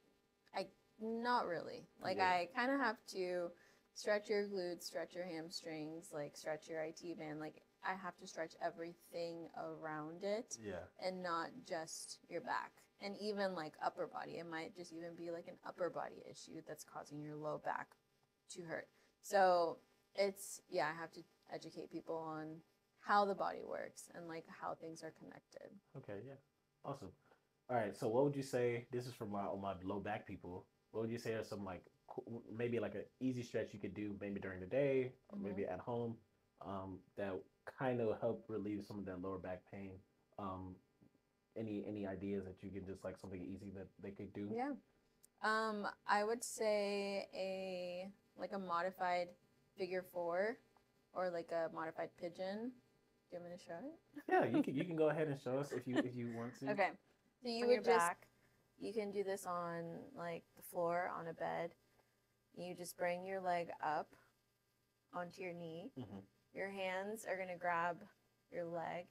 "I 0.53 0.67
not 0.99 1.45
really. 1.45 1.87
Like, 1.99 2.17
Yeah. 2.17 2.29
I 2.29 2.49
kind 2.55 2.71
of 2.71 2.79
have 2.79 3.03
to 3.07 3.51
stretch 3.95 4.29
your 4.29 4.43
glutes, 4.47 4.83
stretch 4.83 5.15
your 5.15 5.25
hamstrings, 5.25 6.09
like 6.13 6.37
stretch 6.37 6.67
your 6.69 6.81
IT 6.81 7.17
band. 7.17 7.39
Like, 7.39 7.61
I 7.83 7.93
have 7.95 8.15
to 8.17 8.27
stretch 8.27 8.53
everything 8.63 9.47
around 9.57 10.23
it, 10.23 10.57
Yeah. 10.61 10.83
and 11.03 11.23
not 11.23 11.49
just 11.67 12.19
your 12.29 12.41
back. 12.41 12.71
And 13.01 13.15
even 13.19 13.55
like 13.55 13.73
upper 13.83 14.07
body, 14.07 14.37
it 14.37 14.49
might 14.49 14.75
just 14.75 14.93
even 14.93 15.15
be 15.15 15.31
like 15.31 15.47
an 15.47 15.57
upper 15.65 15.89
body 15.89 16.23
issue 16.29 16.61
that's 16.67 16.83
causing 16.83 17.21
your 17.21 17.35
low 17.35 17.57
back 17.63 17.87
to 18.51 18.61
hurt. 18.63 18.87
So 19.21 19.79
it's 20.15 20.61
yeah, 20.69 20.87
I 20.87 20.99
have 20.99 21.11
to 21.13 21.21
educate 21.53 21.91
people 21.91 22.15
on 22.15 22.61
how 22.99 23.25
the 23.25 23.35
body 23.35 23.63
works 23.67 24.09
and 24.15 24.27
like 24.27 24.45
how 24.47 24.73
things 24.75 25.03
are 25.03 25.11
connected. 25.19 25.69
Okay, 25.97 26.21
yeah, 26.25 26.35
awesome. 26.83 27.11
All 27.69 27.75
right, 27.75 27.95
so 27.95 28.07
what 28.07 28.23
would 28.23 28.35
you 28.35 28.43
say? 28.43 28.87
This 28.91 29.05
is 29.07 29.13
for 29.13 29.25
my 29.25 29.43
my 29.61 29.73
low 29.83 29.99
back 29.99 30.25
people. 30.25 30.65
What 30.91 31.01
would 31.01 31.11
you 31.11 31.19
say 31.19 31.33
are 31.33 31.43
some 31.43 31.63
like 31.65 31.83
maybe 32.55 32.79
like 32.79 32.95
an 32.95 33.03
easy 33.19 33.43
stretch 33.43 33.73
you 33.73 33.79
could 33.79 33.93
do 33.93 34.15
maybe 34.19 34.39
during 34.39 34.59
the 34.59 34.65
day 34.65 35.11
or 35.29 35.37
maybe 35.37 35.65
at 35.65 35.79
home 35.79 36.15
um, 36.65 36.99
that 37.17 37.33
kind 37.79 38.01
of 38.01 38.19
help 38.19 38.45
relieve 38.47 38.83
some 38.87 38.99
of 38.99 39.05
that 39.05 39.21
lower 39.21 39.37
back 39.37 39.61
pain? 39.71 39.91
Um, 40.37 40.75
any 41.57 41.85
any 41.87 42.05
ideas 42.05 42.43
that 42.45 42.55
you 42.61 42.69
can 42.69 42.85
just 42.85 43.03
like 43.03 43.17
something 43.17 43.41
easy 43.41 43.71
that 43.75 43.87
they 44.01 44.11
could 44.11 44.33
do? 44.33 44.49
Yeah. 44.53 44.71
Um, 45.41 45.87
I 46.07 46.23
would 46.23 46.43
say 46.43 47.27
a 47.33 48.09
like 48.37 48.53
a 48.53 48.59
modified 48.59 49.29
figure 49.77 50.03
four 50.13 50.57
or 51.13 51.29
like 51.29 51.51
a 51.51 51.73
modified 51.73 52.09
pigeon. 52.19 52.71
Do 53.29 53.37
you 53.37 53.39
want 53.39 53.51
me 53.51 53.57
to 53.57 53.63
show 53.63 53.73
it? 53.73 54.23
Yeah, 54.29 54.45
you 54.45 54.63
can 54.63 54.75
you 54.75 54.83
can 54.89 54.95
go 54.95 55.09
ahead 55.09 55.27
and 55.27 55.39
show 55.39 55.57
us 55.57 55.71
if 55.71 55.87
you 55.87 55.97
if 55.97 56.15
you 56.15 56.27
want 56.35 56.59
to. 56.59 56.71
Okay. 56.71 56.89
So 57.43 57.49
you 57.49 57.63
on 57.65 57.69
would 57.69 57.85
just 57.85 57.97
back. 57.97 58.27
you 58.79 58.93
can 58.93 59.11
do 59.11 59.23
this 59.23 59.45
on 59.45 59.83
like 60.17 60.43
the 60.55 60.63
floor 60.63 61.11
on 61.17 61.27
a 61.27 61.33
bed. 61.33 61.71
You 62.55 62.75
just 62.75 62.97
bring 62.97 63.25
your 63.25 63.41
leg 63.41 63.69
up 63.83 64.15
onto 65.13 65.41
your 65.41 65.53
knee. 65.53 65.91
Mhm. 65.97 66.27
Your 66.53 66.69
hands 66.69 67.25
are 67.25 67.37
gonna 67.37 67.57
grab 67.57 67.97
your 68.51 68.65
leg 68.65 69.07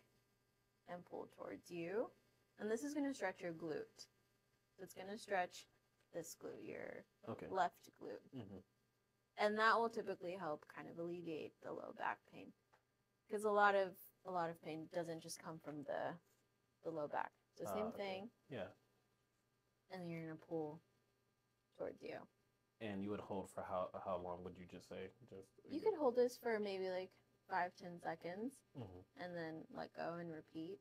and 0.89 1.05
pull 1.05 1.27
towards 1.37 1.71
you. 1.71 2.11
And 2.59 2.71
this 2.71 2.85
is 2.85 2.95
gonna 2.95 3.15
stretch 3.15 3.41
your 3.43 3.53
glute. 3.53 4.09
So 4.77 4.83
it's 4.83 4.95
gonna 4.95 5.19
stretch 5.19 5.67
this 6.13 6.37
glute, 6.37 6.67
your 6.67 7.05
Okay. 7.29 7.47
left 7.49 7.91
glute. 8.01 8.31
hmm 8.33 8.59
And 9.37 9.59
that 9.59 9.79
will 9.79 9.89
typically 9.91 10.35
help 10.37 10.67
kind 10.69 10.89
of 10.89 10.99
alleviate 10.99 11.61
the 11.63 11.73
low 11.73 11.93
back 11.99 12.19
pain. 12.33 12.53
Because 13.27 13.45
a 13.45 13.51
lot 13.51 13.75
of 13.75 13.97
a 14.25 14.31
lot 14.31 14.51
of 14.51 14.61
pain 14.63 14.89
doesn't 14.93 15.21
just 15.23 15.39
come 15.39 15.59
from 15.59 15.83
the 15.85 16.19
the 16.85 16.91
low 16.91 17.09
back. 17.09 17.33
So 17.57 17.65
Ah, 17.67 17.73
same 17.75 17.87
okay. 17.89 17.97
thing, 17.97 18.31
Yeah, 18.49 18.69
and 19.91 20.01
then 20.03 20.09
you're 20.09 20.23
gonna 20.23 20.37
pull 20.49 20.81
towards 21.79 22.03
you. 22.03 22.19
And 22.85 23.03
you 23.03 23.11
would 23.11 23.21
hold 23.21 23.51
for 23.55 23.63
how 23.69 23.89
how 24.05 24.17
long 24.23 24.45
would 24.45 24.55
you 24.59 24.67
just 24.71 24.89
say? 24.89 25.09
Just 25.31 25.49
You 25.71 25.81
could 25.81 25.95
hold 25.99 26.17
this 26.17 26.37
for 26.37 26.59
maybe 26.61 26.89
like 26.91 27.11
five, 27.51 27.73
ten 27.81 27.99
seconds, 28.01 28.53
Mhm. 28.79 29.05
and 29.21 29.37
then 29.37 29.55
let 29.77 29.93
go 29.95 30.15
and 30.21 30.33
repeat. 30.33 30.79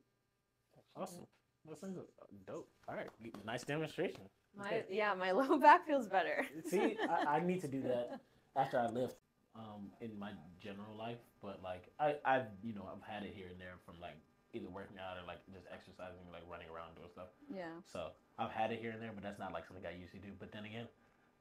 Awesome. 0.96 1.26
That 1.68 1.78
sounds 1.78 1.98
dope. 2.46 2.68
All 2.88 2.94
right, 2.94 3.08
nice 3.44 3.64
demonstration. 3.64 4.20
My 4.56 4.66
Okay. 4.66 4.84
yeah, 4.90 5.14
my 5.14 5.30
low 5.38 5.58
back 5.58 5.86
feels 5.86 6.06
better. 6.08 6.46
See, 6.66 6.96
I, 7.08 7.36
I 7.36 7.40
need 7.40 7.60
to 7.62 7.68
do 7.68 7.82
that 7.82 8.20
after 8.54 8.78
I 8.78 8.86
lift 8.86 9.16
um, 9.56 9.90
in 10.00 10.18
my 10.18 10.32
general 10.60 10.94
life. 10.96 11.18
But 11.42 11.62
like, 11.62 11.88
I, 11.98 12.16
I've 12.24 12.46
you 12.62 12.74
know 12.74 12.86
I've 12.92 13.02
had 13.02 13.24
it 13.24 13.32
here 13.34 13.48
and 13.50 13.58
there 13.60 13.74
from 13.86 13.98
like 14.00 14.16
either 14.52 14.68
working 14.68 14.98
out 14.98 15.16
or 15.18 15.26
like 15.26 15.40
just 15.52 15.66
exercising, 15.72 16.30
like 16.30 16.44
running 16.48 16.68
around 16.68 16.94
doing 16.96 17.08
stuff. 17.10 17.28
yeah. 17.50 17.74
So 17.90 18.10
I've 18.38 18.52
had 18.52 18.70
it 18.70 18.80
here 18.80 18.92
and 18.92 19.02
there, 19.02 19.10
but 19.12 19.22
that's 19.24 19.38
not 19.38 19.52
like 19.52 19.66
something 19.66 19.84
I 19.86 19.96
usually 19.98 20.20
do. 20.20 20.30
But 20.38 20.52
then 20.52 20.64
again, 20.64 20.86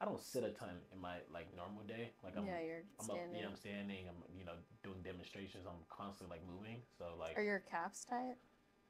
I 0.04 0.06
don't 0.06 0.20
sit 0.22 0.44
a 0.44 0.50
ton 0.50 0.76
in 0.92 1.00
my 1.00 1.16
like 1.34 1.48
normal 1.56 1.84
day. 1.88 2.12
Like 2.24 2.36
I'm, 2.38 2.46
yeah, 2.46 2.60
you're 2.60 2.84
I'm 3.00 3.10
up, 3.10 3.16
standing. 3.16 3.40
yeah, 3.40 3.48
I'm 3.48 3.56
standing. 3.56 4.04
I'm 4.10 4.20
you 4.38 4.44
know 4.46 4.60
doing 4.84 5.00
demonstrations. 5.04 5.64
I'm 5.66 5.80
constantly 5.90 6.36
like 6.38 6.44
moving. 6.46 6.82
So 6.98 7.06
like 7.20 7.38
Are 7.38 7.44
your 7.44 7.64
calves 7.72 8.04
tight 8.04 8.36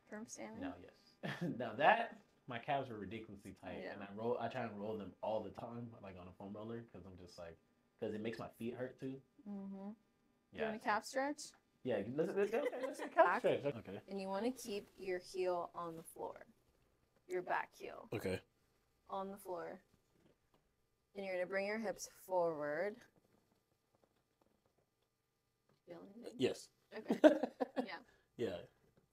from 0.09 0.25
standing? 0.27 0.61
No. 0.61 0.73
yes. 0.81 1.31
now 1.59 1.73
that 1.77 2.17
my 2.47 2.57
calves 2.57 2.89
are 2.89 2.97
ridiculously 2.97 3.55
tight, 3.63 3.81
Yeah. 3.83 3.93
and 3.93 4.01
I 4.01 4.07
roll. 4.17 4.37
I 4.41 4.47
try 4.47 4.63
and 4.63 4.71
roll 4.79 4.97
them 4.97 5.13
all 5.21 5.41
the 5.43 5.51
time, 5.51 5.87
like 6.01 6.15
on 6.19 6.27
a 6.27 6.33
foam 6.39 6.53
roller, 6.53 6.81
because 6.81 7.05
I'm 7.05 7.17
just 7.23 7.37
like, 7.37 7.57
because 7.99 8.15
it 8.15 8.21
makes 8.21 8.39
my 8.39 8.49
feet 8.57 8.73
hurt 8.75 8.99
too. 8.99 9.13
Mm-hmm. 9.47 9.89
Yeah. 10.51 10.61
Doing 10.65 10.75
a 10.75 10.79
calf 10.79 11.05
stretch, 11.05 11.41
Yeah. 11.83 11.97
Let's, 12.15 12.31
let's, 12.35 12.53
okay, 12.53 12.61
let's 12.85 12.97
do 12.97 13.05
a 13.05 13.07
calf 13.09 13.39
stretch. 13.39 13.61
Okay. 13.65 13.99
and 14.09 14.19
you 14.19 14.27
want 14.27 14.45
to 14.45 14.51
keep 14.51 14.87
your 14.97 15.19
heel 15.19 15.69
on 15.75 15.95
the 15.95 16.03
floor, 16.03 16.45
your 17.27 17.41
back 17.43 17.69
heel. 17.77 18.09
Okay. 18.13 18.39
on 19.09 19.29
the 19.29 19.37
floor. 19.37 19.79
And 21.15 21.25
you're 21.25 21.35
gonna 21.35 21.45
bring 21.47 21.67
your 21.67 21.79
hips 21.79 22.09
forward. 22.25 22.95
Feeling 25.87 26.07
it? 26.25 26.33
Yes. 26.37 26.69
Okay. 26.97 27.19
Yeah. 27.85 27.97
Yeah. 28.37 28.57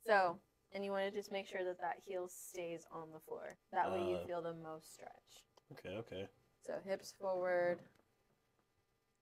So, 0.06 0.38
and 0.72 0.84
you 0.84 0.92
want 0.92 1.10
to 1.10 1.10
just 1.16 1.32
make 1.32 1.46
sure 1.46 1.64
that 1.64 1.80
that 1.80 1.96
heel 2.06 2.28
stays 2.28 2.86
on 2.92 3.08
the 3.12 3.18
floor. 3.20 3.56
That 3.72 3.90
way 3.90 3.98
you 4.08 4.16
Uh, 4.16 4.26
feel 4.26 4.42
the 4.42 4.54
most 4.54 4.92
stretch. 4.94 5.44
Okay. 5.72 5.96
Okay. 5.98 6.26
So 6.64 6.74
hips 6.84 7.12
forward. 7.20 7.78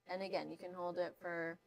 And 0.08 0.22
again, 0.22 0.50
you 0.50 0.56
can 0.56 0.72
hold 0.72 0.98
it 0.98 1.14
for 1.20 1.58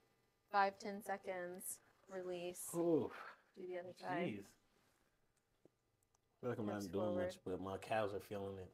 five, 0.51 0.77
ten 0.79 1.01
seconds. 1.01 1.79
Release. 2.09 2.67
Ooh. 2.75 3.09
Do 3.57 3.67
the 3.67 3.79
other 3.79 3.93
side. 3.99 4.27
Jeez. 4.27 4.43
I 4.43 6.39
feel 6.41 6.49
like 6.49 6.59
I'm 6.59 6.67
Hips 6.67 6.83
not 6.85 6.91
doing 6.91 7.05
forward. 7.07 7.23
much, 7.25 7.37
but 7.45 7.61
my 7.61 7.77
calves 7.77 8.13
are 8.13 8.19
feeling 8.19 8.57
it. 8.57 8.71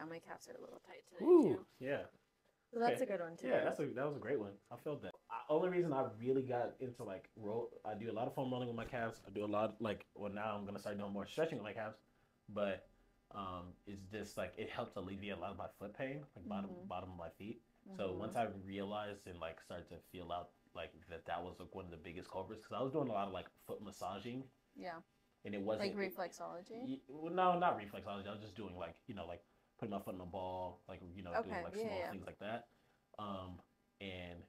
Oh, 0.00 0.06
my 0.08 0.18
calves 0.18 0.48
are 0.48 0.56
a 0.56 0.60
little 0.60 0.80
tight 0.86 1.02
today 1.08 1.24
Ooh. 1.24 1.42
too. 1.54 1.64
Yeah. 1.80 2.02
So 2.72 2.80
that's 2.80 3.00
okay. 3.00 3.04
a 3.04 3.16
good 3.16 3.20
one 3.20 3.36
too. 3.36 3.48
Yeah, 3.48 3.64
that's 3.64 3.80
a 3.80 3.86
that 3.86 4.06
was 4.06 4.16
a 4.16 4.20
great 4.20 4.38
one. 4.38 4.52
I 4.70 4.76
felt 4.82 5.00
that. 5.02 5.12
I, 5.30 5.36
only 5.48 5.68
reason 5.70 5.92
I 5.92 6.04
really 6.20 6.42
got 6.42 6.74
into 6.80 7.04
like 7.04 7.28
roll, 7.36 7.70
I 7.84 7.94
do 7.94 8.10
a 8.10 8.12
lot 8.12 8.26
of 8.26 8.34
foam 8.34 8.50
rolling 8.50 8.68
with 8.68 8.76
my 8.76 8.84
calves. 8.84 9.20
I 9.26 9.30
do 9.30 9.44
a 9.44 9.46
lot 9.46 9.76
like 9.80 10.04
well 10.14 10.32
now 10.32 10.56
I'm 10.56 10.66
gonna 10.66 10.78
start 10.78 10.98
doing 10.98 11.12
more 11.12 11.26
stretching 11.26 11.58
with 11.58 11.64
my 11.64 11.72
calves, 11.72 11.96
but 12.48 12.88
um, 13.34 13.72
it's 13.86 14.02
just 14.10 14.36
like 14.36 14.52
it 14.58 14.68
helps 14.68 14.96
alleviate 14.96 15.36
a 15.36 15.40
lot 15.40 15.52
of 15.52 15.56
my 15.56 15.68
foot 15.78 15.96
pain, 15.96 16.20
like 16.34 16.48
bottom 16.48 16.70
Mhm. 16.70 16.88
bottom 16.88 17.10
of 17.12 17.16
my 17.16 17.30
feet. 17.38 17.62
So 17.96 18.08
Mhm. 18.08 18.18
once 18.18 18.36
I 18.36 18.46
realized 18.66 19.26
and 19.26 19.38
like 19.40 19.60
started 19.62 19.88
to 19.88 19.96
feel 20.12 20.30
out 20.32 20.50
like 20.74 20.92
that 21.08 21.24
that 21.26 21.42
was 21.42 21.54
like 21.58 21.74
one 21.74 21.86
of 21.86 21.90
the 21.90 21.96
biggest 21.96 22.30
culprits 22.30 22.64
because 22.64 22.78
I 22.78 22.82
was 22.82 22.92
doing 22.92 23.08
a 23.08 23.12
lot 23.12 23.28
of 23.28 23.32
like 23.32 23.46
foot 23.66 23.80
massaging 23.82 24.44
yeah, 24.76 25.00
and 25.44 25.54
it 25.54 25.62
wasn't 25.62 25.96
like 25.96 26.12
reflexology. 26.12 26.86
Ye- 26.86 27.02
well, 27.08 27.32
no, 27.32 27.58
not 27.58 27.78
reflexology. 27.78 28.26
I 28.28 28.32
was 28.32 28.40
just 28.40 28.56
doing 28.56 28.76
like 28.76 28.96
you 29.06 29.14
know 29.14 29.26
like 29.26 29.42
putting 29.78 29.92
my 29.94 30.00
foot 30.00 30.14
in 30.14 30.20
a 30.20 30.26
ball, 30.26 30.80
like 30.88 31.00
you 31.16 31.22
know 31.22 31.32
Okay, 31.36 31.50
doing 31.50 31.62
like 31.62 31.76
yeah, 31.76 31.82
small 31.82 32.00
yeah. 32.00 32.10
things 32.10 32.24
like 32.26 32.38
that. 32.40 32.66
Um, 33.18 33.60
and 34.00 34.40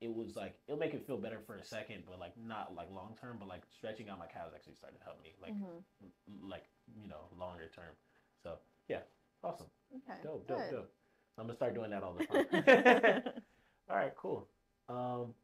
it 0.00 0.14
was 0.14 0.36
like 0.36 0.56
it'll 0.68 0.78
make 0.78 0.94
it 0.94 1.06
feel 1.06 1.18
better 1.18 1.40
for 1.46 1.56
a 1.56 1.64
second, 1.64 2.04
but 2.08 2.18
like 2.20 2.32
not 2.38 2.74
like 2.76 2.88
long 2.94 3.16
term. 3.20 3.36
But 3.38 3.48
like 3.48 3.62
stretching 3.76 4.08
out 4.08 4.18
my 4.18 4.26
calves 4.26 4.52
actually 4.54 4.74
started 4.74 4.98
to 4.98 5.04
help 5.04 5.22
me 5.22 5.34
like 5.42 5.54
Mhm. 5.54 5.84
m- 6.02 6.48
like 6.48 6.64
you 7.00 7.08
know 7.08 7.28
longer 7.38 7.70
term. 7.74 7.94
So 8.42 8.54
yeah, 8.88 9.00
awesome, 9.42 9.66
Okay. 9.96 10.20
dope, 10.22 10.46
good. 10.46 10.56
dope, 10.56 10.70
dope. 10.70 10.92
I'm 11.38 11.44
gonna 11.46 11.54
start 11.54 11.74
doing 11.74 11.90
that 11.90 12.02
all 12.02 12.14
the 12.14 12.22
time. 12.26 13.22
all 13.90 13.96
right, 13.96 14.14
cool. 14.16 14.48
Um, 14.88 15.34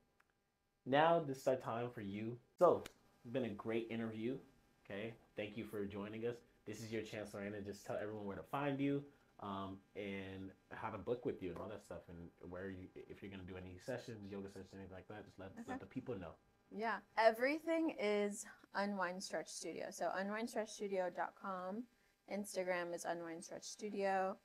now 0.86 1.20
this 1.20 1.38
is 1.38 1.46
our 1.48 1.56
time 1.56 1.90
for 1.90 2.00
you. 2.00 2.36
So 2.58 2.82
it's 3.24 3.32
been 3.32 3.44
a 3.44 3.48
great 3.50 3.88
interview. 3.90 4.36
Okay, 4.84 5.14
thank 5.36 5.56
you 5.56 5.64
for 5.64 5.84
joining 5.84 6.26
us. 6.26 6.36
This 6.66 6.80
is 6.82 6.90
your 6.92 7.02
chance, 7.02 7.34
Lorena. 7.34 7.60
Just 7.60 7.84
tell 7.86 7.96
everyone 8.00 8.24
where 8.26 8.36
to 8.36 8.42
find 8.42 8.80
you, 8.80 9.02
um, 9.40 9.78
and 9.96 10.50
how 10.72 10.88
to 10.90 10.98
book 10.98 11.24
with 11.26 11.42
you 11.42 11.50
and 11.50 11.58
all 11.58 11.68
that 11.68 11.82
stuff, 11.82 12.02
and 12.08 12.28
where 12.50 12.70
you, 12.70 12.88
if 12.94 13.22
you're 13.22 13.30
gonna 13.30 13.42
do 13.42 13.56
any 13.56 13.76
sessions, 13.78 14.30
yoga 14.30 14.48
sessions, 14.48 14.70
anything 14.74 14.92
like 14.94 15.08
that. 15.08 15.24
Just 15.26 15.38
let 15.38 15.50
Okay. 15.52 15.62
let 15.68 15.80
the 15.80 15.86
people 15.86 16.16
know. 16.18 16.32
Yeah, 16.70 16.96
everything 17.18 17.94
is 18.00 18.46
Unwind 18.74 19.22
Stretch 19.22 19.48
Studio. 19.48 19.86
So 19.90 20.10
unwindstretchstudio.com. 20.18 21.84
Instagram 22.32 22.94
is 22.94 23.04
Unwind 23.04 23.44
Stretch 23.44 23.64
Studio. 23.64 24.38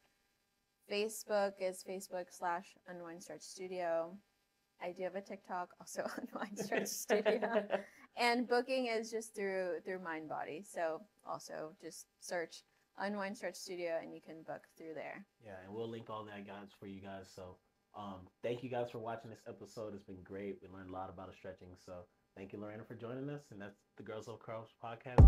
Facebook 0.92 1.54
is 1.62 1.84
Facebook 1.88 2.26
slash 2.30 2.76
Unwind 2.88 3.24
Stretch 3.24 3.42
Studio. 3.42 4.18
I 4.82 4.92
do 4.92 5.04
have 5.04 5.16
a 5.16 5.22
TikTok, 5.22 5.70
also 5.80 6.06
Unwind 6.18 6.60
Stretch 6.60 6.88
Studio. 6.88 7.68
And 8.18 8.50
booking 8.50 8.88
is 8.88 9.10
just 9.10 9.34
through 9.34 9.80
through 9.86 10.00
Mindbody. 10.00 10.66
So 10.66 11.00
also 11.30 11.74
just 11.82 12.08
search 12.20 12.64
Unwind 12.98 13.38
Stretch 13.38 13.56
Studio 13.56 14.00
and 14.02 14.14
you 14.14 14.22
can 14.22 14.44
book 14.44 14.64
through 14.78 14.94
there. 14.96 15.26
Yeah, 15.44 15.54
and 15.64 15.74
we'll 15.74 15.90
link 15.90 16.10
all 16.10 16.26
that 16.26 16.46
guys 16.46 16.70
for 16.80 16.88
you 16.88 17.02
guys. 17.02 17.30
So 17.34 17.58
um, 17.98 18.28
thank 18.44 18.64
you 18.64 18.70
guys 18.70 18.90
for 18.92 19.00
watching 19.00 19.30
this 19.30 19.42
episode. 19.48 19.94
It's 19.96 20.04
been 20.04 20.24
great. 20.24 20.58
We 20.62 20.68
learned 20.68 20.90
a 20.90 20.94
lot 20.94 21.10
about 21.10 21.34
stretching. 21.34 21.70
So 21.86 21.94
thank 22.36 22.54
you, 22.54 22.60
Lorena, 22.60 22.84
for 22.84 22.96
joining 22.96 23.30
us. 23.30 23.44
And 23.52 23.62
that's 23.62 23.78
the 23.98 24.04
Girls 24.04 24.28
Love 24.28 24.40
Curls 24.40 24.70
podcast. 24.84 25.20